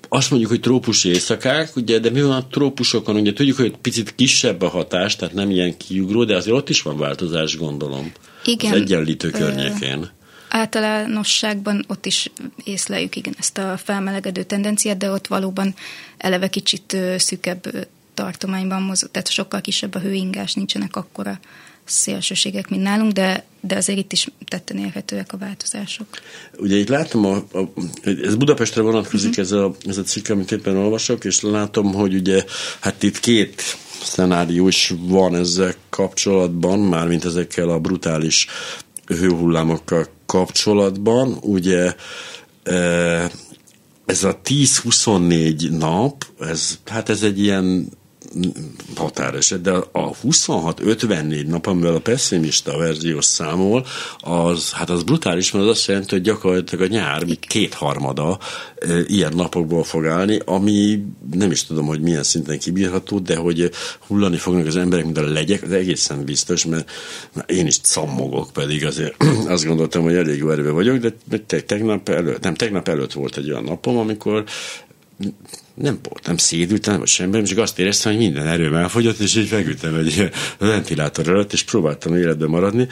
azt 0.09 0.31
mondjuk, 0.31 0.51
hogy 0.51 0.61
trópusi 0.61 1.09
éjszakák, 1.09 1.77
ugye, 1.77 1.99
de 1.99 2.11
mi 2.11 2.23
van 2.23 2.37
a 2.37 2.47
trópusokon? 2.47 3.17
Ugye 3.17 3.33
tudjuk, 3.33 3.57
hogy 3.57 3.77
picit 3.77 4.15
kisebb 4.15 4.63
a 4.63 4.69
hatás, 4.69 5.17
tehát 5.17 5.35
nem 5.35 5.51
ilyen 5.51 5.77
kiugró, 5.77 6.25
de 6.25 6.37
azért 6.37 6.57
ott 6.57 6.69
is 6.69 6.83
van 6.83 6.99
változás, 6.99 7.57
gondolom. 7.57 8.13
Igen. 8.45 8.73
Az 8.73 8.81
egyenlítő 8.81 9.31
környékén. 9.31 9.99
Ö, 9.99 10.07
általánosságban 10.49 11.85
ott 11.89 12.07
is 12.07 12.31
észleljük 12.65 13.17
igen 13.17 13.35
ezt 13.39 13.59
a 13.59 13.77
felmelegedő 13.77 14.43
tendenciát, 14.43 14.97
de 14.97 15.11
ott 15.11 15.27
valóban 15.27 15.75
eleve 16.19 16.49
kicsit 16.49 16.97
szűkebb 17.17 17.89
tartományban 18.15 18.83
mozog, 18.83 19.11
tehát 19.11 19.31
sokkal 19.31 19.61
kisebb 19.61 19.95
a 19.95 19.99
hőingás, 19.99 20.55
nincsenek 20.55 20.97
akkora 20.97 21.39
szélsőségek, 21.89 22.69
mint 22.69 22.83
nálunk, 22.83 23.13
de, 23.13 23.45
de 23.61 23.77
azért 23.77 23.99
itt 23.99 24.13
is 24.13 24.29
tetten 24.49 24.79
érhetőek 24.79 25.33
a 25.33 25.37
változások. 25.37 26.07
Ugye 26.57 26.77
itt 26.77 26.89
látom, 26.89 27.25
a, 27.25 27.37
a, 27.37 27.73
ez 28.23 28.35
Budapestre 28.35 28.83
vonatkozik 28.83 29.29
uh-huh. 29.29 29.45
ez, 29.45 29.53
a, 29.53 29.75
ez 29.87 29.99
a 29.99 30.03
cikk, 30.03 30.29
amit 30.29 30.53
éppen 30.53 30.77
olvasok, 30.77 31.25
és 31.25 31.41
látom, 31.41 31.95
hogy 31.95 32.15
ugye 32.15 32.45
hát 32.81 33.03
itt 33.03 33.21
két 33.21 33.63
szenárió 34.03 34.69
is 34.69 34.95
van 34.99 35.35
ezzel 35.35 35.75
kapcsolatban, 35.91 36.79
mármint 36.79 37.25
ezekkel 37.25 37.69
a 37.69 37.79
brutális 37.79 38.47
hőhullámokkal 39.07 40.07
kapcsolatban. 40.27 41.37
Ugye 41.41 41.95
e, 42.63 42.75
ez 44.07 44.25
a 44.25 44.41
10-24 44.45 45.79
nap, 45.79 46.25
ez, 46.41 46.79
hát 46.87 47.09
ez 47.09 47.23
egy 47.23 47.41
ilyen 47.41 47.89
határeset, 48.97 49.61
de 49.61 49.71
a 49.73 50.11
26-54 50.25 51.47
nap, 51.47 51.67
amivel 51.67 51.95
a 51.95 52.01
pessimista 52.01 52.79
verzió 52.79 53.21
számol, 53.21 53.87
az, 54.19 54.73
hát 54.73 54.91
az 54.91 55.03
brutális, 55.03 55.53
mert 55.53 55.65
az 55.65 55.71
azt 55.71 55.87
jelenti, 55.87 56.15
hogy 56.15 56.23
gyakorlatilag 56.23 56.85
a 56.91 56.95
nyár 56.95 57.25
kétharmada 57.41 58.39
e, 58.79 59.01
ilyen 59.07 59.33
napokból 59.35 59.85
fog 59.85 60.07
állni, 60.07 60.41
ami 60.45 61.05
nem 61.33 61.51
is 61.51 61.65
tudom, 61.65 61.87
hogy 61.87 62.01
milyen 62.01 62.23
szinten 62.23 62.59
kibírható, 62.59 63.19
de 63.19 63.37
hogy 63.37 63.71
hullani 64.07 64.37
fognak 64.37 64.67
az 64.67 64.77
emberek, 64.77 65.05
mint 65.05 65.19
a 65.19 65.31
legyek, 65.31 65.63
az 65.63 65.73
egészen 65.73 66.25
biztos, 66.25 66.65
mert 66.65 66.91
én 67.47 67.67
is 67.67 67.79
cammogok, 67.81 68.51
pedig 68.53 68.87
azért. 68.87 69.25
Azt 69.47 69.67
gondoltam, 69.67 70.03
hogy 70.03 70.15
elég 70.15 70.43
erőben 70.43 70.75
vagyok, 70.75 70.97
de 70.99 71.37
tegnap 71.67 72.09
előtt, 72.09 72.43
nem, 72.43 72.55
tegnap 72.55 72.89
előtt 72.89 73.13
volt 73.13 73.37
egy 73.37 73.51
olyan 73.51 73.65
napom, 73.65 73.97
amikor 73.97 74.45
nem 75.81 75.99
nem 76.27 76.37
szédültem, 76.37 76.99
vagy 76.99 77.07
semmi, 77.07 77.43
csak 77.43 77.59
azt 77.59 77.79
éreztem, 77.79 78.13
hogy 78.13 78.21
minden 78.21 78.47
erőm 78.47 78.75
elfogyott, 78.75 79.19
és 79.19 79.37
így 79.37 79.49
feküdtem 79.49 79.95
egy 79.95 80.31
ventilátor 80.59 81.29
előtt, 81.29 81.53
és 81.53 81.63
próbáltam 81.63 82.17
életben 82.17 82.49
maradni. 82.49 82.89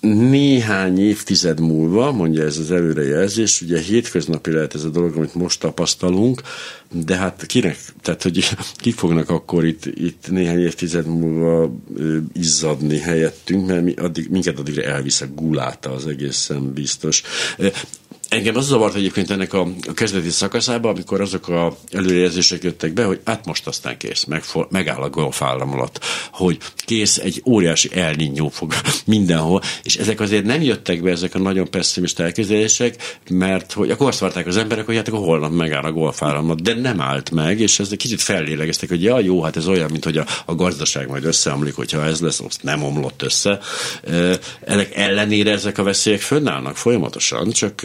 néhány 0.00 1.00
évtized 1.00 1.60
múlva, 1.60 2.12
mondja 2.12 2.44
ez 2.44 2.58
az 2.58 2.70
előrejelzés, 2.70 3.60
ugye 3.60 3.80
hétköznapi 3.80 4.50
lehet 4.50 4.74
ez 4.74 4.84
a 4.84 4.88
dolog, 4.88 5.16
amit 5.16 5.34
most 5.34 5.60
tapasztalunk, 5.60 6.42
de 6.92 7.16
hát 7.16 7.46
kinek, 7.46 7.78
tehát 8.02 8.22
hogy 8.22 8.48
ki 8.76 8.92
fognak 8.92 9.30
akkor 9.30 9.64
itt, 9.64 9.86
itt 9.86 10.30
néhány 10.30 10.60
évtized 10.60 11.06
múlva 11.06 11.74
izzadni 12.32 12.98
helyettünk, 12.98 13.66
mert 13.66 13.82
mi 13.82 13.94
addig, 13.94 14.28
minket 14.30 14.58
addigra 14.58 14.82
elvisz 14.82 15.20
a 15.20 15.26
guláta 15.34 15.90
az 15.90 16.06
egészen 16.06 16.72
biztos. 16.72 17.22
Engem 18.28 18.56
az 18.56 18.66
zavart 18.66 18.94
egyébként 18.94 19.30
ennek 19.30 19.52
a, 19.52 19.66
a 19.88 19.92
kezdeti 19.92 20.30
szakaszában, 20.30 20.90
amikor 20.90 21.20
azok 21.20 21.48
a 21.48 21.76
előrejelzések 21.90 22.62
jöttek 22.62 22.92
be, 22.92 23.04
hogy 23.04 23.20
hát 23.24 23.46
most 23.46 23.66
aztán 23.66 23.96
kész, 23.96 24.24
meg, 24.24 24.42
megáll 24.70 25.02
a 25.02 25.10
golfállam 25.10 25.72
alatt, 25.72 26.04
hogy 26.32 26.58
kész, 26.76 27.18
egy 27.18 27.42
óriási 27.46 27.90
elninyó 27.94 28.48
fog 28.48 28.74
mindenhol, 29.06 29.62
és 29.82 29.96
ezek 29.96 30.20
azért 30.20 30.44
nem 30.44 30.62
jöttek 30.62 31.02
be, 31.02 31.10
ezek 31.10 31.34
a 31.34 31.38
nagyon 31.38 31.70
pessimista 31.70 32.22
elképzelések, 32.22 33.18
mert 33.30 33.72
hogy 33.72 33.90
akkor 33.90 34.08
azt 34.08 34.18
várták 34.18 34.46
az 34.46 34.56
emberek, 34.56 34.86
hogy 34.86 34.96
hát 34.96 35.08
akkor 35.08 35.20
holnap 35.20 35.52
megáll 35.52 35.84
a 35.84 35.92
golfállamot, 35.92 36.62
de 36.62 36.74
nem 36.74 37.00
állt 37.00 37.30
meg, 37.30 37.60
és 37.60 37.78
ez 37.78 37.88
egy 37.90 37.98
kicsit 37.98 38.20
fellélegeztek, 38.20 38.88
hogy 38.88 39.02
ja, 39.02 39.20
jó, 39.20 39.42
hát 39.42 39.56
ez 39.56 39.68
olyan, 39.68 39.90
mint 39.90 40.04
hogy 40.04 40.16
a, 40.16 40.26
a 40.46 40.54
gazdaság 40.54 41.08
majd 41.08 41.24
összeomlik, 41.24 41.74
hogyha 41.74 42.04
ez 42.04 42.20
lesz, 42.20 42.40
azt 42.40 42.62
nem 42.62 42.82
omlott 42.82 43.22
össze. 43.22 43.58
Ennek 44.64 44.94
ellenére 44.94 45.50
ezek 45.50 45.78
a 45.78 45.82
veszélyek 45.82 46.20
fönnállnak 46.20 46.76
folyamatosan, 46.76 47.50
csak 47.50 47.82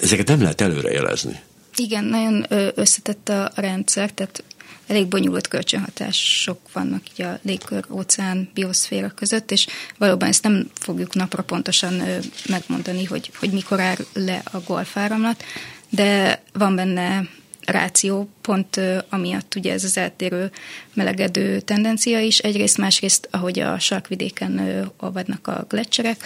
ezeket 0.00 0.28
nem 0.28 0.40
lehet 0.40 0.60
előrejelezni. 0.60 1.40
Igen, 1.76 2.04
nagyon 2.04 2.46
összetett 2.74 3.28
a 3.28 3.52
rendszer, 3.54 4.10
tehát 4.10 4.44
elég 4.86 5.06
bonyolult 5.06 5.48
kölcsönhatások 5.48 6.58
vannak 6.72 7.02
így 7.12 7.26
a 7.26 7.38
légkör, 7.42 7.84
óceán, 7.90 8.50
bioszféra 8.54 9.08
között, 9.08 9.50
és 9.50 9.66
valóban 9.98 10.28
ezt 10.28 10.42
nem 10.42 10.70
fogjuk 10.74 11.14
napra 11.14 11.42
pontosan 11.42 12.02
megmondani, 12.48 13.04
hogy, 13.04 13.30
hogy 13.38 13.50
mikor 13.50 13.80
áll 13.80 13.96
le 14.12 14.42
a 14.52 14.58
golfáramlat, 14.60 15.44
de 15.88 16.42
van 16.52 16.74
benne 16.74 17.28
ráció, 17.64 18.28
pont 18.40 18.80
amiatt 19.08 19.54
ugye 19.54 19.72
ez 19.72 19.84
az 19.84 19.96
eltérő 19.96 20.50
melegedő 20.94 21.60
tendencia 21.60 22.20
is. 22.20 22.38
Egyrészt, 22.38 22.78
másrészt, 22.78 23.28
ahogy 23.30 23.58
a 23.58 23.78
sarkvidéken 23.78 24.84
olvadnak 25.00 25.46
a 25.46 25.64
gletszerek, 25.68 26.24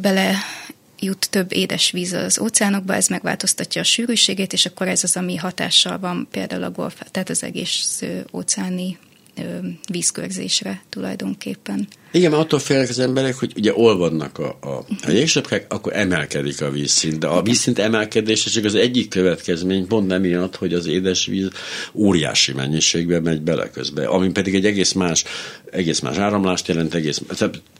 bele 0.00 0.36
jut 1.00 1.30
több 1.30 1.52
édesvíz 1.52 2.12
az 2.12 2.40
óceánokba, 2.40 2.94
ez 2.94 3.08
megváltoztatja 3.08 3.80
a 3.80 3.84
sűrűségét, 3.84 4.52
és 4.52 4.66
akkor 4.66 4.88
ez 4.88 5.04
az, 5.04 5.16
ami 5.16 5.36
hatással 5.36 5.98
van 5.98 6.28
például 6.30 6.62
a 6.62 6.70
golf, 6.70 7.02
tehát 7.10 7.30
az 7.30 7.42
egész 7.42 8.02
óceáni 8.32 8.98
vízkörzésre 9.90 10.82
tulajdonképpen. 10.88 11.88
Igen, 12.12 12.30
mert 12.30 12.42
attól 12.42 12.58
félnek 12.58 12.88
az 12.88 12.98
emberek, 12.98 13.34
hogy 13.34 13.52
ugye 13.56 13.72
olvadnak 13.74 14.38
a, 14.38 14.58
a, 14.60 14.84
a 15.06 15.10
jégsapkák, 15.10 15.72
akkor 15.72 15.96
emelkedik 15.96 16.60
a 16.62 16.70
vízszint. 16.70 17.18
De 17.18 17.26
a 17.26 17.42
vízszint 17.42 17.78
emelkedése 17.78 18.50
csak 18.50 18.64
az 18.64 18.74
egyik 18.74 19.08
következmény, 19.08 19.86
pont 19.86 20.12
emiatt, 20.12 20.56
hogy 20.56 20.74
az 20.74 20.86
édesvíz 20.86 21.48
óriási 21.94 22.52
mennyiségben 22.52 23.22
megy 23.22 23.40
bele 23.40 23.70
közben, 23.70 24.06
ami 24.06 24.30
pedig 24.30 24.54
egy 24.54 24.66
egész 24.66 24.92
más, 24.92 25.24
egész 25.70 26.00
más 26.00 26.16
áramlást 26.16 26.68
jelent, 26.68 26.94
egész, 26.94 27.20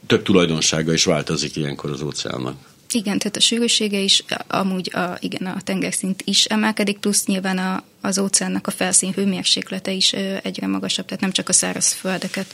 több 0.07 0.23
tulajdonsága 0.23 0.93
is 0.93 1.03
változik 1.03 1.55
ilyenkor 1.55 1.91
az 1.91 2.01
óceánnak. 2.01 2.55
Igen, 2.93 3.17
tehát 3.17 3.35
a 3.35 3.39
sűrűsége 3.39 3.97
is, 3.97 4.23
amúgy 4.47 4.95
a, 4.95 5.17
igen, 5.19 5.47
a 5.47 5.61
tengerszint 5.61 6.21
is 6.25 6.45
emelkedik, 6.45 6.97
plusz 6.97 7.25
nyilván 7.25 7.57
a, 7.57 7.83
az 8.01 8.19
óceánnak 8.19 8.67
a 8.67 8.71
felszín 8.71 9.13
hőmérséklete 9.13 9.91
is 9.91 10.13
egyre 10.41 10.67
magasabb, 10.67 11.05
tehát 11.05 11.21
nem 11.21 11.31
csak 11.31 11.49
a 11.49 11.53
száraz 11.53 11.91
földeket 11.91 12.53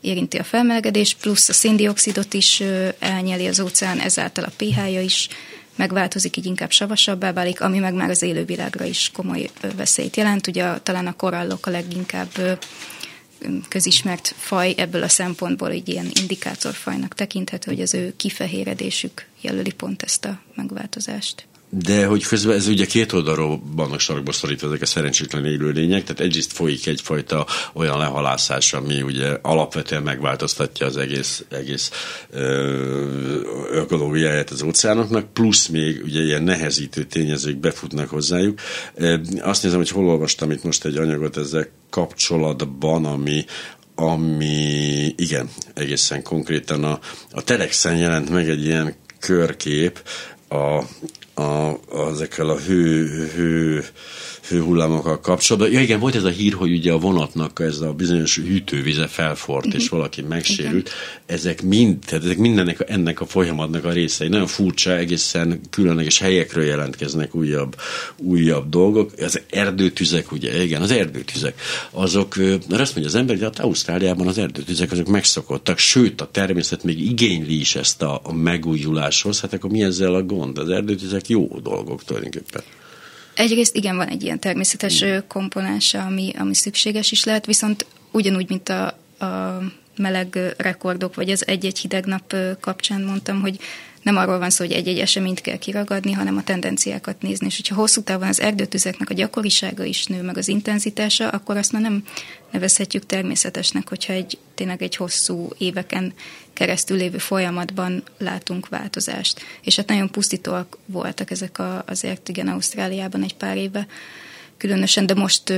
érinti 0.00 0.36
a 0.36 0.44
felmelegedés, 0.44 1.14
plusz 1.14 1.48
a 1.48 1.52
széndiokszidot 1.52 2.34
is 2.34 2.62
elnyeli 2.98 3.46
az 3.46 3.60
óceán, 3.60 3.98
ezáltal 4.00 4.44
a 4.44 4.52
pH-ja 4.56 5.00
is 5.00 5.28
megváltozik, 5.76 6.36
így 6.36 6.46
inkább 6.46 6.70
savasabbá 6.70 7.32
válik, 7.32 7.60
ami 7.60 7.78
meg 7.78 7.94
már 7.94 8.10
az 8.10 8.22
élővilágra 8.22 8.84
is 8.84 9.10
komoly 9.12 9.50
veszélyt 9.76 10.16
jelent. 10.16 10.46
Ugye 10.46 10.78
talán 10.82 11.06
a 11.06 11.16
korallok 11.16 11.66
a 11.66 11.70
leginkább 11.70 12.58
közismert 13.68 14.34
faj 14.36 14.74
ebből 14.76 15.02
a 15.02 15.08
szempontból 15.08 15.70
egy 15.70 15.88
ilyen 15.88 16.10
indikátorfajnak 16.20 17.14
tekinthető, 17.14 17.70
hogy 17.70 17.80
az 17.80 17.94
ő 17.94 18.16
kifehéredésük 18.16 19.26
jelöli 19.40 19.72
pont 19.72 20.02
ezt 20.02 20.24
a 20.24 20.40
megváltozást. 20.54 21.46
De 21.70 22.06
hogy 22.06 22.26
közben 22.26 22.56
ez 22.56 22.66
ugye 22.66 22.86
két 22.86 23.12
oldalról 23.12 23.62
vannak 23.76 24.00
sarokba 24.00 24.32
szorítva 24.32 24.66
ezek 24.66 24.82
a 24.82 24.86
szerencsétlen 24.86 25.44
élőlények, 25.44 26.02
tehát 26.02 26.20
egyrészt 26.20 26.52
folyik 26.52 26.86
egyfajta 26.86 27.46
olyan 27.72 27.98
lehalászás, 27.98 28.72
ami 28.72 29.02
ugye 29.02 29.38
alapvetően 29.42 30.02
megváltoztatja 30.02 30.86
az 30.86 30.96
egész, 30.96 31.44
egész 31.48 31.90
ökológiáját 33.70 34.50
az 34.50 34.62
óceánoknak, 34.62 35.32
plusz 35.32 35.66
még 35.66 36.02
ugye 36.04 36.22
ilyen 36.22 36.42
nehezítő 36.42 37.04
tényezők 37.04 37.56
befutnak 37.56 38.08
hozzájuk. 38.08 38.60
Azt 39.40 39.62
nézem, 39.62 39.78
hogy 39.78 39.90
hol 39.90 40.08
olvastam 40.08 40.50
itt 40.50 40.64
most 40.64 40.84
egy 40.84 40.96
anyagot 40.96 41.36
ezzel 41.36 41.66
kapcsolatban, 41.90 43.04
ami, 43.04 43.44
ami 43.94 45.14
igen, 45.16 45.48
egészen 45.74 46.22
konkrétan 46.22 46.84
a, 46.84 46.98
a 47.30 47.42
Telexen 47.42 47.96
jelent 47.96 48.30
meg 48.30 48.48
egy 48.48 48.64
ilyen 48.64 48.94
körkép, 49.20 50.02
a, 50.48 50.84
a, 51.42 51.78
ezekkel 52.10 52.48
a 52.48 52.58
hő, 52.58 53.06
hő 53.34 53.84
hőhullámokkal 54.48 55.20
kapcsolatban. 55.20 55.72
Ja 55.72 55.80
igen, 55.80 56.00
volt 56.00 56.14
ez 56.14 56.24
a 56.24 56.28
hír, 56.28 56.52
hogy 56.52 56.72
ugye 56.72 56.92
a 56.92 56.98
vonatnak 56.98 57.60
ez 57.60 57.80
a 57.80 57.92
bizonyos 57.92 58.36
hűtővize 58.36 59.06
felfort, 59.06 59.66
uh-huh. 59.66 59.80
és 59.80 59.88
mhm. 59.88 59.96
valaki 59.96 60.22
megsérült. 60.22 60.88
Igen. 60.88 61.36
Ezek 61.38 61.62
mind, 61.62 61.98
tehát 62.06 62.24
ezek 62.24 62.36
mindennek 62.36 62.84
ennek 62.86 63.20
a 63.20 63.26
folyamatnak 63.26 63.84
a 63.84 63.92
részei. 63.92 64.28
Nagyon 64.28 64.46
furcsa, 64.46 64.96
egészen 64.96 65.60
különleges 65.70 66.18
helyekről 66.18 66.64
jelentkeznek 66.64 67.34
újabb, 67.34 67.76
újabb 68.16 68.68
dolgok. 68.68 69.10
Az 69.20 69.40
erdőtüzek, 69.50 70.32
ugye, 70.32 70.62
igen, 70.62 70.82
az 70.82 70.90
erdőtüzek, 70.90 71.60
azok, 71.90 72.36
mert 72.36 72.80
azt 72.80 72.94
mondja 72.94 73.06
az 73.06 73.14
ember, 73.14 73.34
hogy 73.34 73.44
hát 73.44 73.58
Ausztráliában 73.58 74.26
az 74.26 74.38
erdőtüzek 74.38 74.92
azok 74.92 75.06
megszokottak, 75.06 75.78
sőt 75.78 76.20
a 76.20 76.28
természet 76.30 76.84
még 76.84 77.00
igényli 77.00 77.60
is 77.60 77.74
ezt 77.74 78.02
a, 78.02 78.20
a 78.22 78.32
megújuláshoz, 78.32 79.40
hát 79.40 79.52
akkor 79.52 79.70
mi 79.70 79.82
ezzel 79.82 80.14
a 80.14 80.22
gond? 80.22 80.58
Az 80.58 80.68
erdőtüzek 80.68 81.28
jó 81.28 81.58
dolgok 81.62 82.04
tulajdonképpen. 82.04 82.62
Egyrészt 83.38 83.76
igen, 83.76 83.96
van 83.96 84.08
egy 84.08 84.22
ilyen 84.22 84.38
természetes 84.38 85.04
komponása, 85.28 86.04
ami, 86.04 86.32
ami 86.38 86.54
szükséges 86.54 87.12
is 87.12 87.24
lehet, 87.24 87.46
viszont 87.46 87.86
ugyanúgy, 88.10 88.48
mint 88.48 88.68
a, 88.68 88.86
a 89.24 89.62
meleg 89.96 90.38
rekordok, 90.56 91.14
vagy 91.14 91.30
az 91.30 91.46
egy-egy 91.46 91.78
hideg 91.78 92.04
nap 92.04 92.34
kapcsán 92.60 93.02
mondtam, 93.02 93.40
hogy 93.40 93.58
nem 94.02 94.16
arról 94.16 94.38
van 94.38 94.50
szó, 94.50 94.64
hogy 94.64 94.74
egy-egy 94.74 94.98
eseményt 94.98 95.40
kell 95.40 95.56
kiragadni, 95.56 96.12
hanem 96.12 96.36
a 96.36 96.42
tendenciákat 96.42 97.22
nézni. 97.22 97.46
És 97.46 97.56
hogyha 97.56 97.74
hosszú 97.74 98.02
távon 98.02 98.28
az 98.28 98.40
erdőtüzeknek 98.40 99.10
a 99.10 99.14
gyakorisága 99.14 99.84
is 99.84 100.06
nő, 100.06 100.22
meg 100.22 100.36
az 100.36 100.48
intenzitása, 100.48 101.28
akkor 101.28 101.56
azt 101.56 101.72
már 101.72 101.82
nem 101.82 102.04
nevezhetjük 102.50 103.06
természetesnek, 103.06 103.88
hogyha 103.88 104.12
egy 104.12 104.38
tényleg 104.54 104.82
egy 104.82 104.96
hosszú 104.96 105.48
éveken 105.58 106.12
keresztül 106.52 106.96
lévő 106.96 107.18
folyamatban 107.18 108.02
látunk 108.18 108.68
változást. 108.68 109.40
És 109.62 109.76
hát 109.76 109.88
nagyon 109.88 110.10
pusztítóak 110.10 110.78
voltak 110.86 111.30
ezek 111.30 111.58
a, 111.58 111.84
azért 111.86 112.28
igen 112.28 112.48
Ausztráliában 112.48 113.22
egy 113.22 113.34
pár 113.34 113.56
éve 113.56 113.86
különösen, 114.56 115.06
de 115.06 115.14
most 115.14 115.52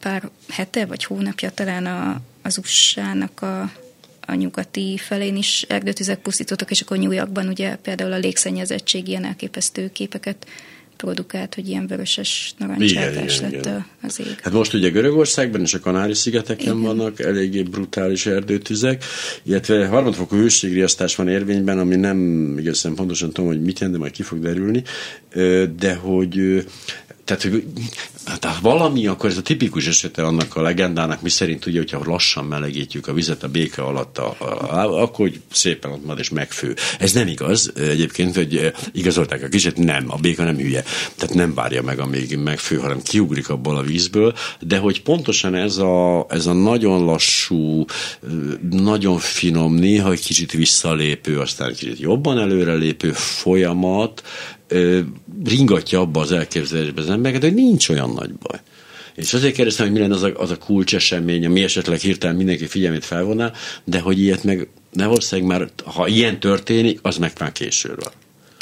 pár 0.00 0.30
hete 0.48 0.86
vagy 0.86 1.04
hónapja 1.04 1.50
talán 1.50 1.86
a, 1.86 2.20
az 2.42 2.58
USA-nak 2.58 3.42
a 3.42 3.70
a 4.26 4.34
nyugati 4.34 4.96
felén 4.98 5.36
is 5.36 5.64
erdőtüzek 5.68 6.18
pusztítottak, 6.18 6.70
és 6.70 6.80
akkor 6.80 6.98
New 6.98 7.10
Yorkban 7.10 7.48
ugye 7.48 7.76
például 7.76 8.12
a 8.12 8.18
légszennyezettség 8.18 9.08
ilyen 9.08 9.24
elképesztő 9.24 9.90
képeket 9.92 10.46
produkált, 10.96 11.54
hogy 11.54 11.68
ilyen 11.68 11.86
vöröses 11.86 12.54
narancsárgás 12.58 13.40
lett 13.40 13.52
igen. 13.52 13.86
az 14.02 14.20
ég. 14.20 14.38
Hát 14.42 14.52
most 14.52 14.74
ugye 14.74 14.88
Görögországban 14.88 15.60
és 15.60 15.74
a 15.74 15.80
Kanári-szigeteken 15.80 16.66
igen. 16.66 16.80
vannak 16.80 17.20
eléggé 17.20 17.62
brutális 17.62 18.26
erdőtüzek, 18.26 19.04
illetve 19.42 19.86
harmadfokú 19.86 20.36
hőségriasztás 20.36 21.16
van 21.16 21.28
érvényben, 21.28 21.78
ami 21.78 21.96
nem 21.96 22.18
igazán 22.58 22.94
pontosan 22.94 23.32
tudom, 23.32 23.50
hogy 23.50 23.62
mit 23.62 23.78
jelent, 23.78 23.96
de 23.96 24.02
majd 24.02 24.12
ki 24.12 24.22
fog 24.22 24.40
derülni, 24.40 24.82
de 25.78 25.94
hogy 25.94 26.64
tehát, 27.36 27.56
hogy 27.56 27.64
hát, 28.24 28.44
ha 28.44 28.60
valami, 28.60 29.06
akkor 29.06 29.30
ez 29.30 29.36
a 29.36 29.42
tipikus 29.42 29.86
esete 29.86 30.22
annak 30.22 30.56
a 30.56 30.62
legendának, 30.62 31.22
mi 31.22 31.28
szerint 31.28 31.66
ugye, 31.66 31.78
hogyha 31.78 32.02
lassan 32.04 32.44
melegítjük 32.44 33.06
a 33.06 33.12
vizet 33.12 33.42
a 33.42 33.48
béke 33.48 33.82
alatt, 33.82 34.18
a, 34.18 34.36
a, 34.38 34.44
a, 34.44 35.02
akkor 35.02 35.28
hogy 35.28 35.40
szépen 35.52 35.90
ott 35.90 36.04
van 36.04 36.18
és 36.18 36.30
megfő. 36.30 36.76
Ez 36.98 37.12
nem 37.12 37.26
igaz 37.26 37.72
egyébként, 37.76 38.34
hogy 38.34 38.72
igazolták 38.92 39.42
a 39.42 39.48
kicsit, 39.48 39.76
nem, 39.76 40.04
a 40.08 40.16
béka 40.16 40.44
nem 40.44 40.56
hülye. 40.56 40.84
Tehát 41.16 41.34
nem 41.34 41.54
várja 41.54 41.82
meg, 41.82 41.98
amíg 41.98 42.36
megfő, 42.36 42.76
hanem 42.76 43.02
kiugrik 43.02 43.48
abból 43.48 43.76
a 43.76 43.82
vízből, 43.82 44.34
de 44.60 44.78
hogy 44.78 45.02
pontosan 45.02 45.54
ez 45.54 45.76
a, 45.76 46.26
ez 46.28 46.46
a 46.46 46.52
nagyon 46.52 47.04
lassú, 47.04 47.84
nagyon 48.70 49.18
finom, 49.18 49.74
néha 49.74 50.10
egy 50.10 50.24
kicsit 50.24 50.52
visszalépő, 50.52 51.40
aztán 51.40 51.74
kicsit 51.74 51.98
jobban 51.98 52.38
előrelépő 52.38 53.12
folyamat, 53.12 54.22
ringatja 55.44 56.00
abba 56.00 56.20
az 56.20 56.32
elképzelésbe 56.32 57.00
az 57.00 57.10
embereket, 57.10 57.42
hogy 57.42 57.54
nincs 57.54 57.88
olyan 57.88 58.10
nagy 58.10 58.32
baj. 58.32 58.60
És 59.14 59.34
azért 59.34 59.54
kérdeztem, 59.54 59.86
hogy 59.86 59.94
mi 59.94 60.00
lenne 60.00 60.14
az 60.14 60.22
a, 60.22 60.32
az 60.36 60.50
a 60.50 60.58
kulcsesemény, 60.58 61.46
ami 61.46 61.62
esetleg 61.62 61.98
hirtelen 61.98 62.36
mindenki 62.36 62.66
figyelmét 62.66 63.04
felvonná, 63.04 63.52
de 63.84 64.00
hogy 64.00 64.18
ilyet 64.18 64.44
meg 64.44 64.68
de 64.92 65.06
valószínűleg 65.06 65.58
már, 65.58 65.70
ha 65.84 66.06
ilyen 66.06 66.40
történik, 66.40 66.98
az 67.02 67.16
meg 67.16 67.32
már 67.38 67.52
később 67.52 68.02
van. 68.02 68.12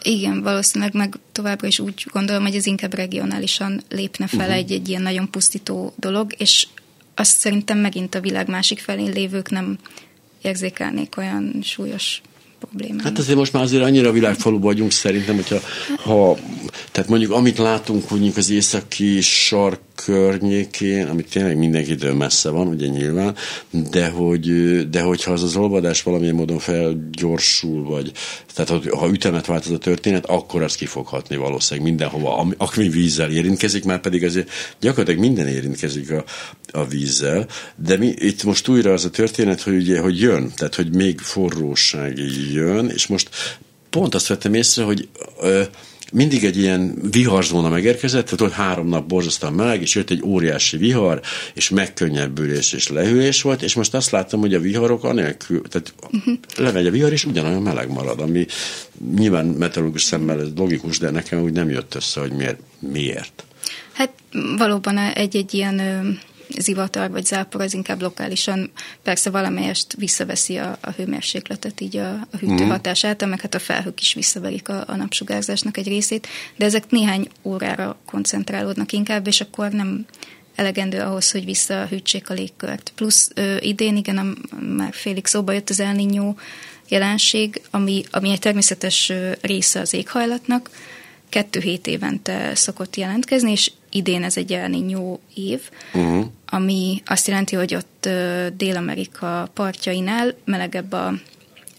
Igen, 0.03 0.43
valószínűleg 0.43 0.95
meg 0.95 1.15
továbbra 1.33 1.67
is 1.67 1.79
úgy 1.79 2.07
gondolom, 2.13 2.43
hogy 2.43 2.55
ez 2.55 2.67
inkább 2.67 2.95
regionálisan 2.95 3.83
lépne 3.89 4.27
fel 4.27 4.39
uh-huh. 4.39 4.55
egy, 4.55 4.73
egy 4.73 4.89
ilyen 4.89 5.03
nagyon 5.03 5.31
pusztító 5.31 5.95
dolog, 5.97 6.33
és 6.39 6.67
azt 7.15 7.39
szerintem 7.39 7.79
megint 7.79 8.15
a 8.15 8.21
világ 8.21 8.49
másik 8.49 8.79
felén 8.79 9.13
lévők 9.13 9.51
nem 9.51 9.79
érzékelnék 10.43 11.17
olyan 11.17 11.59
súlyos 11.63 12.21
problémának. 12.61 13.05
Hát 13.05 13.19
azért 13.19 13.39
most 13.39 13.53
már 13.53 13.63
azért 13.63 13.83
annyira 13.83 14.13
világfalu 14.13 14.61
vagyunk 14.61 14.91
szerintem, 14.91 15.35
hogyha 15.35 15.59
ha, 16.03 16.37
tehát 16.93 17.09
mondjuk 17.09 17.33
amit 17.33 17.59
látunk 17.59 18.11
mondjuk 18.11 18.37
az 18.37 18.51
északi 18.51 19.21
sark 19.21 19.81
környékén, 20.05 21.07
amit 21.07 21.31
tényleg 21.31 21.57
mindenkitől 21.57 22.15
messze 22.15 22.51
van, 22.51 22.67
ugye 22.67 22.87
nyilván, 22.87 23.37
de, 23.91 24.09
hogy, 24.09 24.51
de 24.91 25.01
hogyha 25.01 25.33
az 25.33 25.43
az 25.43 25.57
olvadás 25.57 26.03
valamilyen 26.03 26.35
módon 26.35 26.59
felgyorsul, 26.59 27.85
vagy 27.85 28.13
tehát 28.55 28.85
ha 28.89 29.09
ütemet 29.09 29.47
vált 29.47 29.65
ez 29.67 29.71
a 29.71 29.79
történet, 29.79 30.27
akkor 30.27 30.63
az 30.63 30.75
kifoghatni 30.75 31.37
valószínűleg 31.37 31.89
mindenhova, 31.89 32.39
ami, 32.39 32.55
ami 32.57 32.89
vízzel 32.89 33.31
érintkezik, 33.31 33.85
már 33.85 34.01
pedig 34.01 34.25
azért 34.25 34.51
gyakorlatilag 34.81 35.21
minden 35.21 35.49
érintkezik 35.49 36.11
a, 36.11 36.25
a 36.73 36.87
vízzel, 36.87 37.47
de 37.77 37.97
mi, 37.97 38.15
itt 38.17 38.45
most 38.45 38.69
újra 38.69 38.93
az 38.93 39.05
a 39.05 39.11
történet, 39.11 39.61
hogy 39.61 39.75
ugye, 39.75 40.01
hogy 40.01 40.21
jön, 40.21 40.53
tehát 40.57 40.75
hogy 40.75 40.95
még 40.95 41.19
forróság 41.19 42.19
jön, 42.53 42.89
és 42.89 43.07
most 43.07 43.29
pont 43.91 44.15
azt 44.15 44.27
vettem 44.27 44.55
észre, 44.55 44.83
hogy 44.83 45.09
ö, 45.41 45.63
mindig 46.13 46.45
egy 46.45 46.59
ilyen 46.59 46.99
viharzóna 47.11 47.69
megérkezett, 47.69 48.25
tehát 48.25 48.41
ott 48.41 48.53
három 48.53 48.89
nap 48.89 49.07
borzasztóan 49.07 49.53
meleg, 49.53 49.83
és 49.83 49.95
jött 49.95 50.11
egy 50.11 50.23
óriási 50.25 50.77
vihar, 50.77 51.21
és 51.55 51.69
megkönnyebbülés 51.69 52.73
és 52.73 52.89
lehűlés 52.89 53.43
volt, 53.43 53.63
és 53.63 53.75
most 53.75 53.95
azt 53.95 54.11
láttam, 54.11 54.41
hogy 54.41 54.55
a 54.55 54.61
viharok 54.61 55.05
anélkül, 55.05 55.63
tehát 55.69 55.95
uh-huh. 56.13 56.35
lemegy 56.57 56.87
a 56.87 56.91
vihar, 56.91 57.13
és 57.13 57.25
ugyanolyan 57.25 57.63
meleg 57.63 57.91
marad, 57.91 58.21
ami 58.21 58.47
nyilván 59.15 59.47
meteorológus 59.47 60.03
szemmel 60.03 60.41
ez 60.41 60.49
logikus, 60.57 60.99
de 60.99 61.11
nekem 61.11 61.43
úgy 61.43 61.53
nem 61.53 61.71
jött 61.71 61.95
össze, 61.95 62.21
hogy 62.21 62.33
miért. 62.33 62.61
miért. 62.79 63.45
Hát 63.93 64.13
valóban 64.57 64.99
egy-egy 64.99 65.55
ilyen 65.55 65.81
zivatar 66.59 67.11
vagy 67.11 67.25
zápor 67.25 67.61
az 67.61 67.75
inkább 67.75 68.01
lokálisan 68.01 68.71
persze 69.03 69.31
valamelyest 69.31 69.95
visszaveszi 69.97 70.57
a, 70.57 70.79
a 70.81 70.91
hőmérsékletet, 70.91 71.81
így 71.81 71.97
a, 71.97 72.11
a 72.13 72.37
hűtő 72.37 72.65
mm. 72.65 72.69
hatását, 72.69 73.27
meg 73.27 73.41
hát 73.41 73.55
a 73.55 73.59
felhők 73.59 74.01
is 74.01 74.15
visszaverik 74.15 74.69
a, 74.69 74.85
a 74.87 74.97
napsugárzásnak 74.97 75.77
egy 75.77 75.89
részét, 75.89 76.27
de 76.57 76.65
ezek 76.65 76.91
néhány 76.91 77.29
órára 77.43 77.99
koncentrálódnak 78.07 78.93
inkább, 78.93 79.27
és 79.27 79.41
akkor 79.41 79.71
nem 79.71 80.07
elegendő 80.55 81.01
ahhoz, 81.01 81.31
hogy 81.31 81.45
visszahűtsék 81.45 82.31
a 82.31 82.35
légkört. 82.35 82.93
Plusz 82.95 83.31
ö, 83.35 83.57
idén, 83.61 83.97
igen, 83.97 84.19
a, 84.19 84.55
már 84.77 84.95
félig 84.95 85.27
szóba 85.27 85.53
jött 85.53 85.71
az 85.71 85.81
El 85.81 85.95
Niño 85.97 86.35
jelenség, 86.89 87.61
ami, 87.71 88.05
ami 88.11 88.31
egy 88.31 88.39
természetes 88.39 89.13
része 89.41 89.81
az 89.81 89.95
éghajlatnak, 89.95 90.71
kettő 91.29 91.61
hét 91.61 91.87
évente 91.87 92.55
szokott 92.55 92.97
jelentkezni, 92.97 93.51
és 93.51 93.71
idén 93.91 94.23
ez 94.23 94.37
egy 94.37 94.53
El 94.53 94.71
év, 95.35 95.71
uh-huh. 95.95 96.27
ami 96.47 97.03
azt 97.07 97.27
jelenti, 97.27 97.57
hogy 97.57 97.75
ott 97.75 98.09
Dél-Amerika 98.57 99.49
partjainál 99.55 100.35
melegebb 100.45 100.93
a, 100.93 101.07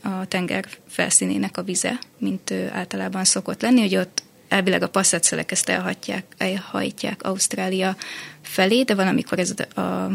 a 0.01 0.25
tenger 0.27 0.65
felszínének 0.87 1.57
a 1.57 1.63
vize, 1.63 1.99
mint 2.17 2.53
általában 2.71 3.23
szokott 3.23 3.61
lenni, 3.61 3.81
hogy 3.81 3.95
ott 3.95 4.23
elvileg 4.47 4.83
a 4.83 4.89
passzatszelek 4.89 5.51
ezt 5.51 5.69
elhatják, 5.69 6.25
elhajtják 6.37 7.23
Ausztrália 7.23 7.95
felé, 8.41 8.83
de 8.83 8.95
van, 8.95 9.07
amikor 9.07 9.39
ez 9.39 9.53
a 9.75 10.11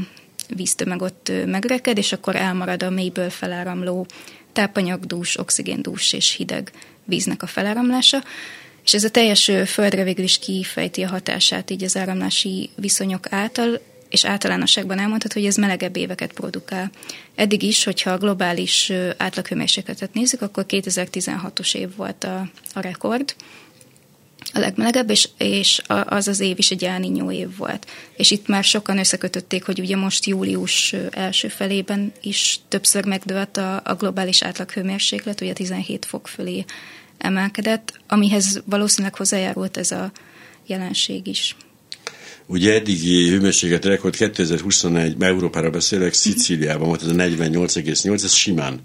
víztömeg 0.48 1.02
ott 1.02 1.32
megreked, 1.46 1.98
és 1.98 2.12
akkor 2.12 2.36
elmarad 2.36 2.82
a 2.82 2.90
mélyből 2.90 3.30
feláramló 3.30 4.06
tápanyagdús, 4.52 5.38
oxigéndús 5.38 6.12
és 6.12 6.32
hideg 6.32 6.70
víznek 7.04 7.42
a 7.42 7.46
feláramlása, 7.46 8.22
és 8.86 8.94
ez 8.94 9.04
a 9.04 9.10
teljes 9.10 9.50
földre 9.66 10.02
végül 10.02 10.24
is 10.24 10.38
kifejti 10.38 11.02
a 11.02 11.08
hatását 11.08 11.70
így 11.70 11.84
az 11.84 11.96
áramlási 11.96 12.70
viszonyok 12.76 13.32
által, 13.32 13.80
és 14.08 14.24
általánosságban 14.24 14.98
elmondható, 14.98 15.40
hogy 15.40 15.48
ez 15.48 15.56
melegebb 15.56 15.96
éveket 15.96 16.32
produkál. 16.32 16.90
Eddig 17.34 17.62
is, 17.62 17.84
hogyha 17.84 18.10
a 18.10 18.18
globális 18.18 18.92
átlaghőmérsékletet 19.16 20.14
nézzük, 20.14 20.42
akkor 20.42 20.64
2016-os 20.68 21.74
év 21.74 21.96
volt 21.96 22.24
a, 22.24 22.48
a 22.74 22.80
rekord, 22.80 23.34
a 24.52 24.58
legmelegebb, 24.58 25.10
és, 25.10 25.28
és 25.38 25.82
az 26.04 26.28
az 26.28 26.40
év 26.40 26.58
is 26.58 26.70
egy 26.70 26.84
elninyó 26.84 27.30
év 27.30 27.56
volt. 27.56 27.86
És 28.16 28.30
itt 28.30 28.46
már 28.46 28.64
sokan 28.64 28.98
összekötötték, 28.98 29.64
hogy 29.64 29.80
ugye 29.80 29.96
most 29.96 30.26
július 30.26 30.94
első 31.10 31.48
felében 31.48 32.12
is 32.22 32.60
többször 32.68 33.04
megdőlt 33.04 33.56
a, 33.56 33.80
a 33.84 33.94
globális 33.94 34.42
átlaghőmérséklet, 34.42 35.40
ugye 35.40 35.52
17 35.52 36.04
fok 36.04 36.28
fölé 36.28 36.64
emelkedett, 37.18 38.00
amihez 38.06 38.62
valószínűleg 38.64 39.14
hozzájárult 39.14 39.76
ez 39.76 39.90
a 39.90 40.12
jelenség 40.66 41.26
is. 41.26 41.56
Ugye 42.46 42.74
eddigi 42.74 43.28
hőmérséklet 43.28 43.84
rekord 43.84 44.16
2021, 44.16 45.16
Európára 45.22 45.70
beszélek, 45.70 46.12
Szicíliában 46.12 46.86
volt 46.86 47.02
ez 47.02 47.08
a 47.08 47.12
48,8, 47.14 48.22
ez 48.24 48.32
simán 48.32 48.80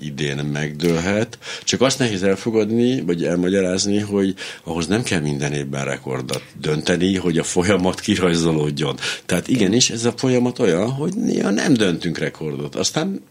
idén 0.00 0.36
megdőlhet. 0.36 1.38
Csak 1.64 1.80
azt 1.80 1.98
nehéz 1.98 2.22
elfogadni, 2.22 3.00
vagy 3.00 3.24
elmagyarázni, 3.24 3.98
hogy 3.98 4.34
ahhoz 4.64 4.86
nem 4.86 5.02
kell 5.02 5.20
minden 5.20 5.52
évben 5.52 5.84
rekordot 5.84 6.42
dönteni, 6.60 7.16
hogy 7.16 7.38
a 7.38 7.44
folyamat 7.44 8.00
kirajzolódjon. 8.00 8.96
Tehát 9.26 9.48
igenis, 9.48 9.90
ez 9.90 10.04
a 10.04 10.12
folyamat 10.16 10.58
olyan, 10.58 10.90
hogy 10.90 11.14
néha 11.14 11.50
nem 11.50 11.74
döntünk 11.74 12.18
rekordot. 12.18 12.74
Aztán 12.74 13.22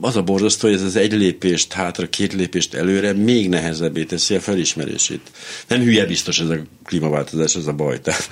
az 0.00 0.16
a 0.16 0.22
borzasztó, 0.22 0.68
hogy 0.68 0.76
ez 0.76 0.82
az 0.82 0.96
egy 0.96 1.12
lépést 1.12 1.72
hátra, 1.72 2.08
két 2.08 2.32
lépést 2.32 2.74
előre 2.74 3.12
még 3.12 3.48
nehezebbé 3.48 4.04
teszi 4.04 4.34
a 4.34 4.40
felismerését. 4.40 5.30
Nem 5.68 5.80
hülye 5.80 6.06
biztos 6.06 6.40
ez 6.40 6.48
a 6.48 6.56
klímaváltozás, 6.84 7.54
ez 7.54 7.66
a 7.66 7.72
baj. 7.72 8.00
Tehát, 8.00 8.28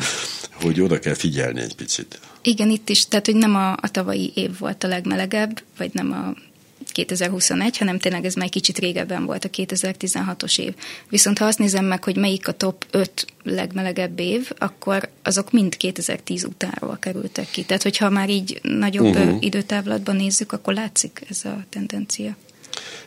hogy 0.53 0.81
oda 0.81 0.99
kell 0.99 1.15
figyelni 1.15 1.61
egy 1.61 1.75
picit. 1.75 2.21
Igen, 2.43 2.71
itt 2.71 2.89
is, 2.89 3.07
tehát 3.07 3.27
hogy 3.27 3.37
nem 3.37 3.55
a, 3.55 3.73
a 3.73 3.89
tavalyi 3.91 4.33
év 4.35 4.59
volt 4.59 4.85
a 4.85 4.89
legmelegebb, 4.89 5.63
vagy 5.77 5.91
nem 5.93 6.13
a 6.13 6.51
2021, 6.93 7.79
hanem 7.79 7.99
tényleg 7.99 8.25
ez 8.25 8.35
már 8.35 8.45
egy 8.45 8.51
kicsit 8.51 8.79
régebben 8.79 9.25
volt 9.27 9.45
a 9.45 9.49
2016-os 9.49 10.59
év. 10.59 10.75
Viszont 11.09 11.39
ha 11.39 11.45
azt 11.45 11.59
nézem 11.59 11.85
meg, 11.85 12.05
hogy 12.05 12.17
melyik 12.17 12.49
a 12.49 12.53
top 12.53 12.85
5 12.91 13.27
legmelegebb 13.43 14.19
év, 14.19 14.51
akkor 14.59 15.09
azok 15.23 15.51
mind 15.51 15.77
2010 15.77 16.45
utánról 16.45 16.97
kerültek 17.01 17.51
ki. 17.51 17.65
Tehát, 17.65 17.83
hogyha 17.83 18.11
már 18.11 18.31
így 18.31 18.61
nagyobb 18.63 19.17
uh-huh. 19.17 19.37
időtávlatban 19.41 20.17
nézzük, 20.17 20.53
akkor 20.53 20.75
látszik 20.75 21.25
ez 21.29 21.41
a 21.45 21.65
tendencia. 21.69 22.37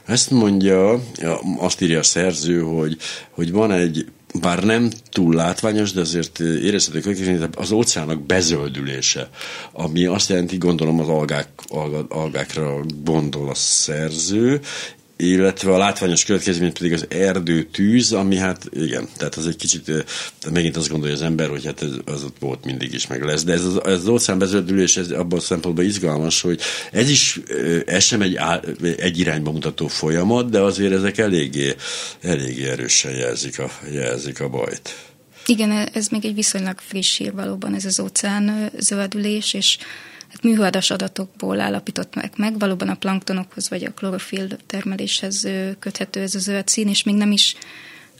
Ezt 0.05 0.31
mondja, 0.31 1.03
azt 1.57 1.81
írja 1.81 1.99
a 1.99 2.03
szerző, 2.03 2.61
hogy, 2.61 2.97
hogy 3.29 3.51
van 3.51 3.71
egy 3.71 4.05
bár 4.41 4.63
nem 4.63 4.89
túl 5.11 5.35
látványos, 5.35 5.91
de 5.91 5.99
azért 5.99 6.39
érezhető 6.39 7.49
az 7.55 7.71
óceánok 7.71 8.25
bezöldülése, 8.25 9.29
ami 9.71 10.05
azt 10.05 10.29
jelenti, 10.29 10.57
gondolom 10.57 10.99
az 10.99 11.07
algák, 11.07 11.47
algákra 12.09 12.79
gondol 13.03 13.49
a 13.49 13.55
szerző, 13.55 14.61
illetve 15.17 15.73
a 15.73 15.77
látványos 15.77 16.25
következmény 16.25 16.73
pedig 16.73 16.93
az 16.93 17.05
erdőtűz, 17.09 18.11
ami 18.11 18.37
hát 18.37 18.69
igen, 18.71 19.07
tehát 19.17 19.35
az 19.35 19.47
egy 19.47 19.55
kicsit, 19.55 20.05
megint 20.51 20.77
azt 20.77 20.89
gondolja 20.89 21.15
az 21.15 21.21
ember, 21.21 21.49
hogy 21.49 21.65
hát 21.65 21.81
ez, 21.81 21.91
az 22.05 22.23
ott 22.23 22.35
volt 22.39 22.65
mindig 22.65 22.93
is, 22.93 23.07
meg 23.07 23.23
lesz. 23.23 23.43
De 23.43 23.53
ez 23.53 23.65
az, 23.65 23.83
ez 23.85 23.97
az 23.97 24.07
óceán 24.07 24.39
bezöldülés 24.39 24.97
ez 24.97 25.11
abban 25.11 25.39
a 25.39 25.41
szempontból 25.41 25.83
izgalmas, 25.83 26.41
hogy 26.41 26.61
ez 26.91 27.09
is, 27.09 27.39
ez 27.85 28.03
sem 28.03 28.21
egy, 28.21 28.39
egy 28.97 29.19
irányba 29.19 29.51
mutató 29.51 29.87
folyamat, 29.87 30.49
de 30.49 30.59
azért 30.59 30.93
ezek 30.93 31.17
eléggé, 31.17 31.75
eléggé 32.21 32.69
erősen 32.69 33.15
jelzik 33.15 33.59
a, 33.59 33.71
jelzik 33.91 34.39
a 34.39 34.49
bajt. 34.49 34.95
Igen, 35.45 35.71
ez 35.71 36.07
még 36.07 36.25
egy 36.25 36.35
viszonylag 36.35 36.79
friss 36.79 37.17
hír 37.17 37.33
valóban, 37.33 37.75
ez 37.75 37.85
az 37.85 37.99
óceán 37.99 38.71
zöldülés, 38.77 39.53
és 39.53 39.77
hát 40.35 40.43
műholdas 40.43 40.91
adatokból 40.91 41.59
állapították 41.59 42.37
meg, 42.37 42.59
valóban 42.59 42.89
a 42.89 42.95
planktonokhoz 42.95 43.69
vagy 43.69 43.83
a 43.83 43.93
klorofil 43.93 44.47
termeléshez 44.65 45.47
köthető 45.79 46.21
ez 46.21 46.35
a 46.35 46.39
zöld 46.39 46.67
szín, 46.67 46.87
és 46.87 47.03
még 47.03 47.15
nem 47.15 47.31
is 47.31 47.55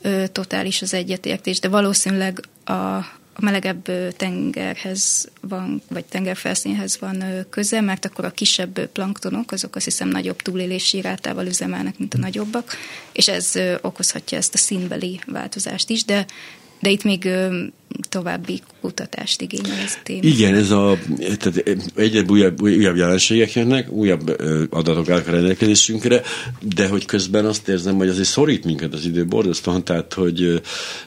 ö, 0.02 0.24
totális 0.32 0.82
az 0.82 0.94
egyetértés, 0.94 1.60
de 1.60 1.68
valószínűleg 1.68 2.40
a, 2.64 2.72
a 2.72 3.40
melegebb 3.40 4.16
tengerhez 4.16 5.28
van, 5.40 5.82
vagy 5.88 6.04
tengerfelszínhez 6.04 6.98
van 7.00 7.24
köze, 7.50 7.80
mert 7.80 8.04
akkor 8.04 8.24
a 8.24 8.30
kisebb 8.30 8.86
planktonok, 8.86 9.52
azok 9.52 9.76
azt 9.76 9.84
hiszem 9.84 10.08
nagyobb 10.08 10.42
túlélési 10.42 11.00
rátával 11.00 11.46
üzemelnek, 11.46 11.98
mint 11.98 12.14
a 12.14 12.18
nagyobbak, 12.18 12.76
és 13.12 13.28
ez 13.28 13.52
okozhatja 13.80 14.38
ezt 14.38 14.54
a 14.54 14.58
színbeli 14.58 15.20
változást 15.26 15.90
is, 15.90 16.04
de, 16.04 16.26
de 16.80 16.90
itt 16.90 17.04
még 17.04 17.28
további 18.08 18.62
kutatást 18.80 19.40
igényel 19.40 19.78
ez 19.84 19.98
téma. 20.02 20.20
Igen, 20.22 20.54
ez 20.54 20.70
a, 20.70 20.98
tehát 21.18 21.62
egyre 21.94 22.24
újabb, 22.28 22.62
újabb 22.62 22.96
jelenségek 22.96 23.52
jönnek, 23.52 23.90
újabb 23.90 24.28
adatok 24.70 25.08
állnak 25.08 25.26
a 25.26 25.30
rendelkezésünkre, 25.30 26.22
de 26.60 26.88
hogy 26.88 27.04
közben 27.04 27.44
azt 27.44 27.68
érzem, 27.68 27.96
hogy 27.96 28.08
azért 28.08 28.28
szorít 28.28 28.64
minket 28.64 28.94
az 28.94 29.04
idő 29.04 29.26
borzasztóan, 29.26 29.84
tehát 29.84 30.12
hogy 30.12 30.62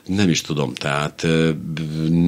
nem 0.06 0.30
is 0.30 0.42
tudom, 0.42 0.74
tehát 0.74 1.28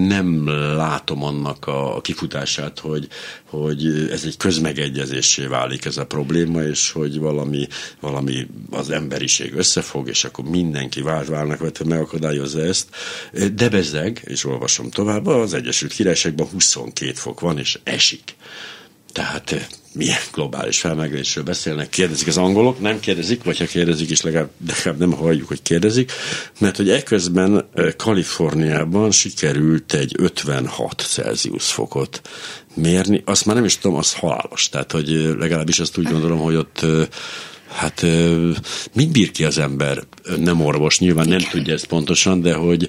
nem 0.07 0.47
látom 0.75 1.23
annak 1.23 1.67
a 1.67 2.01
kifutását, 2.01 2.79
hogy, 2.79 3.07
hogy 3.49 4.07
ez 4.11 4.23
egy 4.25 4.37
közmegegyezésé 4.37 5.45
válik 5.45 5.85
ez 5.85 5.97
a 5.97 6.05
probléma, 6.05 6.63
és 6.63 6.91
hogy 6.91 7.19
valami, 7.19 7.67
valami 7.99 8.47
az 8.69 8.89
emberiség 8.89 9.53
összefog, 9.55 10.07
és 10.07 10.23
akkor 10.23 10.45
mindenki 10.45 11.01
vált 11.01 11.27
válnak, 11.27 11.59
vagy 11.59 11.77
megakadályozza 11.85 12.61
ezt. 12.61 12.87
De 13.55 13.69
bezeg, 13.69 14.21
és 14.25 14.40
olvasom 14.45 14.89
tovább, 14.89 15.27
az 15.27 15.53
Egyesült 15.53 15.93
Királyságban 15.93 16.47
22 16.47 17.13
fok 17.13 17.39
van, 17.39 17.57
és 17.57 17.79
esik. 17.83 18.35
Tehát 19.11 19.51
eh, 19.51 19.65
milyen 19.93 20.19
globális 20.33 20.79
felmelegedésről 20.79 21.43
beszélnek, 21.43 21.89
kérdezik 21.89 22.27
az 22.27 22.37
angolok, 22.37 22.79
nem 22.79 22.99
kérdezik, 22.99 23.43
vagy 23.43 23.57
ha 23.57 23.65
kérdezik 23.65 24.09
is, 24.09 24.21
legalább, 24.21 24.49
legalább 24.67 24.99
nem 24.99 25.11
halljuk, 25.11 25.47
hogy 25.47 25.61
kérdezik, 25.61 26.11
mert 26.59 26.77
hogy 26.77 26.89
ekközben 26.89 27.65
eh, 27.73 27.91
Kaliforniában 27.97 29.11
sikerült 29.11 29.93
egy 29.93 30.15
56 30.17 31.01
Celsius 31.07 31.71
fokot 31.71 32.21
mérni, 32.75 33.21
azt 33.25 33.45
már 33.45 33.55
nem 33.55 33.65
is 33.65 33.77
tudom, 33.77 33.97
az 33.97 34.13
halálos, 34.13 34.69
tehát 34.69 34.91
hogy 34.91 35.13
eh, 35.13 35.35
legalábbis 35.35 35.79
azt 35.79 35.97
úgy 35.97 36.07
gondolom, 36.09 36.39
hogy 36.39 36.55
ott 36.55 36.85
Hát 37.71 38.05
mit 38.93 39.11
bír 39.11 39.31
ki 39.31 39.43
az 39.43 39.57
ember? 39.57 40.03
Nem 40.37 40.61
orvos, 40.61 40.99
nyilván 40.99 41.27
nem 41.27 41.41
tudja 41.51 41.73
ezt 41.73 41.87
pontosan, 41.87 42.41
de 42.41 42.53
hogy 42.53 42.87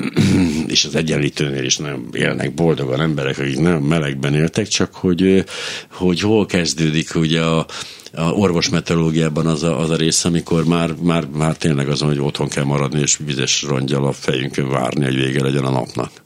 és 0.66 0.84
az 0.84 0.94
egyenlítőnél 0.94 1.64
is 1.64 1.76
nem 1.76 2.08
élnek 2.12 2.54
boldogan 2.54 3.00
emberek, 3.00 3.38
akik 3.38 3.58
nem 3.58 3.82
melegben 3.82 4.34
éltek, 4.34 4.68
csak 4.68 4.94
hogy, 4.94 5.44
hogy 5.90 6.20
hol 6.20 6.46
kezdődik 6.46 7.14
ugye 7.14 7.40
a, 7.40 7.66
a 8.14 8.22
orvos 8.22 8.68
meteorológiában 8.68 9.46
az 9.46 9.62
a, 9.62 9.78
az 9.78 9.90
a 9.90 9.96
rész, 9.96 10.24
amikor 10.24 10.64
már, 10.64 10.94
már, 11.02 11.26
már 11.26 11.56
tényleg 11.56 11.88
azon, 11.88 12.08
hogy 12.08 12.20
otthon 12.20 12.48
kell 12.48 12.64
maradni, 12.64 13.00
és 13.00 13.18
vizes 13.24 13.62
rongyal 13.62 14.06
a 14.06 14.12
fejünkön 14.12 14.68
várni, 14.68 15.04
hogy 15.04 15.16
vége 15.16 15.42
legyen 15.42 15.64
a 15.64 15.70
napnak. 15.70 16.21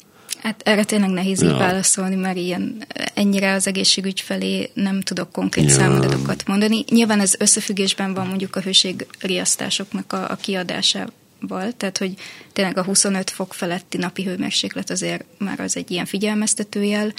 Hát 0.46 0.62
erre 0.64 0.84
tényleg 0.84 1.10
nehéz 1.10 1.42
ja. 1.42 1.56
válaszolni, 1.56 2.14
mert 2.14 2.36
ilyen 2.36 2.84
ennyire 3.14 3.52
az 3.52 3.66
egészségügy 3.66 4.20
felé 4.20 4.70
nem 4.74 5.00
tudok 5.00 5.32
konkrét 5.32 5.64
ja. 5.64 5.70
számadatokat 5.70 6.46
mondani. 6.46 6.84
Nyilván 6.90 7.20
ez 7.20 7.34
összefüggésben 7.38 8.14
van 8.14 8.26
mondjuk 8.26 8.56
a 8.56 8.60
hőségriasztásoknak 8.60 10.12
a, 10.12 10.30
a 10.30 10.36
kiadásával, 10.36 11.72
tehát 11.76 11.98
hogy 11.98 12.14
tényleg 12.52 12.78
a 12.78 12.84
25 12.84 13.30
fok 13.30 13.54
feletti 13.54 13.96
napi 13.96 14.24
hőmérséklet 14.24 14.90
azért 14.90 15.24
már 15.38 15.60
az 15.60 15.76
egy 15.76 15.90
ilyen 15.90 16.06
figyelmeztetőjel, 16.06 17.12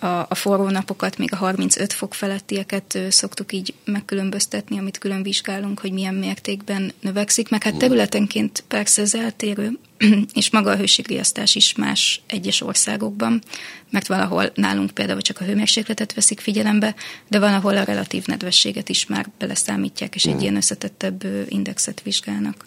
a, 0.00 0.26
a 0.28 0.34
forró 0.34 0.68
napokat, 0.68 1.18
még 1.18 1.32
a 1.32 1.36
35 1.36 1.92
fok 1.92 2.14
felettieket 2.14 2.98
szoktuk 3.08 3.52
így 3.52 3.74
megkülönböztetni, 3.84 4.78
amit 4.78 4.98
külön 4.98 5.22
vizsgálunk, 5.22 5.80
hogy 5.80 5.92
milyen 5.92 6.14
mértékben 6.14 6.92
növekszik, 7.00 7.48
meg 7.48 7.62
hát 7.62 7.76
területenként 7.76 8.64
persze 8.68 9.02
ez 9.02 9.14
eltérő, 9.14 9.78
és 10.34 10.50
maga 10.50 10.70
a 10.70 10.76
hőségriasztás 10.76 11.54
is 11.54 11.74
más 11.74 12.20
egyes 12.26 12.60
országokban, 12.60 13.42
mert 13.90 14.06
valahol 14.06 14.50
nálunk 14.54 14.90
például 14.90 15.20
csak 15.20 15.40
a 15.40 15.44
hőmérsékletet 15.44 16.14
veszik 16.14 16.40
figyelembe, 16.40 16.94
de 17.28 17.38
valahol 17.38 17.76
a 17.76 17.84
relatív 17.84 18.26
nedvességet 18.26 18.88
is 18.88 19.06
már 19.06 19.26
beleszámítják, 19.38 20.14
és 20.14 20.24
egy 20.24 20.42
ilyen 20.42 20.56
összetettebb 20.56 21.24
indexet 21.48 22.02
vizsgálnak. 22.02 22.66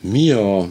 Mi 0.00 0.30
a 0.30 0.68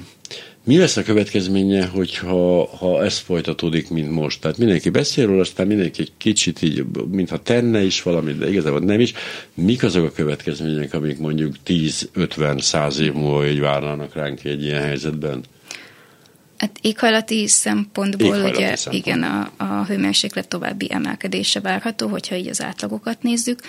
mi 0.65 0.77
lesz 0.77 0.97
a 0.97 1.03
következménye, 1.03 1.85
hogyha 1.85 2.67
ha 2.77 3.03
ez 3.03 3.17
folytatódik, 3.17 3.89
mint 3.89 4.11
most? 4.11 4.41
Tehát 4.41 4.57
mindenki 4.57 4.89
beszél 4.89 5.25
róla, 5.25 5.41
aztán 5.41 5.67
mindenki 5.67 6.01
egy 6.01 6.11
kicsit 6.17 6.61
így, 6.61 6.85
mintha 7.11 7.37
tenne 7.37 7.83
is 7.83 8.01
valamit, 8.01 8.37
de 8.37 8.49
igazából 8.49 8.79
nem 8.79 8.99
is. 8.99 9.13
Mik 9.53 9.83
azok 9.83 10.05
a 10.05 10.11
következmények, 10.11 10.93
amik 10.93 11.17
mondjuk 11.17 11.55
10-50-100 11.67 12.97
év 12.97 13.13
múlva 13.13 13.47
így 13.47 13.59
várnának 13.59 14.13
ránk 14.13 14.43
egy 14.43 14.63
ilyen 14.63 14.81
helyzetben? 14.81 15.43
Hát 16.57 16.79
éghajlati 16.81 17.47
szempontból 17.47 18.27
éghajlati 18.27 18.55
ugye 18.55 18.75
szempont. 18.75 19.05
igen, 19.05 19.23
a, 19.23 19.51
a 19.57 19.85
hőmérséklet 19.85 20.47
további 20.47 20.87
emelkedése 20.91 21.59
várható, 21.59 22.07
hogyha 22.07 22.35
így 22.35 22.47
az 22.47 22.61
átlagokat 22.61 23.23
nézzük. 23.23 23.59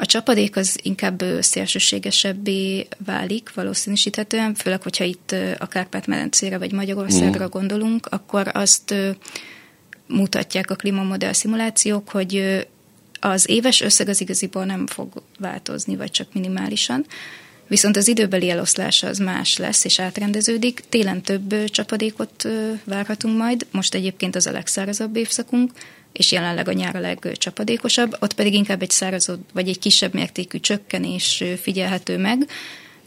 A 0.00 0.06
csapadék 0.06 0.56
az 0.56 0.78
inkább 0.82 1.22
szélsőségesebbé 1.40 2.86
válik 3.04 3.54
valószínűsíthetően, 3.54 4.54
főleg, 4.54 4.82
hogyha 4.82 5.04
itt 5.04 5.34
a 5.58 5.66
Kárpát-medencére 5.66 6.58
vagy 6.58 6.72
Magyarországra 6.72 7.44
mm. 7.44 7.50
gondolunk, 7.50 8.06
akkor 8.06 8.50
azt 8.52 8.94
mutatják 10.06 10.70
a 10.70 10.74
klímamodell 10.74 11.32
szimulációk, 11.32 12.08
hogy 12.08 12.66
az 13.20 13.48
éves 13.48 13.80
összeg 13.80 14.08
az 14.08 14.20
igaziból 14.20 14.64
nem 14.64 14.86
fog 14.86 15.22
változni, 15.38 15.96
vagy 15.96 16.10
csak 16.10 16.32
minimálisan. 16.32 17.06
Viszont 17.66 17.96
az 17.96 18.08
időbeli 18.08 18.50
eloszlása 18.50 19.06
az 19.06 19.18
más 19.18 19.56
lesz, 19.56 19.84
és 19.84 20.00
átrendeződik. 20.00 20.84
Télen 20.88 21.22
több 21.22 21.64
csapadékot 21.64 22.48
várhatunk 22.84 23.38
majd, 23.38 23.66
most 23.70 23.94
egyébként 23.94 24.36
az 24.36 24.46
a 24.46 24.52
legszárazabb 24.52 25.16
évszakunk, 25.16 25.72
és 26.18 26.32
jelenleg 26.32 26.68
a 26.68 26.72
nyár 26.72 26.96
a 26.96 27.00
legcsapadékosabb, 27.00 28.16
ott 28.20 28.34
pedig 28.34 28.54
inkább 28.54 28.82
egy 28.82 28.90
szárazod, 28.90 29.38
vagy 29.52 29.68
egy 29.68 29.78
kisebb 29.78 30.14
mértékű 30.14 30.58
csökkenés 30.58 31.44
figyelhető 31.60 32.18
meg, 32.18 32.48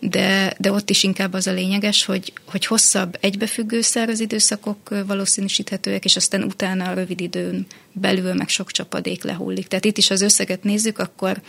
de, 0.03 0.53
de 0.57 0.71
ott 0.71 0.89
is 0.89 1.03
inkább 1.03 1.33
az 1.33 1.47
a 1.47 1.51
lényeges, 1.51 2.05
hogy, 2.05 2.33
hogy 2.45 2.65
hosszabb 2.65 3.17
egybefüggő 3.19 3.81
száraz 3.81 4.19
időszakok 4.19 5.03
valószínűsíthetőek, 5.07 6.05
és 6.05 6.15
aztán 6.15 6.43
utána 6.43 6.89
a 6.89 6.93
rövid 6.93 7.21
időn 7.21 7.65
belül 7.91 8.33
meg 8.33 8.49
sok 8.49 8.71
csapadék 8.71 9.23
lehullik. 9.23 9.67
Tehát 9.67 9.85
itt 9.85 9.97
is 9.97 10.09
az 10.09 10.21
összeget 10.21 10.63
nézzük, 10.63 10.99
akkor 10.99 11.41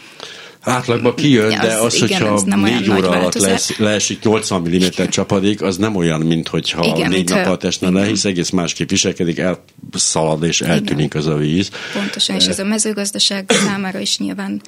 Átlagban 0.60 1.14
kijön, 1.14 1.48
de 1.60 1.74
az, 1.74 1.94
igen, 1.94 2.08
hogyha 2.08 2.34
az 2.34 2.42
négy 2.42 2.90
óra 2.90 3.08
alatt 3.08 3.34
lesz, 3.34 3.76
leesik 3.78 4.22
80 4.22 4.60
mm 4.60 5.04
csapadék, 5.08 5.62
az 5.62 5.76
nem 5.76 5.96
olyan, 5.96 6.20
mint 6.20 6.48
hogyha 6.48 6.84
igen, 6.84 7.10
négy 7.10 7.28
nap 7.28 7.46
alatt 7.46 7.64
esne 7.64 7.90
le, 7.90 8.06
hisz 8.06 8.24
egész 8.24 8.50
másképp 8.50 8.88
viselkedik, 8.88 9.38
elszalad 9.38 10.42
és 10.42 10.60
eltűnik 10.60 11.04
igen. 11.04 11.22
az 11.22 11.26
a 11.26 11.36
víz. 11.36 11.70
Pontosan, 11.92 12.36
és 12.36 12.46
ez 12.46 12.58
a 12.58 12.64
mezőgazdaság 12.64 13.50
számára 13.50 13.98
is 13.98 14.18
nyilván 14.18 14.62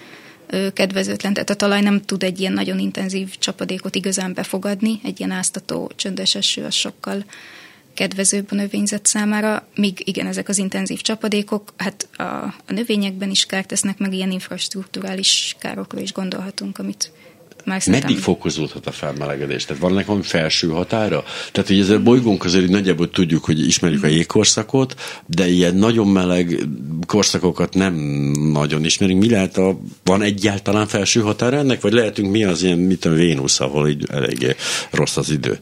kedvezőtlen, 0.72 1.32
tehát 1.32 1.50
a 1.50 1.54
talaj 1.54 1.80
nem 1.80 2.00
tud 2.00 2.22
egy 2.22 2.40
ilyen 2.40 2.52
nagyon 2.52 2.78
intenzív 2.78 3.38
csapadékot 3.38 3.94
igazán 3.94 4.34
befogadni, 4.34 5.00
egy 5.04 5.18
ilyen 5.18 5.30
áztató 5.30 5.90
csöndes 5.96 6.34
eső 6.34 6.64
az 6.64 6.74
sokkal 6.74 7.24
kedvezőbb 7.94 8.46
a 8.50 8.54
növényzet 8.54 9.06
számára, 9.06 9.68
míg 9.74 10.02
igen, 10.04 10.26
ezek 10.26 10.48
az 10.48 10.58
intenzív 10.58 11.00
csapadékok, 11.00 11.72
hát 11.76 12.08
a, 12.16 12.22
a 12.22 12.54
növényekben 12.66 13.30
is 13.30 13.46
kárt 13.46 13.68
tesznek, 13.68 13.98
meg 13.98 14.12
ilyen 14.12 14.30
infrastruktúrális 14.30 15.56
károkra 15.58 16.00
is 16.00 16.12
gondolhatunk, 16.12 16.78
amit 16.78 17.12
már 17.64 17.82
Meddig 17.86 18.18
fokozódhat 18.18 18.86
a 18.86 18.90
felmelegedés? 18.90 19.64
Tehát 19.64 19.82
van 19.82 19.90
ennek 19.90 20.06
valami 20.06 20.24
felső 20.24 20.68
határa? 20.68 21.24
Tehát, 21.52 21.68
hogy 21.68 21.78
ezzel 21.78 21.98
bolygónk 21.98 22.44
azért 22.44 22.68
nagyjából 22.68 23.10
tudjuk, 23.10 23.44
hogy 23.44 23.66
ismerjük 23.66 24.04
a 24.04 24.06
jégkorszakot, 24.06 24.94
de 25.26 25.48
ilyen 25.48 25.74
nagyon 25.74 26.08
meleg 26.08 26.58
korszakokat 27.06 27.74
nem 27.74 27.94
nagyon 28.52 28.84
ismerünk. 28.84 29.20
Mi 29.20 29.30
lehet 29.30 29.56
a, 29.56 29.78
van 30.04 30.22
egyáltalán 30.22 30.86
felső 30.86 31.20
határa 31.20 31.56
ennek? 31.56 31.80
Vagy 31.80 31.92
lehetünk 31.92 32.30
mi 32.30 32.44
az 32.44 32.62
ilyen, 32.62 32.78
mit 32.78 33.04
a 33.04 33.10
Vénusz, 33.10 33.60
ahol 33.60 33.88
így 33.88 34.06
eléggé 34.10 34.56
rossz 34.90 35.16
az 35.16 35.30
idő? 35.30 35.58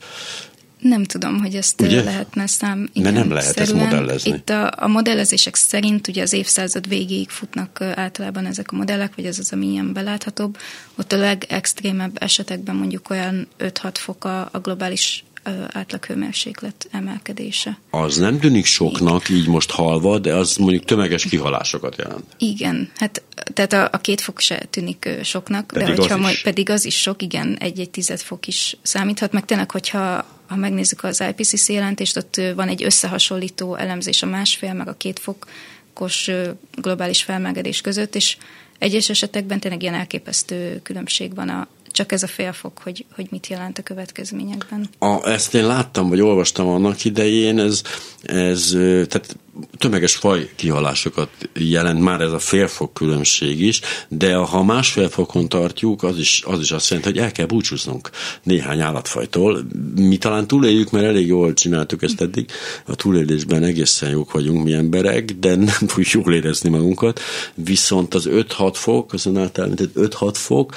Nem 0.83 1.05
tudom, 1.05 1.41
hogy 1.41 1.55
ezt 1.55 1.81
ugye? 1.81 2.03
lehetne 2.03 2.47
szám. 2.47 2.89
Igen, 2.93 3.13
nem 3.13 3.31
lehet 3.31 3.61
ezt 3.61 3.73
modellezni. 3.73 4.31
Itt 4.31 4.51
a, 4.51 4.73
a 4.77 4.89
modellezések 4.89 5.55
szerint 5.55 6.09
ugye 6.09 6.23
az 6.23 6.33
évszázad 6.33 6.89
végéig 6.89 7.29
futnak 7.29 7.81
általában 7.81 8.47
ezek 8.47 8.73
a 8.73 8.77
modellek, 8.77 9.15
vagy 9.17 9.25
ez 9.27 9.39
az, 9.39 9.53
ami 9.53 9.67
ilyen 9.67 9.93
beláthatóbb. 9.93 10.59
Ott 10.99 11.13
a 11.13 11.17
legextrémebb 11.17 12.23
esetekben 12.23 12.75
mondjuk 12.75 13.11
olyan 13.11 13.49
5-6 13.59 13.91
fok 13.95 14.25
a, 14.25 14.49
a 14.53 14.59
globális 14.59 15.25
átlaghőmérséklet 15.73 16.89
emelkedése. 16.91 17.79
Az 17.91 18.17
nem 18.17 18.39
tűnik 18.39 18.65
soknak, 18.65 19.29
így 19.29 19.49
most 19.49 19.71
halva, 19.71 20.19
de 20.19 20.35
az 20.35 20.57
mondjuk 20.57 20.85
tömeges 20.85 21.25
kihalásokat 21.25 21.97
jelent. 21.97 22.25
Igen, 22.39 22.91
hát 22.97 23.23
tehát 23.53 23.73
a, 23.73 23.89
a 23.93 23.99
két 23.99 24.21
fok 24.21 24.41
se 24.41 24.67
tűnik 24.71 25.09
soknak, 25.23 25.67
pedig 25.67 25.87
de 25.89 25.95
hogyha 25.95 26.17
majd, 26.17 26.43
pedig 26.43 26.71
az 26.71 26.85
is 26.85 27.01
sok, 27.01 27.23
igen, 27.23 27.57
egy-egy 27.61 27.91
tized 27.91 28.21
fok 28.21 28.47
is 28.47 28.77
számíthat, 28.83 29.33
meg 29.33 29.45
tényleg, 29.45 29.71
hogyha 29.71 30.27
ha 30.53 30.59
megnézzük 30.59 31.05
az 31.05 31.25
IPCC 31.29 31.69
jelentést, 31.69 32.17
ott 32.17 32.41
van 32.55 32.69
egy 32.69 32.85
összehasonlító 32.85 33.75
elemzés 33.75 34.23
a 34.23 34.27
másfél, 34.27 34.73
meg 34.73 34.89
a 34.89 34.97
két 34.97 35.19
fokos 35.19 36.31
globális 36.75 37.23
felmelegedés 37.23 37.81
között, 37.81 38.15
és 38.15 38.37
egyes 38.79 39.09
esetekben 39.09 39.61
tényleg 39.61 39.83
ilyen 39.83 39.95
elképesztő 39.95 40.81
különbség 40.83 41.35
van 41.35 41.49
a 41.49 41.69
csak 41.93 42.13
ez 42.13 42.23
a 42.23 42.27
félfok, 42.27 42.79
hogy, 42.83 43.05
hogy 43.15 43.27
mit 43.31 43.47
jelent 43.47 43.79
a 43.79 43.83
következményekben. 43.83 44.89
A, 44.99 45.29
ezt 45.29 45.55
én 45.55 45.67
láttam, 45.67 46.09
vagy 46.09 46.21
olvastam 46.21 46.69
annak 46.69 47.05
idején, 47.05 47.59
ez, 47.59 47.83
ez 48.23 48.69
tehát 49.09 49.37
tömeges 49.79 50.15
faj 50.15 50.51
kihalásokat 50.57 51.29
jelent 51.55 52.01
már 52.01 52.21
ez 52.21 52.33
a 52.33 52.39
félfok 52.39 52.95
különbség 52.95 53.61
is, 53.61 53.81
de 54.09 54.35
ha 54.35 54.63
másfél 54.63 55.09
fokon 55.09 55.49
tartjuk, 55.49 56.03
az 56.03 56.19
is, 56.19 56.43
az 56.47 56.61
is 56.61 56.71
azt 56.71 56.89
jelenti, 56.89 57.11
hogy 57.11 57.21
el 57.21 57.33
kell 57.33 57.47
búcsúznunk 57.47 58.11
néhány 58.43 58.81
állatfajtól. 58.81 59.67
Mi 59.95 60.17
talán 60.17 60.47
túléljük, 60.47 60.91
mert 60.91 61.05
elég 61.05 61.27
jól 61.27 61.53
csináltuk 61.53 62.03
ezt 62.03 62.21
eddig. 62.21 62.51
A 62.87 62.95
túlélésben 62.95 63.63
egészen 63.63 64.11
jók 64.11 64.33
vagyunk 64.33 64.65
mi 64.65 64.73
emberek, 64.73 65.25
de 65.25 65.55
nem 65.55 65.79
tudjuk 65.95 66.25
jól 66.25 66.35
érezni 66.35 66.69
magunkat. 66.69 67.21
Viszont 67.55 68.15
az 68.15 68.29
5-6 68.31 68.71
fok, 68.75 69.13
az 69.13 69.29
által 69.37 69.71
5-6 69.77 70.31
fok, 70.33 70.75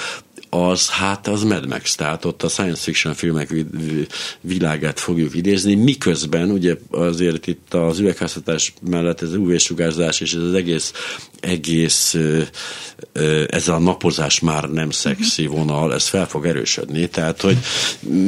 az 0.55 0.89
hát 0.89 1.27
az 1.27 1.43
Mad 1.43 1.67
Max, 1.67 1.95
tehát 1.95 2.25
ott 2.25 2.43
a 2.43 2.47
science 2.47 2.81
fiction 2.81 3.13
filmek 3.13 3.53
világát 4.41 4.99
fogjuk 4.99 5.35
idézni, 5.35 5.75
miközben 5.75 6.51
ugye 6.51 6.75
azért 6.91 7.47
itt 7.47 7.73
az 7.73 7.99
üvegházhatás 7.99 8.73
mellett 8.89 9.21
ez 9.21 9.35
UV-sugárzás 9.35 10.19
és 10.21 10.33
ez 10.33 10.41
az 10.41 10.53
egész, 10.53 10.93
egész 11.39 12.17
ez 13.47 13.67
a 13.67 13.79
napozás 13.79 14.39
már 14.39 14.69
nem 14.69 14.89
szexi 14.89 15.45
mhm. 15.45 15.55
vonal, 15.55 15.93
ez 15.93 16.07
fel 16.07 16.27
fog 16.27 16.45
erősödni, 16.45 17.07
tehát 17.09 17.41
hogy 17.41 17.57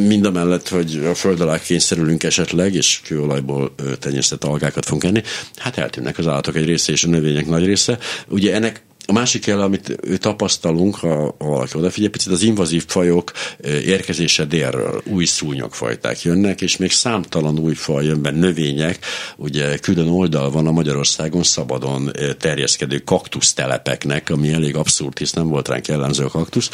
mind 0.08 0.26
a 0.26 0.32
mellett, 0.32 0.70
hogy 0.70 1.02
a 1.06 1.16
föld 1.16 1.42
alá 1.42 1.60
kényszerülünk 1.60 2.24
esetleg, 2.24 2.74
és 2.74 3.00
kőolajból 3.04 3.76
tenyésztett 4.00 4.44
algákat 4.44 4.86
fogunk 4.86 5.04
enni, 5.04 5.22
hát 5.56 5.78
eltűnnek 5.78 6.18
az 6.18 6.28
állatok 6.28 6.56
egy 6.56 6.66
része 6.66 6.92
és 6.92 7.04
a 7.04 7.08
növények 7.08 7.46
nagy 7.46 7.66
része. 7.66 7.98
Ugye 8.28 8.54
ennek 8.54 8.86
a 9.10 9.14
másik 9.14 9.48
el, 9.48 9.62
amit 9.62 10.00
tapasztalunk, 10.18 10.96
ha 10.96 11.36
valaki 11.38 11.78
odafigyel, 11.78 12.10
picit 12.10 12.32
az 12.32 12.42
invazív 12.42 12.86
fajok 12.88 13.32
érkezése 13.64 14.46
délről, 14.46 15.02
új 15.06 15.26
szúnyogfajták 15.26 16.22
jönnek, 16.22 16.62
és 16.62 16.78
még 16.78 16.92
számtalan 16.92 17.60
új 17.60 17.74
faj 17.74 18.06
jön 18.06 18.22
be, 18.22 18.32
növények, 18.32 19.00
ugye 19.38 19.78
külön 19.78 20.08
oldal 20.08 20.52
van 20.52 20.68
a 20.68 20.72
Magyarországon 20.72 21.44
szabadon 21.44 22.12
terjeszkedő 22.40 22.98
kaktusztelepeknek, 22.98 24.30
ami 24.30 24.54
elég 24.54 24.76
abszurd, 24.76 25.18
hisz 25.18 25.34
nem 25.34 25.48
volt 25.48 25.68
ránk 25.68 25.88
jellemző 25.88 26.24
a 26.24 26.30
kaktusz. 26.30 26.70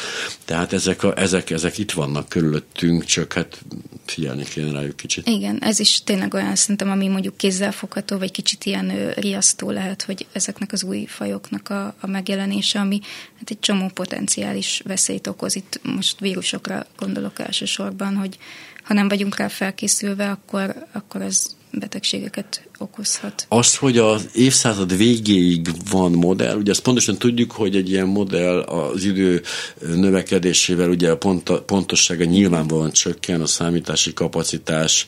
Tehát 0.45 0.73
ezek, 0.73 1.03
a, 1.03 1.17
ezek, 1.17 1.49
ezek 1.49 1.77
itt 1.77 1.91
vannak 1.91 2.29
körülöttünk, 2.29 3.05
csak 3.05 3.33
hát 3.33 3.61
figyelni 4.05 4.43
kéne 4.43 4.71
rájuk 4.71 4.95
kicsit. 4.95 5.27
Igen, 5.27 5.57
ez 5.61 5.79
is 5.79 6.03
tényleg 6.03 6.33
olyan 6.33 6.55
szerintem, 6.55 6.91
ami 6.91 7.07
mondjuk 7.07 7.37
kézzelfogható, 7.37 8.17
vagy 8.17 8.31
kicsit 8.31 8.65
ilyen 8.65 9.11
riasztó 9.15 9.69
lehet, 9.69 10.03
hogy 10.03 10.25
ezeknek 10.31 10.71
az 10.71 10.83
új 10.83 11.05
fajoknak 11.05 11.69
a, 11.69 11.95
a 11.99 12.07
megjelenése, 12.23 12.79
ami 12.79 12.99
hát 13.37 13.49
egy 13.49 13.59
csomó 13.59 13.87
potenciális 13.93 14.81
veszélyt 14.85 15.27
okoz. 15.27 15.55
Itt 15.55 15.79
most 15.83 16.19
vírusokra 16.19 16.85
gondolok 16.97 17.39
elsősorban, 17.39 18.15
hogy 18.15 18.37
ha 18.83 18.93
nem 18.93 19.07
vagyunk 19.07 19.37
rá 19.37 19.47
felkészülve, 19.47 20.29
akkor, 20.29 20.75
akkor 20.91 21.21
ez 21.21 21.55
betegségeket 21.71 22.67
okozhat. 22.77 23.45
Az, 23.49 23.75
hogy 23.75 23.97
az 23.97 24.29
évszázad 24.33 24.97
végéig 24.97 25.67
van 25.89 26.11
modell, 26.11 26.57
ugye 26.57 26.71
azt 26.71 26.81
pontosan 26.81 27.17
tudjuk, 27.17 27.51
hogy 27.51 27.75
egy 27.75 27.89
ilyen 27.89 28.07
modell 28.07 28.59
az 28.59 29.03
idő 29.03 29.41
növekedésével 29.79 30.89
ugye 30.89 31.11
a 31.11 31.17
pont, 31.17 31.51
pontossága 31.51 32.23
nyilvánvalóan 32.23 32.91
csökken, 32.91 33.41
a 33.41 33.45
számítási 33.45 34.13
kapacitás, 34.13 35.05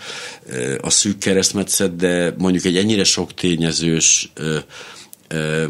a 0.81 0.89
szűk 0.89 1.17
keresztmetszet, 1.17 1.95
de 1.95 2.33
mondjuk 2.37 2.65
egy 2.65 2.77
ennyire 2.77 3.03
sok 3.03 3.33
tényezős 3.33 4.31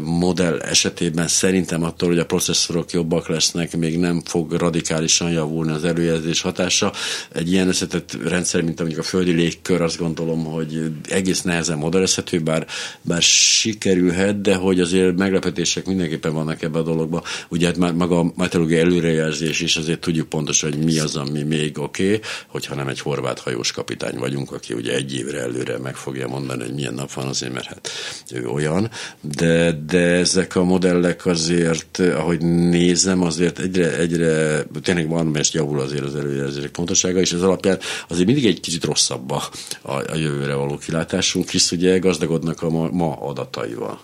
modell 0.00 0.58
esetében 0.58 1.28
szerintem 1.28 1.82
attól, 1.82 2.08
hogy 2.08 2.18
a 2.18 2.26
processzorok 2.26 2.92
jobbak 2.92 3.28
lesznek, 3.28 3.76
még 3.76 3.98
nem 3.98 4.22
fog 4.24 4.52
radikálisan 4.52 5.30
javulni 5.30 5.72
az 5.72 5.84
előjelzés 5.84 6.40
hatása. 6.40 6.92
Egy 7.32 7.52
ilyen 7.52 7.68
összetett 7.68 8.18
rendszer, 8.24 8.62
mint 8.62 8.78
mondjuk 8.78 9.00
a 9.00 9.02
földi 9.02 9.32
légkör, 9.32 9.82
azt 9.82 9.98
gondolom, 9.98 10.44
hogy 10.44 10.90
egész 11.08 11.42
nehezen 11.42 11.78
modellezhető, 11.78 12.40
bár, 12.40 12.66
bár 13.02 13.22
sikerülhet, 13.22 14.40
de 14.40 14.54
hogy 14.54 14.80
azért 14.80 15.16
meglepetések 15.16 15.86
mindenképpen 15.86 16.32
vannak 16.32 16.62
ebbe 16.62 16.78
a 16.78 16.82
dologba. 16.82 17.22
Ugye 17.48 17.66
hát 17.66 17.76
maga 17.76 18.18
a 18.18 18.32
meteorológiai 18.36 18.80
előrejelzés 18.80 19.60
is 19.60 19.76
azért 19.76 20.00
tudjuk 20.00 20.28
pontosan, 20.28 20.70
hogy 20.72 20.84
mi 20.84 20.98
az, 20.98 21.16
ami 21.16 21.42
még 21.42 21.78
oké, 21.78 22.04
okay, 22.04 22.20
hogyha 22.46 22.74
nem 22.74 22.88
egy 22.88 23.00
horvát 23.00 23.38
hajós 23.38 23.72
kapitány 23.72 24.18
vagyunk, 24.18 24.52
aki 24.52 24.74
ugye 24.74 24.94
egy 24.94 25.14
évre 25.14 25.40
előre 25.40 25.78
meg 25.78 25.96
fogja 25.96 26.28
mondani, 26.28 26.62
hogy 26.62 26.74
milyen 26.74 26.94
nap 26.94 27.12
van 27.12 27.26
azért, 27.26 27.52
mert 27.52 27.66
hát 27.66 27.90
ő 28.32 28.46
olyan, 28.46 28.90
de 29.20 29.45
de, 29.46 29.78
de 29.86 29.98
ezek 29.98 30.56
a 30.56 30.64
modellek 30.64 31.26
azért, 31.26 31.98
ahogy 31.98 32.40
nézem, 32.68 33.22
azért 33.22 33.58
egyre, 33.58 33.96
egyre 33.96 34.62
tényleg 34.82 35.08
van, 35.08 35.26
mert 35.26 35.52
javul 35.52 35.80
azért 35.80 36.04
az 36.04 36.14
előjelzések 36.14 36.70
pontossága, 36.70 37.20
és 37.20 37.32
ez 37.32 37.42
alapján 37.42 37.78
azért 38.08 38.26
mindig 38.26 38.46
egy 38.46 38.60
kicsit 38.60 38.84
rosszabb 38.84 39.30
a, 39.30 39.42
a 39.82 40.14
jövőre 40.14 40.54
való 40.54 40.76
kilátásunk, 40.76 41.48
hisz 41.48 41.70
ugye 41.70 41.98
gazdagodnak 41.98 42.62
a 42.62 42.70
ma, 42.70 42.88
ma 42.90 43.12
adataival. 43.20 44.00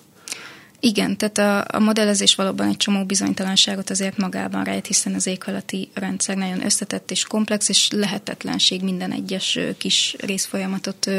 Igen, 0.85 1.17
tehát 1.17 1.39
a, 1.39 1.77
a 1.77 1.81
modellezés 1.81 2.35
valóban 2.35 2.69
egy 2.69 2.77
csomó 2.77 3.05
bizonytalanságot 3.05 3.91
azért 3.91 4.17
magában 4.17 4.65
rejt, 4.65 4.87
hiszen 4.87 5.15
az 5.15 5.27
éghajlati 5.27 5.89
rendszer 5.95 6.37
nagyon 6.37 6.65
összetett 6.65 7.11
és 7.11 7.25
komplex, 7.25 7.69
és 7.69 7.91
lehetetlenség 7.91 8.83
minden 8.83 9.13
egyes 9.13 9.59
kis 9.79 10.17
részfolyamatot 10.19 11.11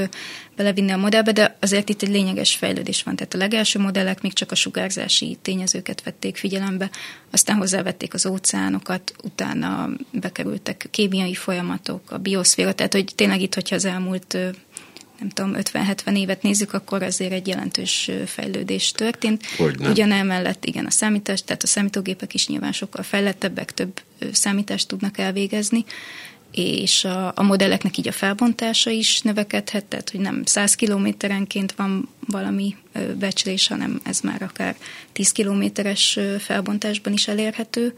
belevinni 0.55 0.91
a 0.91 0.97
modellbe, 0.97 1.31
de 1.31 1.57
azért 1.59 1.89
itt 1.89 2.01
egy 2.01 2.09
lényeges 2.09 2.55
fejlődés 2.55 3.03
van. 3.03 3.15
Tehát 3.15 3.33
a 3.33 3.37
legelső 3.37 3.79
modellek 3.79 4.21
még 4.21 4.33
csak 4.33 4.51
a 4.51 4.55
sugárzási 4.55 5.37
tényezőket 5.41 6.03
vették 6.03 6.37
figyelembe, 6.37 6.89
aztán 7.31 7.57
hozzávették 7.57 8.13
az 8.13 8.25
óceánokat, 8.25 9.13
utána 9.23 9.89
bekerültek 10.11 10.87
kémiai 10.91 11.33
folyamatok, 11.33 12.11
a 12.11 12.17
bioszféra, 12.17 12.73
tehát 12.73 12.93
hogy 12.93 13.11
tényleg 13.15 13.41
itt, 13.41 13.53
hogyha 13.53 13.75
az 13.75 13.85
elmúlt 13.85 14.37
nem 15.19 15.29
tudom, 15.29 15.53
50-70 15.57 16.17
évet 16.17 16.41
nézzük, 16.41 16.73
akkor 16.73 17.03
azért 17.03 17.31
egy 17.31 17.47
jelentős 17.47 18.11
fejlődés 18.25 18.91
történt. 18.91 19.45
Hogyne. 19.45 19.89
Ugyan 19.89 20.11
emellett 20.11 20.65
igen 20.65 20.85
a 20.85 20.91
számítás, 20.91 21.43
tehát 21.43 21.63
a 21.63 21.67
számítógépek 21.67 22.33
is 22.33 22.47
nyilván 22.47 22.71
sokkal 22.71 23.03
fejlettebbek, 23.03 23.73
több 23.73 24.01
számítást 24.31 24.87
tudnak 24.87 25.17
elvégezni, 25.17 25.85
és 26.51 27.05
a, 27.05 27.31
a 27.35 27.43
modelleknek 27.43 27.97
így 27.97 28.07
a 28.07 28.11
felbontása 28.11 28.89
is 28.89 29.21
növekedhet, 29.21 29.85
tehát 29.85 30.09
hogy 30.09 30.19
nem 30.19 30.41
100 30.45 30.75
kilométerenként 30.75 31.71
van 31.71 32.09
valami 32.27 32.75
becslés, 33.19 33.67
hanem 33.67 34.01
ez 34.03 34.19
már 34.19 34.41
akár 34.41 34.75
10 35.11 35.31
kilométeres 35.31 36.19
felbontásban 36.39 37.13
is 37.13 37.27
elérhető 37.27 37.93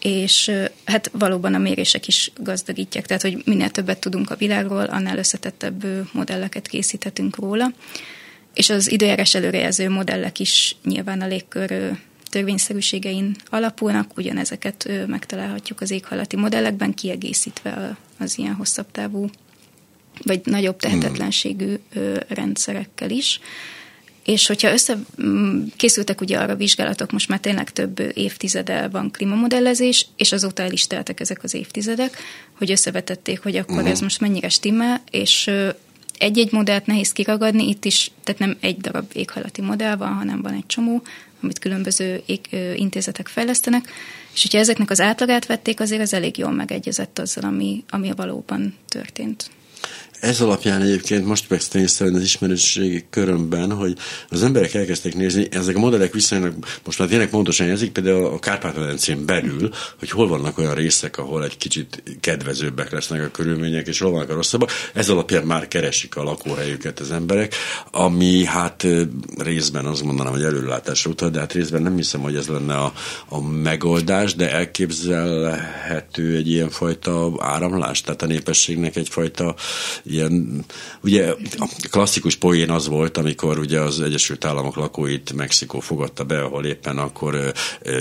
és 0.00 0.50
hát 0.84 1.10
valóban 1.12 1.54
a 1.54 1.58
mérések 1.58 2.08
is 2.08 2.32
gazdagítják, 2.36 3.06
tehát 3.06 3.22
hogy 3.22 3.42
minél 3.44 3.70
többet 3.70 3.98
tudunk 3.98 4.30
a 4.30 4.36
világról, 4.36 4.84
annál 4.84 5.18
összetettebb 5.18 5.84
modelleket 6.12 6.66
készíthetünk 6.66 7.36
róla. 7.36 7.72
És 8.54 8.70
az 8.70 8.90
időjárás 8.90 9.34
előrejelző 9.34 9.88
modellek 9.88 10.38
is 10.38 10.76
nyilván 10.84 11.20
a 11.20 11.26
légkör 11.26 11.92
törvényszerűségein 12.30 13.36
alapulnak, 13.50 14.16
ugyanezeket 14.16 14.90
megtalálhatjuk 15.06 15.80
az 15.80 15.90
éghajlati 15.90 16.36
modellekben, 16.36 16.94
kiegészítve 16.94 17.96
az 18.18 18.38
ilyen 18.38 18.54
hosszabb 18.54 18.90
távú 18.90 19.30
vagy 20.24 20.40
nagyobb 20.44 20.76
tehetetlenségű 20.76 21.74
rendszerekkel 22.28 23.10
is. 23.10 23.40
És 24.28 24.46
hogyha 24.46 24.72
össze 24.72 24.98
mm, 25.22 25.64
készültek 25.76 26.20
ugye 26.20 26.38
arra 26.38 26.56
vizsgálatok, 26.56 27.10
most 27.10 27.28
már 27.28 27.40
tényleg 27.40 27.70
több 27.70 28.12
évtizede 28.14 28.88
van 28.88 29.10
klímamodellezés, 29.10 30.06
és 30.16 30.32
azóta 30.32 30.62
el 30.62 30.72
is 30.72 30.86
teltek 30.86 31.20
ezek 31.20 31.42
az 31.42 31.54
évtizedek, 31.54 32.16
hogy 32.52 32.70
összevetették, 32.70 33.42
hogy 33.42 33.56
akkor 33.56 33.76
uh-huh. 33.76 33.90
ez 33.90 34.00
most 34.00 34.20
mennyire 34.20 34.48
stimmel, 34.48 35.02
és 35.10 35.50
egy-egy 36.18 36.52
modellt 36.52 36.86
nehéz 36.86 37.12
kiragadni, 37.12 37.68
itt 37.68 37.84
is, 37.84 38.10
tehát 38.24 38.40
nem 38.40 38.56
egy 38.60 38.76
darab 38.76 39.10
éghajlati 39.12 39.60
modell 39.60 39.96
van, 39.96 40.12
hanem 40.12 40.42
van 40.42 40.52
egy 40.52 40.66
csomó, 40.66 41.02
amit 41.42 41.58
különböző 41.58 42.22
intézetek 42.76 43.28
fejlesztenek, 43.28 43.92
és 44.34 44.42
hogyha 44.42 44.58
ezeknek 44.58 44.90
az 44.90 45.00
átlagát 45.00 45.46
vették, 45.46 45.80
azért 45.80 46.00
ez 46.00 46.12
elég 46.12 46.38
jól 46.38 46.52
megegyezett 46.52 47.18
azzal, 47.18 47.44
ami, 47.44 47.84
ami 47.88 48.12
valóban 48.16 48.74
történt 48.88 49.50
ez 50.20 50.40
alapján 50.40 50.82
egyébként 50.82 51.26
most 51.26 51.50
megsztényszerűen 51.50 52.16
az 52.16 52.22
ismerőségi 52.22 53.06
körömben, 53.10 53.72
hogy 53.72 53.96
az 54.28 54.42
emberek 54.42 54.74
elkezdték 54.74 55.14
nézni, 55.14 55.46
ezek 55.50 55.76
a 55.76 55.78
modellek 55.78 56.12
viszonylag 56.12 56.54
most 56.84 56.98
már 56.98 57.08
tényleg 57.08 57.28
pontosan 57.28 57.66
jelzik, 57.66 57.92
például 57.92 58.24
a 58.24 58.38
Kárpát-medencén 58.38 59.24
belül, 59.24 59.70
hogy 59.98 60.10
hol 60.10 60.28
vannak 60.28 60.58
olyan 60.58 60.74
részek, 60.74 61.18
ahol 61.18 61.44
egy 61.44 61.56
kicsit 61.56 62.02
kedvezőbbek 62.20 62.90
lesznek 62.90 63.22
a 63.22 63.30
körülmények, 63.30 63.86
és 63.86 63.98
hol 63.98 64.10
vannak 64.10 64.30
a 64.30 64.34
rosszabbak. 64.34 64.70
Ez 64.94 65.08
alapján 65.08 65.44
már 65.44 65.68
keresik 65.68 66.16
a 66.16 66.22
lakóhelyüket 66.22 67.00
az 67.00 67.10
emberek, 67.10 67.54
ami 67.90 68.44
hát 68.44 68.86
részben 69.38 69.84
azt 69.84 70.02
mondanám, 70.02 70.32
hogy 70.32 70.42
előrelátásra 70.42 71.10
utal, 71.10 71.30
de 71.30 71.38
hát 71.38 71.52
részben 71.52 71.82
nem 71.82 71.96
hiszem, 71.96 72.20
hogy 72.20 72.36
ez 72.36 72.46
lenne 72.46 72.74
a, 72.74 72.92
a 73.28 73.42
megoldás, 73.42 74.34
de 74.34 74.50
elképzelhető 74.50 76.36
egy 76.36 76.48
ilyenfajta 76.50 77.32
áramlás, 77.38 78.00
tehát 78.00 78.22
a 78.22 78.26
népességnek 78.26 78.96
egyfajta 78.96 79.54
ilyen, 80.12 80.64
ugye 81.00 81.34
a 81.58 81.68
klasszikus 81.90 82.36
poén 82.36 82.70
az 82.70 82.88
volt, 82.88 83.16
amikor 83.16 83.58
ugye 83.58 83.80
az 83.80 84.00
Egyesült 84.00 84.44
Államok 84.44 84.76
lakóit 84.76 85.32
Mexikó 85.32 85.80
fogadta 85.80 86.24
be, 86.24 86.42
ahol 86.42 86.64
éppen 86.64 86.98
akkor 86.98 87.52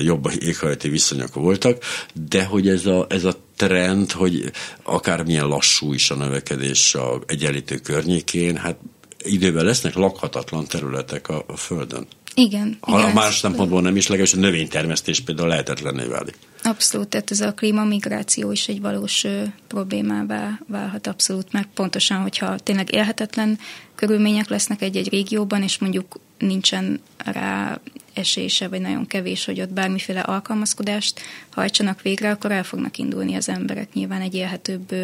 jobb 0.03 0.31
éghajlati 0.39 0.89
viszonyok 0.89 1.33
voltak, 1.33 1.83
de 2.29 2.43
hogy 2.43 2.69
ez 2.69 2.85
a, 2.85 3.05
ez 3.09 3.23
a 3.23 3.35
trend, 3.55 4.11
hogy 4.11 4.51
akármilyen 4.83 5.47
lassú 5.47 5.93
is 5.93 6.11
a 6.11 6.15
növekedés 6.15 6.95
a 6.95 7.19
egyenlítő 7.25 7.77
környékén, 7.77 8.55
hát 8.55 8.77
időben 9.23 9.65
lesznek 9.65 9.95
lakhatatlan 9.95 10.65
területek 10.65 11.29
a, 11.29 11.43
a 11.47 11.57
Földön. 11.57 12.07
Igen. 12.39 12.77
Ha 12.79 12.99
igen, 12.99 13.13
más 13.13 13.37
szempontból 13.37 13.81
nem 13.81 13.95
is 13.95 14.07
legalábbis 14.07 14.33
a 14.33 14.39
növénytermesztés 14.39 15.19
például 15.19 15.47
lehetetlenné 15.47 16.05
válik. 16.05 16.35
Abszolút, 16.63 17.07
tehát 17.07 17.31
ez 17.31 17.41
a 17.41 17.53
klímamigráció 17.53 18.51
is 18.51 18.67
egy 18.67 18.81
valós 18.81 19.23
ö, 19.23 19.43
problémává 19.67 20.59
válhat 20.67 21.07
abszolút 21.07 21.51
meg. 21.51 21.67
Pontosan, 21.73 22.21
hogyha 22.21 22.57
tényleg 22.57 22.93
élhetetlen 22.93 23.59
körülmények 23.95 24.49
lesznek 24.49 24.81
egy-egy 24.81 25.09
régióban, 25.09 25.63
és 25.63 25.77
mondjuk 25.77 26.19
nincsen 26.37 26.99
rá 27.17 27.79
esése, 28.13 28.67
vagy 28.67 28.81
nagyon 28.81 29.07
kevés, 29.07 29.45
hogy 29.45 29.61
ott 29.61 29.73
bármiféle 29.73 30.19
alkalmazkodást 30.19 31.19
hajtsanak 31.49 32.01
végre, 32.01 32.29
akkor 32.29 32.51
el 32.51 32.63
fognak 32.63 32.97
indulni 32.97 33.35
az 33.35 33.49
emberek 33.49 33.93
nyilván 33.93 34.21
egy 34.21 34.35
élhetőbb 34.35 34.95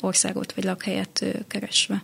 országot 0.00 0.52
vagy 0.52 0.64
lakhelyet 0.64 1.24
keresve 1.48 2.02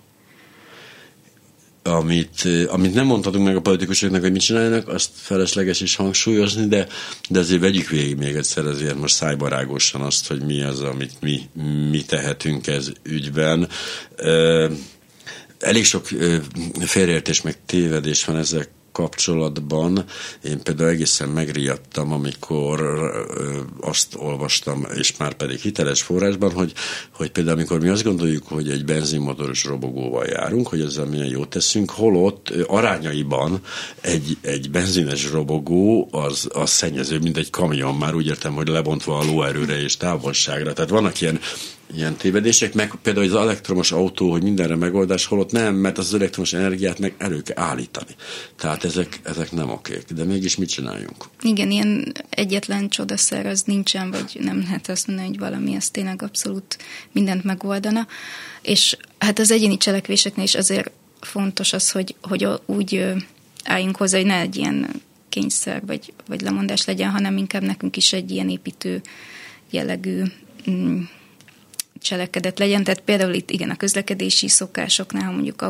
amit, 1.82 2.48
amit 2.68 2.94
nem 2.94 3.06
mondhatunk 3.06 3.44
meg 3.44 3.56
a 3.56 3.60
politikusoknak, 3.60 4.20
hogy 4.20 4.32
mit 4.32 4.40
csinálnak, 4.40 4.88
azt 4.88 5.10
felesleges 5.14 5.80
is 5.80 5.96
hangsúlyozni, 5.96 6.66
de, 6.66 6.86
de 7.28 7.38
azért 7.38 7.60
vegyük 7.60 7.88
végig 7.88 8.16
még 8.16 8.34
egyszer 8.34 8.66
azért 8.66 8.98
most 8.98 9.14
szájbarágosan 9.14 10.00
azt, 10.00 10.26
hogy 10.26 10.42
mi 10.42 10.62
az, 10.62 10.80
amit 10.80 11.12
mi, 11.20 11.40
mi 11.90 12.02
tehetünk 12.02 12.66
ez 12.66 12.92
ügyben. 13.02 13.68
Elég 15.58 15.84
sok 15.84 16.06
félreértés 16.80 17.42
meg 17.42 17.56
tévedés 17.66 18.24
van 18.24 18.36
ezek 18.36 18.70
kapcsolatban 19.00 20.04
én 20.44 20.62
például 20.62 20.88
egészen 20.88 21.28
megriadtam, 21.28 22.12
amikor 22.12 22.80
azt 23.80 24.14
olvastam, 24.16 24.86
és 24.94 25.16
már 25.16 25.34
pedig 25.34 25.58
hiteles 25.58 26.02
forrásban, 26.02 26.52
hogy, 26.52 26.72
hogy 27.14 27.30
például 27.30 27.56
amikor 27.56 27.80
mi 27.80 27.88
azt 27.88 28.04
gondoljuk, 28.04 28.48
hogy 28.48 28.70
egy 28.70 28.84
benzinmotoros 28.84 29.64
robogóval 29.64 30.26
járunk, 30.26 30.66
hogy 30.66 30.80
ezzel 30.80 31.04
milyen 31.04 31.26
jót 31.26 31.48
teszünk, 31.48 31.90
holott 31.90 32.50
arányaiban 32.66 33.60
egy, 34.00 34.36
egy 34.40 34.70
benzines 34.70 35.30
robogó 35.30 36.08
az, 36.10 36.48
az 36.52 36.70
szennyező, 36.70 37.18
mint 37.18 37.36
egy 37.36 37.50
kamion, 37.50 37.94
már 37.94 38.14
úgy 38.14 38.26
értem, 38.26 38.52
hogy 38.52 38.68
lebontva 38.68 39.18
a 39.18 39.24
lóerőre 39.24 39.82
és 39.82 39.96
távolságra. 39.96 40.72
Tehát 40.72 40.90
vannak 40.90 41.20
ilyen 41.20 41.40
ilyen 41.94 42.16
tévedések, 42.16 42.74
meg 42.74 42.94
például 43.02 43.26
az 43.26 43.34
elektromos 43.34 43.92
autó, 43.92 44.30
hogy 44.30 44.42
mindenre 44.42 44.76
megoldás, 44.76 45.26
holott 45.26 45.52
nem, 45.52 45.74
mert 45.74 45.98
az 45.98 46.14
elektromos 46.14 46.52
energiát 46.52 46.98
meg 46.98 47.14
elő 47.18 47.42
kell 47.42 47.64
állítani. 47.64 48.14
Tehát 48.56 48.84
ezek, 48.84 49.20
ezek 49.22 49.52
nem 49.52 49.70
okék, 49.70 50.04
de 50.14 50.24
mégis 50.24 50.56
mit 50.56 50.68
csináljunk? 50.68 51.24
Igen, 51.42 51.70
ilyen 51.70 52.12
egyetlen 52.30 52.88
csodaszer 52.88 53.46
az 53.46 53.62
nincsen, 53.62 54.10
vagy 54.10 54.38
nem 54.40 54.60
lehet 54.60 54.88
azt 54.88 55.06
mondani, 55.06 55.28
hogy 55.28 55.38
valami 55.38 55.76
az 55.76 55.88
tényleg 55.90 56.22
abszolút 56.22 56.78
mindent 57.12 57.44
megoldana. 57.44 58.06
És 58.62 58.96
hát 59.18 59.38
az 59.38 59.50
egyéni 59.50 59.76
cselekvéseknél 59.76 60.44
is 60.44 60.54
azért 60.54 60.90
fontos 61.20 61.72
az, 61.72 61.90
hogy, 61.90 62.14
hogy 62.22 62.48
úgy 62.66 63.04
álljunk 63.64 63.96
hozzá, 63.96 64.16
hogy 64.16 64.26
ne 64.26 64.40
egy 64.40 64.56
ilyen 64.56 65.02
kényszer 65.28 65.82
vagy, 65.86 66.12
vagy 66.26 66.40
lemondás 66.40 66.84
legyen, 66.84 67.10
hanem 67.10 67.36
inkább 67.36 67.62
nekünk 67.62 67.96
is 67.96 68.12
egy 68.12 68.30
ilyen 68.30 68.48
építő 68.48 69.00
jellegű 69.70 70.22
mm, 70.70 71.00
cselekedet 72.00 72.58
legyen. 72.58 72.84
Tehát 72.84 73.00
például 73.00 73.34
itt 73.34 73.50
igen 73.50 73.70
a 73.70 73.76
közlekedési 73.76 74.48
szokásoknál, 74.48 75.24
ha 75.24 75.32
mondjuk 75.32 75.64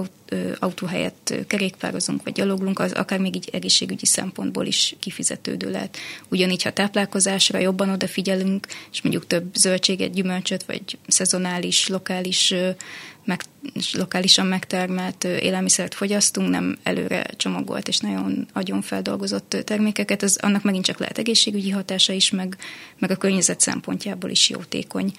autó 0.58 0.86
helyett 0.86 1.34
kerékpározunk 1.46 2.24
vagy 2.24 2.32
gyaloglunk, 2.32 2.78
az 2.78 2.92
akár 2.92 3.18
még 3.18 3.34
így 3.34 3.48
egészségügyi 3.52 4.06
szempontból 4.06 4.66
is 4.66 4.96
kifizetődő 5.00 5.70
lehet. 5.70 5.96
Ugyanígy, 6.28 6.62
ha 6.62 6.72
táplálkozásra 6.72 7.58
jobban 7.58 7.88
odafigyelünk, 7.88 8.66
és 8.92 9.02
mondjuk 9.02 9.26
több 9.26 9.54
zöldséget, 9.54 10.12
gyümölcsöt, 10.12 10.64
vagy 10.64 10.82
szezonális, 11.06 11.88
lokális 11.88 12.54
meg, 13.24 13.42
lokálisan 13.92 14.46
megtermelt 14.46 15.24
élelmiszert 15.24 15.94
fogyasztunk, 15.94 16.48
nem 16.48 16.78
előre 16.82 17.26
csomagolt 17.36 17.88
és 17.88 17.98
nagyon 17.98 18.48
agyon 18.52 18.82
feldolgozott 18.82 19.56
termékeket, 19.64 20.22
az 20.22 20.38
annak 20.42 20.62
megint 20.62 20.84
csak 20.84 20.98
lehet 20.98 21.18
egészségügyi 21.18 21.70
hatása 21.70 22.12
is, 22.12 22.30
meg, 22.30 22.56
meg 22.98 23.10
a 23.10 23.16
környezet 23.16 23.60
szempontjából 23.60 24.30
is 24.30 24.50
jótékony 24.50 25.12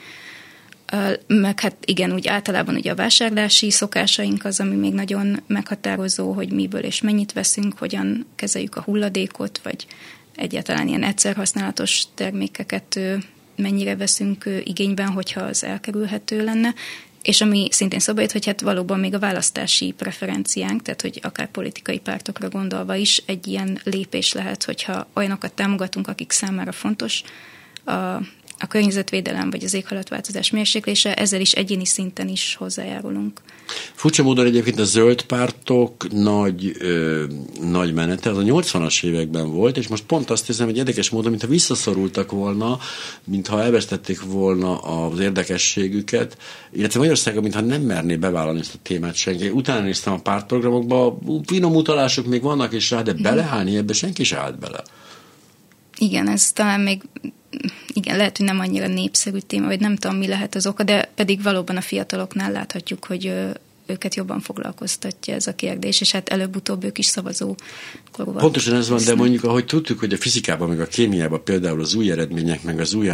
meg 1.28 1.60
hát 1.60 1.76
igen, 1.86 2.14
úgy 2.14 2.28
általában 2.28 2.76
ugye 2.76 2.92
a 2.92 2.96
vásárlási 2.96 3.72
szokásaink 3.72 4.46
az, 4.46 4.60
ami 4.60 4.76
még 4.76 4.94
nagyon 4.94 5.42
meghatározó, 5.48 6.32
hogy 6.32 6.52
miből 6.52 6.82
és 6.84 7.02
mennyit 7.02 7.34
veszünk, 7.34 7.78
hogyan 7.78 8.26
kezeljük 8.36 8.76
a 8.76 8.82
hulladékot, 8.82 9.60
vagy 9.64 9.86
egyáltalán 10.36 10.88
ilyen 10.88 11.04
egyszer 11.04 11.36
használatos 11.36 12.04
termékeket 12.16 13.00
mennyire 13.56 13.96
veszünk 13.96 14.50
igényben, 14.64 15.08
hogyha 15.08 15.42
az 15.42 15.64
elkerülhető 15.64 16.44
lenne. 16.44 16.74
És 17.22 17.42
ami 17.42 17.68
szintén 17.72 18.00
szóba 18.00 18.22
jött, 18.22 18.32
hogy 18.32 18.46
hát 18.46 18.62
valóban 18.62 19.00
még 19.00 19.14
a 19.14 19.20
választási 19.20 19.94
preferenciánk, 19.98 20.82
tehát 20.82 21.02
hogy 21.02 21.20
akár 21.24 21.48
politikai 21.48 22.00
pártokra 22.00 22.50
gondolva 22.50 22.96
is 22.96 23.24
egy 23.26 23.48
ilyen 23.48 23.80
lépés 23.84 24.34
lehet, 24.34 24.64
hogyha 24.64 25.08
olyanokat 25.14 25.54
támogatunk, 25.54 26.08
akik 26.08 26.32
számára 26.32 26.72
fontos 26.72 27.24
a 27.86 28.18
a 28.62 28.68
környezetvédelem 28.68 29.50
vagy 29.50 29.64
az 29.64 29.74
éghajlatváltozás 29.74 30.52
mérséklése, 30.52 31.14
ezzel 31.14 31.42
is 31.42 31.52
egyéni 31.52 31.86
szinten 31.86 32.28
is 32.28 32.56
hozzájárulunk. 32.60 33.42
Furcsa 33.94 34.24
módon 34.24 34.46
egyébként 34.46 34.80
a 34.80 34.84
zöld 34.84 35.22
pártok 35.22 36.12
nagy, 36.12 36.76
ö, 36.80 37.24
nagy 37.62 37.94
menete, 37.94 38.30
az 38.30 38.38
a 38.38 38.42
80-as 38.42 39.04
években 39.04 39.52
volt, 39.52 39.78
és 39.78 39.88
most 39.88 40.04
pont 40.04 40.30
azt 40.30 40.46
hiszem, 40.46 40.66
hogy 40.66 40.78
érdekes 40.78 41.10
módon, 41.10 41.30
mintha 41.30 41.48
visszaszorultak 41.48 42.32
volna, 42.32 42.80
mintha 43.24 43.62
elvesztették 43.62 44.22
volna 44.22 44.78
az 44.80 45.20
érdekességüket, 45.20 46.38
illetve 46.72 47.00
Magyarországon, 47.00 47.44
mintha 47.44 47.62
nem 47.62 47.82
merné 47.82 48.16
bevállalni 48.16 48.60
ezt 48.60 48.74
a 48.74 48.80
témát 48.84 49.16
senki. 49.16 49.50
Utána 49.50 49.84
néztem 49.84 50.14
a 50.14 50.20
pártprogramokba, 50.20 51.18
finom 51.46 51.76
utalások 51.76 52.26
még 52.26 52.42
vannak 52.42 52.74
is 52.74 52.92
rá, 52.92 53.02
de 53.02 53.14
beleállni 53.14 53.78
ebbe 53.78 53.94
senki 53.94 54.24
se 54.24 54.38
állt 54.38 54.60
bele. 54.60 54.84
Igen, 56.02 56.30
ez 56.30 56.52
talán 56.52 56.80
még 56.80 57.02
igen, 57.94 58.18
lehet, 58.18 58.38
hogy 58.38 58.46
nem 58.46 58.60
annyira 58.60 58.88
népszerű 58.88 59.38
téma, 59.38 59.66
vagy 59.66 59.80
nem 59.80 59.96
tudom, 59.96 60.18
mi 60.18 60.28
lehet 60.28 60.56
az 60.56 60.68
oka, 60.68 60.84
de 60.84 61.10
pedig 61.16 61.44
valóban 61.44 61.78
a 61.78 61.82
fiataloknál 61.82 62.52
láthatjuk, 62.52 63.06
hogy 63.06 63.34
őket 63.92 64.16
jobban 64.16 64.40
foglalkoztatja 64.40 65.34
ez 65.34 65.48
a 65.48 65.56
kérdés, 65.56 66.02
és 66.02 66.12
hát 66.12 66.30
előbb-utóbb 66.30 66.84
ők 66.84 66.98
is 66.98 67.06
szavazó 67.06 67.56
korúak. 68.12 68.38
Pontosan 68.38 68.76
ez 68.76 68.90
van, 68.90 69.04
de 69.06 69.16
mondjuk, 69.16 69.44
ahogy 69.44 69.66
tudtuk, 69.66 70.00
hogy 70.00 70.14
a 70.14 70.18
fizikában, 70.18 70.70
meg 70.70 70.80
a 70.80 70.86
kémiában 70.86 71.44
például 71.44 71.82
az 71.82 71.94
új 71.94 72.12
eredmények, 72.12 72.64
meg 72.64 72.80
az 72.80 72.94
új, 72.94 73.12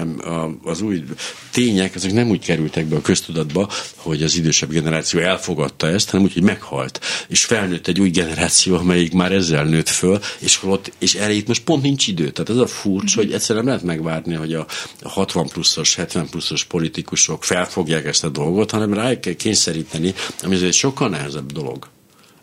az 0.63 0.81
új 0.81 1.03
tények, 1.51 1.95
ezek 1.95 2.13
nem 2.13 2.29
úgy 2.29 2.45
kerültek 2.45 2.85
be 2.85 2.95
a 2.95 3.01
köztudatba, 3.01 3.69
hogy 3.95 4.23
az 4.23 4.35
idősebb 4.35 4.69
generáció 4.69 5.19
elfogadta 5.19 5.87
ezt, 5.87 6.09
hanem 6.09 6.25
úgy, 6.25 6.33
hogy 6.33 6.43
meghalt. 6.43 6.99
És 7.27 7.45
felnőtt 7.45 7.87
egy 7.87 7.99
új 7.99 8.09
generáció, 8.09 8.75
amelyik 8.75 9.13
már 9.13 9.31
ezzel 9.31 9.65
nőtt 9.65 9.89
föl, 9.89 10.19
és 10.39 10.55
holott, 10.55 10.91
és 10.97 11.15
erre 11.15 11.33
itt 11.33 11.47
most 11.47 11.63
pont 11.63 11.83
nincs 11.83 12.07
idő. 12.07 12.29
Tehát 12.29 12.49
ez 12.49 12.57
a 12.57 12.67
furcsa, 12.67 13.19
hogy 13.19 13.33
egyszerűen 13.33 13.65
nem 13.65 13.73
lehet 13.73 13.89
megvárni, 13.89 14.33
hogy 14.33 14.53
a 14.53 14.65
60 15.03 15.47
pluszos, 15.47 15.95
70 15.95 16.29
pluszos 16.29 16.63
politikusok 16.63 17.43
felfogják 17.43 18.05
ezt 18.05 18.23
a 18.23 18.29
dolgot, 18.29 18.71
hanem 18.71 18.93
rá 18.93 19.19
kell 19.19 19.33
kényszeríteni, 19.33 20.13
ami 20.43 20.55
ez 20.55 20.61
egy 20.67 20.73
sokkal 20.73 21.09
nehezebb 21.09 21.51
dolog. 21.51 21.89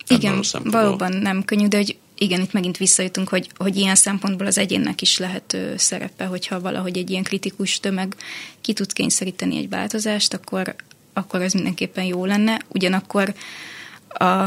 Igen, 0.09 0.43
valóban 0.65 1.13
nem 1.13 1.45
könnyű, 1.45 1.67
de 1.67 1.77
hogy 1.77 1.97
igen, 2.19 2.41
itt 2.41 2.53
megint 2.53 2.77
visszajutunk, 2.77 3.29
hogy, 3.29 3.51
hogy 3.57 3.77
ilyen 3.77 3.95
szempontból 3.95 4.47
az 4.47 4.59
egyénnek 4.59 5.03
is 5.03 5.19
lehet 5.19 5.53
ö, 5.53 5.73
szerepe, 5.77 6.25
hogyha 6.25 6.61
valahogy 6.61 6.97
egy 6.97 7.11
ilyen 7.11 7.23
kritikus 7.23 7.81
tömeg 7.81 8.17
ki 8.61 8.73
tud 8.73 8.93
kényszeríteni 8.93 9.57
egy 9.57 9.69
változást, 9.69 10.35
akkor, 10.35 10.75
akkor 11.13 11.43
ez 11.43 11.53
mindenképpen 11.53 12.05
jó 12.05 12.25
lenne. 12.25 12.61
Ugyanakkor 12.69 13.35
a, 14.09 14.47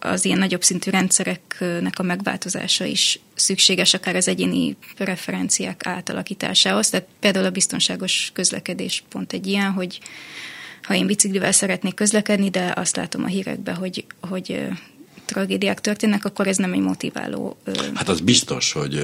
az 0.00 0.24
ilyen 0.24 0.38
nagyobb 0.38 0.62
szintű 0.62 0.90
rendszereknek 0.90 1.98
a 1.98 2.02
megváltozása 2.02 2.84
is 2.84 3.20
szükséges, 3.34 3.94
akár 3.94 4.16
az 4.16 4.28
egyéni 4.28 4.76
preferenciák 4.94 5.86
átalakításához. 5.86 6.90
Tehát 6.90 7.06
például 7.20 7.44
a 7.44 7.50
biztonságos 7.50 8.30
közlekedés 8.34 9.04
pont 9.08 9.32
egy 9.32 9.46
ilyen, 9.46 9.70
hogy 9.72 10.00
ha 10.88 10.94
én 10.94 11.06
biciklivel 11.06 11.52
szeretnék 11.52 11.94
közlekedni, 11.94 12.50
de 12.50 12.72
azt 12.76 12.96
látom 12.96 13.24
a 13.24 13.26
hírekben, 13.26 13.74
hogy, 13.74 14.04
hogy 14.20 14.60
tragédiák 15.24 15.80
történnek, 15.80 16.24
akkor 16.24 16.46
ez 16.46 16.56
nem 16.56 16.72
egy 16.72 16.80
motiváló. 16.80 17.56
Hát 17.94 18.08
az 18.08 18.20
biztos, 18.20 18.72
hogy 18.72 19.00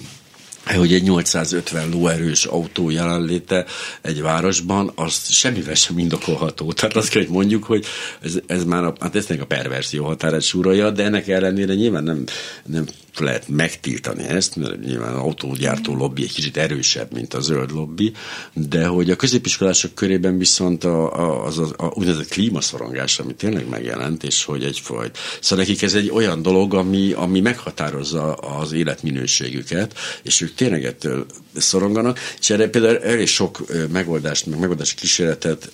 hogy 0.76 0.92
egy 0.92 1.02
850 1.02 1.90
lóerős 1.90 2.44
autó 2.44 2.90
jelenléte 2.90 3.64
egy 4.02 4.22
városban, 4.22 4.92
az 4.94 5.28
semmivel 5.28 5.74
sem 5.74 5.98
indokolható. 5.98 6.72
Tehát 6.72 6.96
azt 6.96 7.08
kell, 7.08 7.22
hogy 7.22 7.32
mondjuk, 7.32 7.64
hogy 7.64 7.86
ez, 8.20 8.38
ez 8.46 8.64
már 8.64 8.84
a, 8.84 8.94
hát 9.00 9.16
ez 9.16 9.30
a 9.40 9.46
perverzió 9.46 10.04
határát 10.04 10.42
súrolja, 10.42 10.90
de 10.90 11.04
ennek 11.04 11.28
ellenére 11.28 11.74
nyilván 11.74 12.04
nem, 12.04 12.24
nem 12.64 12.86
lehet 13.20 13.48
megtiltani 13.48 14.24
ezt, 14.24 14.56
mert 14.56 14.80
nyilván 14.80 15.14
az 15.14 15.20
autógyártó 15.20 15.96
lobby 15.96 16.22
egy 16.22 16.32
kicsit 16.32 16.56
erősebb, 16.56 17.12
mint 17.12 17.34
a 17.34 17.40
zöld 17.40 17.72
lobby, 17.72 18.12
de 18.52 18.86
hogy 18.86 19.10
a 19.10 19.16
középiskolások 19.16 19.94
körében 19.94 20.38
viszont 20.38 20.84
a, 20.84 21.14
a, 21.14 21.44
az, 21.44 21.58
az 21.58 21.72
a, 21.76 21.86
úgynevezett 21.94 22.28
klímaszorongás, 22.28 23.18
ami 23.18 23.34
tényleg 23.34 23.68
megjelent, 23.68 24.24
és 24.24 24.44
hogy 24.44 24.64
egyfajta. 24.64 25.18
Szóval 25.40 25.64
nekik 25.64 25.82
ez 25.82 25.94
egy 25.94 26.10
olyan 26.10 26.42
dolog, 26.42 26.74
ami, 26.74 27.12
ami 27.12 27.40
meghatározza 27.40 28.34
az 28.34 28.72
életminőségüket, 28.72 29.98
és 30.22 30.40
ők 30.40 30.54
tényleg 30.54 30.84
ettől 30.84 31.26
szoronganak, 31.56 32.18
és 32.40 32.50
erre 32.50 32.68
például 32.68 32.98
elég 32.98 33.26
sok 33.26 33.64
megoldást, 33.92 34.46
meg 34.46 34.58
megoldási 34.58 34.94
kísérletet 34.94 35.70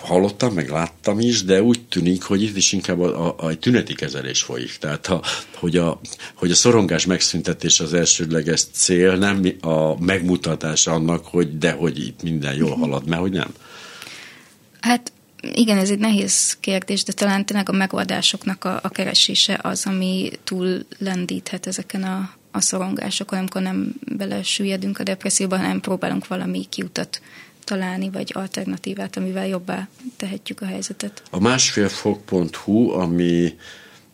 hallottam, 0.00 0.54
meg 0.54 0.68
láttam 0.70 1.20
is, 1.20 1.44
de 1.44 1.62
úgy 1.62 1.80
tűnik, 1.88 2.22
hogy 2.22 2.42
itt 2.42 2.56
is 2.56 2.72
inkább 2.72 3.00
a, 3.00 3.26
a, 3.26 3.34
a 3.46 3.54
tüneti 3.54 3.94
kezelés 3.94 4.42
folyik. 4.42 4.76
Tehát, 4.76 5.06
ha, 5.06 5.22
hogy, 5.54 5.76
a, 5.76 6.00
hogy 6.34 6.50
a 6.50 6.54
szorongás 6.54 7.06
megszüntetés 7.06 7.80
az 7.80 7.94
elsődleges 7.94 8.62
cél, 8.72 9.16
nem 9.16 9.46
a 9.60 10.04
megmutatás 10.04 10.86
annak, 10.86 11.26
hogy 11.26 11.58
de 11.58 11.72
hogy 11.72 11.98
itt 11.98 12.22
minden 12.22 12.54
jól 12.54 12.76
halad, 12.76 13.08
mert 13.08 13.20
hogy 13.20 13.32
nem. 13.32 13.54
Hát 14.80 15.12
igen, 15.40 15.78
ez 15.78 15.90
egy 15.90 15.98
nehéz 15.98 16.56
kérdés, 16.60 17.02
de 17.02 17.12
talán 17.12 17.46
tényleg 17.46 17.68
a 17.68 17.72
megoldásoknak 17.72 18.64
a, 18.64 18.80
a 18.82 18.88
keresése 18.88 19.58
az, 19.62 19.86
ami 19.86 20.30
túl 20.44 20.84
lendíthet 20.98 21.66
ezeken 21.66 22.02
a, 22.02 22.34
a 22.50 22.60
szorongásokon, 22.60 23.38
amikor 23.38 23.62
nem 23.62 23.94
belesüllyedünk 24.16 24.98
a 24.98 25.02
depresszióba, 25.02 25.56
hanem 25.56 25.80
próbálunk 25.80 26.26
valami 26.26 26.66
kiutat 26.68 27.20
találni, 27.64 28.10
vagy 28.10 28.30
alternatívát, 28.34 29.16
amivel 29.16 29.46
jobbá 29.46 29.88
tehetjük 30.16 30.60
a 30.60 30.66
helyzetet. 30.66 31.22
A 31.30 31.40
másfélfok.hu, 31.40 32.90
ami 32.90 33.54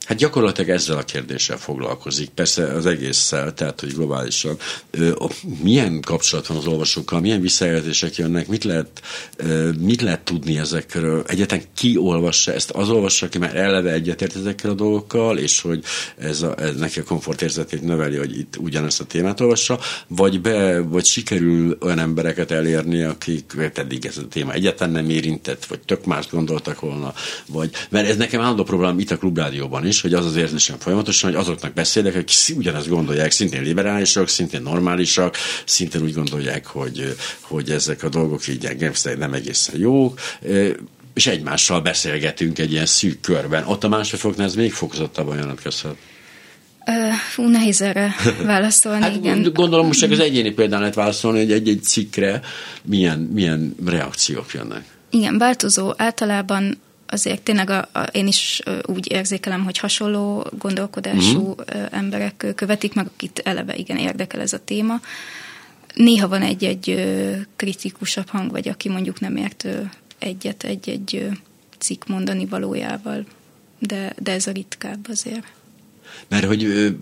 Hát 0.09 0.19
gyakorlatilag 0.19 0.71
ezzel 0.71 0.97
a 0.97 1.03
kérdéssel 1.03 1.57
foglalkozik, 1.57 2.29
persze 2.29 2.65
az 2.65 2.87
egésszel, 2.87 3.55
tehát 3.55 3.81
hogy 3.81 3.93
globálisan. 3.93 4.57
Milyen 5.63 6.01
kapcsolat 6.01 6.47
van 6.47 6.57
az 6.57 6.67
olvasókkal, 6.67 7.21
milyen 7.21 7.41
visszajelzések 7.41 8.17
jönnek, 8.17 8.47
mit 8.47 8.65
lehet, 8.65 9.03
mit 9.81 10.01
lehet 10.01 10.21
tudni 10.21 10.59
ezekről? 10.59 11.25
Egyetlen 11.27 11.63
ki 11.75 11.97
olvassa 11.97 12.53
ezt? 12.53 12.71
Az 12.71 12.89
olvassa, 12.91 13.27
aki 13.27 13.39
már 13.39 13.57
eleve 13.57 13.93
egyetért 13.93 14.37
ezekkel 14.37 14.71
a 14.71 14.75
dolgokkal, 14.75 15.39
és 15.39 15.61
hogy 15.61 15.85
ez, 16.19 16.43
a, 16.43 16.55
ez 16.59 16.77
neki 16.77 16.99
a 16.99 17.05
komfortérzetét 17.05 17.83
növeli, 17.83 18.17
hogy 18.17 18.39
itt 18.39 18.57
ugyanezt 18.57 19.01
a 19.01 19.05
témát 19.05 19.41
olvassa, 19.41 19.81
vagy 20.07 20.41
be, 20.41 20.81
vagy 20.81 21.05
sikerül 21.05 21.79
olyan 21.81 21.99
embereket 21.99 22.51
elérni, 22.51 23.03
akik 23.03 23.53
eddig 23.75 24.07
ez 24.07 24.17
a 24.17 24.29
téma 24.29 24.53
egyetlen 24.53 24.91
nem 24.91 25.11
érintett, 25.11 25.65
vagy 25.65 25.81
tök 25.81 26.05
más 26.05 26.29
gondoltak 26.31 26.81
volna, 26.81 27.15
vagy, 27.47 27.71
mert 27.89 28.09
ez 28.09 28.17
nekem 28.17 28.41
állandó 28.41 28.63
probléma 28.63 29.01
itt 29.01 29.11
a 29.11 29.17
klubrádióban 29.17 29.87
is, 29.87 29.97
is, 29.99 30.05
hogy 30.05 30.15
az 30.15 30.27
az 30.27 30.37
érzésem 30.37 30.79
folyamatosan, 30.79 31.31
hogy 31.31 31.41
azoknak 31.41 31.73
beszélek, 31.73 32.15
akik 32.15 32.57
ugyanezt 32.57 32.89
gondolják, 32.89 33.31
szintén 33.31 33.63
liberálisak, 33.63 34.29
szintén 34.29 34.63
normálisak, 34.63 35.37
szintén 35.65 36.03
úgy 36.03 36.15
gondolják, 36.15 36.67
hogy, 36.67 37.15
hogy 37.41 37.71
ezek 37.71 38.03
a 38.03 38.09
dolgok 38.09 38.49
így 38.49 38.69
nem 39.19 39.33
egészen 39.33 39.79
jók, 39.79 40.21
és 41.15 41.27
egymással 41.27 41.81
beszélgetünk 41.81 42.59
egy 42.59 42.73
ilyen 42.73 42.87
szűk 42.87 43.21
körben. 43.21 43.65
Ott 43.67 43.85
a 43.85 43.89
másodfoknál 43.89 44.47
ez 44.47 44.55
még 44.55 44.73
fokozottabban 44.73 45.37
jelentkezhet. 45.37 45.97
Fú, 47.33 47.49
nehéz 47.49 47.81
erre 47.81 48.15
válaszolni, 48.45 49.03
hát, 49.03 49.15
igen. 49.15 49.51
Gondolom 49.53 49.87
most 49.87 50.01
csak 50.01 50.11
az 50.11 50.21
egyéni 50.21 50.51
példán 50.51 50.81
lehet 50.81 50.95
válaszolni, 50.95 51.39
hogy 51.39 51.53
egy-egy 51.53 51.83
cikkre 51.83 52.41
milyen, 52.83 53.19
milyen 53.19 53.75
reakciók 53.87 54.53
jönnek. 54.53 54.85
Igen, 55.11 55.39
változó. 55.39 55.93
Általában 55.97 56.81
azért 57.11 57.43
tényleg 57.43 57.71
a, 57.71 57.89
a, 57.93 58.01
én 58.01 58.27
is 58.27 58.63
úgy 58.85 59.13
érzékelem, 59.13 59.65
hogy 59.65 59.79
hasonló 59.79 60.47
gondolkodású 60.59 61.49
mm. 61.49 61.83
emberek 61.91 62.47
követik 62.55 62.95
meg, 62.95 63.07
akit 63.15 63.41
eleve 63.45 63.75
igen 63.75 63.97
érdekel 63.97 64.41
ez 64.41 64.53
a 64.53 64.65
téma. 64.65 65.01
Néha 65.95 66.29
van 66.29 66.43
egy-egy 66.43 67.07
kritikusabb 67.57 68.29
hang, 68.29 68.51
vagy 68.51 68.69
aki 68.69 68.89
mondjuk 68.89 69.21
nem 69.21 69.37
ért 69.37 69.67
egyet 70.19 70.65
egy-egy 70.65 71.29
cikk 71.79 72.07
mondani 72.07 72.47
valójával, 72.47 73.25
de, 73.79 74.13
de 74.19 74.33
ez 74.33 74.47
a 74.47 74.51
ritkább 74.51 75.09
azért 75.09 75.47
mert 76.29 76.45
hogy 76.45 76.95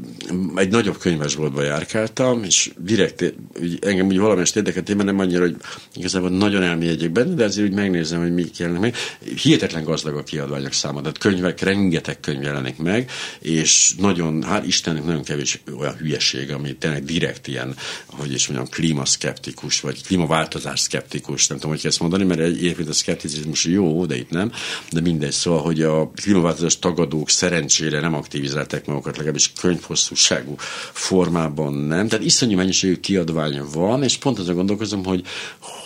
egy 0.54 0.68
nagyobb 0.68 0.98
könyvesboltba 0.98 1.62
járkáltam, 1.62 2.44
és 2.44 2.70
direkt 2.78 3.34
engem 3.80 4.06
úgy 4.06 4.18
valamelyest 4.18 4.56
érdekelt 4.56 4.88
én 4.88 4.96
nem 4.96 5.18
annyira, 5.18 5.40
hogy 5.40 5.56
igazából 5.94 6.30
nagyon 6.30 6.62
elmélyegyek 6.62 7.10
benne, 7.10 7.34
de 7.34 7.44
azért 7.44 7.68
úgy 7.68 7.74
megnézem, 7.74 8.20
hogy 8.20 8.34
mi 8.34 8.44
kellene 8.44 8.78
meg. 8.78 8.94
Hihetetlen 9.42 9.84
gazdag 9.84 10.16
a 10.16 10.22
kiadványok 10.22 10.72
száma, 10.72 11.00
tehát 11.00 11.18
könyvek, 11.18 11.60
rengeteg 11.60 12.20
könyv 12.20 12.42
jelenik 12.42 12.76
meg, 12.76 13.10
és 13.40 13.94
nagyon, 13.98 14.42
hát 14.42 14.66
Istennek 14.66 15.04
nagyon 15.04 15.22
kevés 15.22 15.62
olyan 15.78 15.94
hülyeség, 15.96 16.50
ami 16.50 16.76
tényleg 16.76 17.04
direkt 17.04 17.48
ilyen, 17.48 17.74
hogy 18.06 18.32
is 18.32 18.48
mondjam, 18.48 18.68
klímaszkeptikus, 18.70 19.80
vagy 19.80 20.02
klímaváltozás 20.06 20.80
szkeptikus, 20.80 21.46
nem 21.46 21.56
tudom, 21.56 21.72
hogy 21.72 21.80
kell 21.80 21.90
ezt 21.90 22.00
mondani, 22.00 22.24
mert 22.24 22.40
egyébként 22.40 22.88
a 22.88 22.92
szkepticizmus 22.92 23.64
jó, 23.64 24.06
de 24.06 24.16
itt 24.16 24.30
nem, 24.30 24.52
de 24.90 25.00
mindegy, 25.00 25.32
szóval, 25.32 25.62
hogy 25.62 25.82
a 25.82 26.10
klímaváltozás 26.10 26.78
tagadók 26.78 27.30
szerencsére 27.30 28.00
nem 28.00 28.14
aktivizálták 28.14 28.86
magukat 28.86 29.05
legalábbis 29.14 29.52
könyvhosszúságú 29.60 30.54
formában 30.92 31.74
nem. 31.74 32.08
Tehát 32.08 32.24
iszonyú 32.24 32.56
mennyiségű 32.56 32.96
kiadvány 32.96 33.60
van, 33.72 34.02
és 34.02 34.16
pont 34.16 34.38
azon 34.38 34.54
gondolkozom, 34.54 35.04
hogy, 35.04 35.22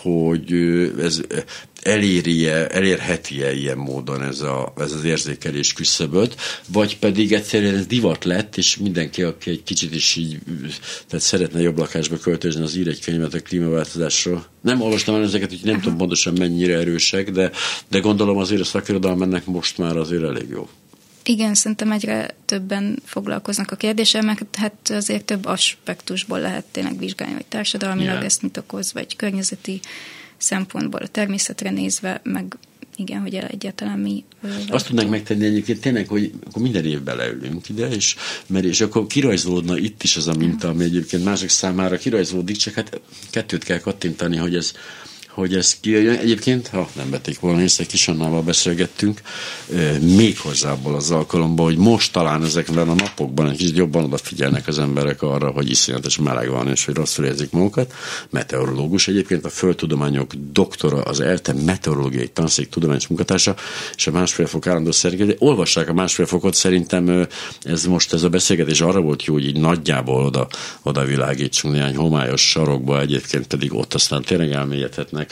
hogy 0.02 0.52
ez 0.98 1.20
eléri-e, 1.82 2.68
elérheti-e 2.70 3.52
ilyen 3.52 3.76
módon 3.76 4.22
ez, 4.22 4.40
a, 4.40 4.72
ez 4.76 4.92
az 4.92 5.04
érzékelés 5.04 5.72
küszöböt, 5.72 6.36
vagy 6.72 6.98
pedig 6.98 7.32
egyszerűen 7.32 7.74
ez 7.74 7.86
divat 7.86 8.24
lett, 8.24 8.56
és 8.56 8.76
mindenki, 8.76 9.22
aki 9.22 9.50
egy 9.50 9.62
kicsit 9.62 9.94
is 9.94 10.16
így 10.16 10.38
tehát 11.08 11.24
szeretne 11.24 11.60
jobb 11.60 11.78
lakásba 11.78 12.16
költözni, 12.16 12.62
az 12.62 12.76
ír 12.76 12.88
egy 12.88 13.00
könyvet 13.00 13.34
a 13.34 13.40
klímaváltozásról. 13.40 14.46
Nem 14.60 14.80
olvastam 14.80 15.14
el 15.14 15.22
ezeket, 15.22 15.52
úgyhogy 15.52 15.70
nem 15.70 15.80
tudom 15.80 15.98
pontosan 15.98 16.34
mennyire 16.38 16.78
erősek, 16.78 17.30
de, 17.30 17.50
de 17.88 17.98
gondolom 17.98 18.36
azért 18.36 18.60
a 18.60 18.64
szakirodalom 18.64 19.22
ennek 19.22 19.46
most 19.46 19.78
már 19.78 19.96
azért 19.96 20.22
elég 20.22 20.48
jó. 20.48 20.68
Igen, 21.30 21.54
szerintem 21.54 21.92
egyre 21.92 22.36
többen 22.44 22.98
foglalkoznak 23.04 23.70
a 23.70 23.76
kérdéssel, 23.76 24.22
mert 24.22 24.56
hát 24.56 24.90
azért 24.90 25.24
több 25.24 25.46
aspektusból 25.46 26.40
lehet 26.40 26.64
tényleg 26.64 26.98
vizsgálni, 26.98 27.34
hogy 27.34 27.46
társadalmilag 27.46 28.12
yeah. 28.12 28.24
ezt 28.24 28.42
mit 28.42 28.56
okoz, 28.56 28.92
vagy 28.92 29.16
környezeti 29.16 29.80
szempontból 30.36 31.00
a 31.00 31.06
természetre 31.06 31.70
nézve, 31.70 32.20
meg 32.22 32.56
igen, 32.96 33.20
hogy 33.20 33.34
egyáltalán 33.34 33.98
mi... 33.98 34.24
Azt 34.68 34.86
tudnánk 34.86 35.10
megtenni 35.10 35.44
egyébként 35.44 35.80
tényleg, 35.80 36.08
hogy 36.08 36.32
akkor 36.46 36.62
minden 36.62 36.84
évben 36.84 37.16
leülünk 37.16 37.68
ide, 37.68 37.88
és, 37.88 38.16
mert, 38.46 38.64
és 38.64 38.80
akkor 38.80 39.06
kirajzolódna 39.06 39.78
itt 39.78 40.02
is 40.02 40.16
az 40.16 40.28
a 40.28 40.34
minta, 40.34 40.68
ami 40.68 40.84
egyébként 40.84 41.24
mások 41.24 41.48
számára 41.48 41.96
kirajzolódik, 41.96 42.56
csak 42.56 42.74
hát 42.74 43.00
kettőt 43.30 43.64
kell 43.64 43.78
kattintani, 43.78 44.36
hogy 44.36 44.54
ez 44.54 44.72
hogy 45.40 45.54
ez 45.54 45.76
kijöjjön. 45.80 46.16
Egyébként, 46.16 46.68
ha 46.68 46.88
nem 46.96 47.10
vették 47.10 47.40
volna 47.40 47.62
észre, 47.62 47.84
kis 47.84 48.08
Annával 48.08 48.42
beszélgettünk, 48.42 49.20
még 50.00 50.38
hozzából 50.38 50.94
az 50.94 51.10
alkalomból, 51.10 51.66
hogy 51.66 51.76
most 51.76 52.12
talán 52.12 52.44
ezekben 52.44 52.88
a 52.88 52.94
napokban 52.94 53.50
egy 53.50 53.56
kicsit 53.56 53.76
jobban 53.76 54.04
odafigyelnek 54.04 54.66
az 54.66 54.78
emberek 54.78 55.22
arra, 55.22 55.50
hogy 55.50 55.70
iszonyatos 55.70 56.18
meleg 56.18 56.48
van, 56.48 56.68
és 56.68 56.84
hogy 56.84 56.94
rosszul 56.94 57.24
érzik 57.24 57.50
magukat. 57.50 57.92
Meteorológus 58.30 59.08
egyébként, 59.08 59.44
a 59.44 59.48
földtudományok 59.48 60.32
doktora, 60.52 61.02
az 61.02 61.20
ELTE 61.20 61.52
meteorológiai 61.52 62.28
tanszék 62.28 62.68
tudományos 62.68 63.06
munkatársa, 63.06 63.54
és 63.96 64.06
a 64.06 64.10
másfél 64.10 64.46
fok 64.46 64.66
állandó 64.66 64.92
szerkezet. 64.92 65.36
Olvassák 65.38 65.88
a 65.88 65.92
másfél 65.92 66.26
fokot, 66.26 66.54
szerintem 66.54 67.26
ez 67.62 67.84
most 67.84 68.12
ez 68.12 68.22
a 68.22 68.28
beszélgetés 68.28 68.80
arra 68.80 69.00
volt 69.00 69.24
jó, 69.24 69.34
hogy 69.34 69.46
így 69.46 69.60
nagyjából 69.60 70.24
oda, 70.24 70.48
oda 70.82 71.04
világítsunk 71.04 71.74
néhány 71.74 71.96
homályos 71.96 72.48
sarokba, 72.48 73.00
egyébként 73.00 73.46
pedig 73.46 73.74
ott 73.74 73.94
aztán 73.94 74.22
tényleg 74.22 74.52
elmélyedhetnek 74.52 75.29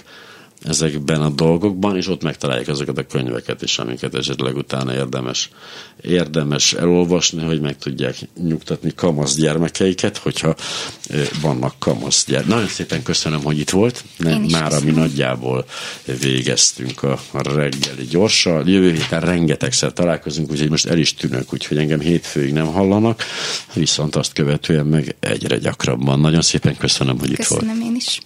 ezekben 0.63 1.23
a 1.23 1.29
dolgokban, 1.29 1.97
és 1.97 2.09
ott 2.09 2.23
megtalálják 2.23 2.69
azokat 2.69 2.99
a 2.99 3.07
könyveket 3.07 3.63
is, 3.63 3.79
amiket 3.79 4.15
esetleg 4.15 4.57
utána 4.57 4.95
érdemes, 4.95 5.51
érdemes 6.01 6.73
elolvasni, 6.73 7.43
hogy 7.43 7.61
meg 7.61 7.79
tudják 7.79 8.17
nyugtatni 8.43 8.93
kamasz 8.95 9.35
gyermekeiket, 9.35 10.17
hogyha 10.17 10.55
vannak 11.41 11.75
kamasz 11.79 12.25
gyermek. 12.27 12.49
Nagyon 12.49 12.67
szépen 12.67 13.03
köszönöm, 13.03 13.43
hogy 13.43 13.59
itt 13.59 13.71
volt. 13.71 14.05
Nem, 14.17 14.43
már 14.43 14.73
ami 14.73 14.91
nagyjából 14.91 15.65
végeztünk 16.21 17.03
a, 17.03 17.19
reggeli 17.33 18.05
gyorsan. 18.11 18.69
Jövő 18.69 18.93
héten 18.93 19.21
rengetegszer 19.21 19.93
találkozunk, 19.93 20.51
úgyhogy 20.51 20.71
most 20.71 20.87
el 20.87 20.99
is 20.99 21.15
tűnök, 21.15 21.53
úgyhogy 21.53 21.77
engem 21.77 22.01
hétfőig 22.01 22.53
nem 22.53 22.67
hallanak, 22.67 23.23
viszont 23.75 24.17
azt 24.17 24.33
követően 24.33 24.87
meg 24.87 25.17
egyre 25.21 25.57
gyakrabban. 25.59 26.21
Nagyon 26.21 26.43
szépen 26.43 26.77
köszönöm, 26.77 27.19
hogy 27.19 27.35
köszönöm 27.35 27.41
itt 27.41 27.47
volt. 27.47 27.63
Köszönöm 27.63 27.91
én 27.91 27.97
is. 27.97 28.21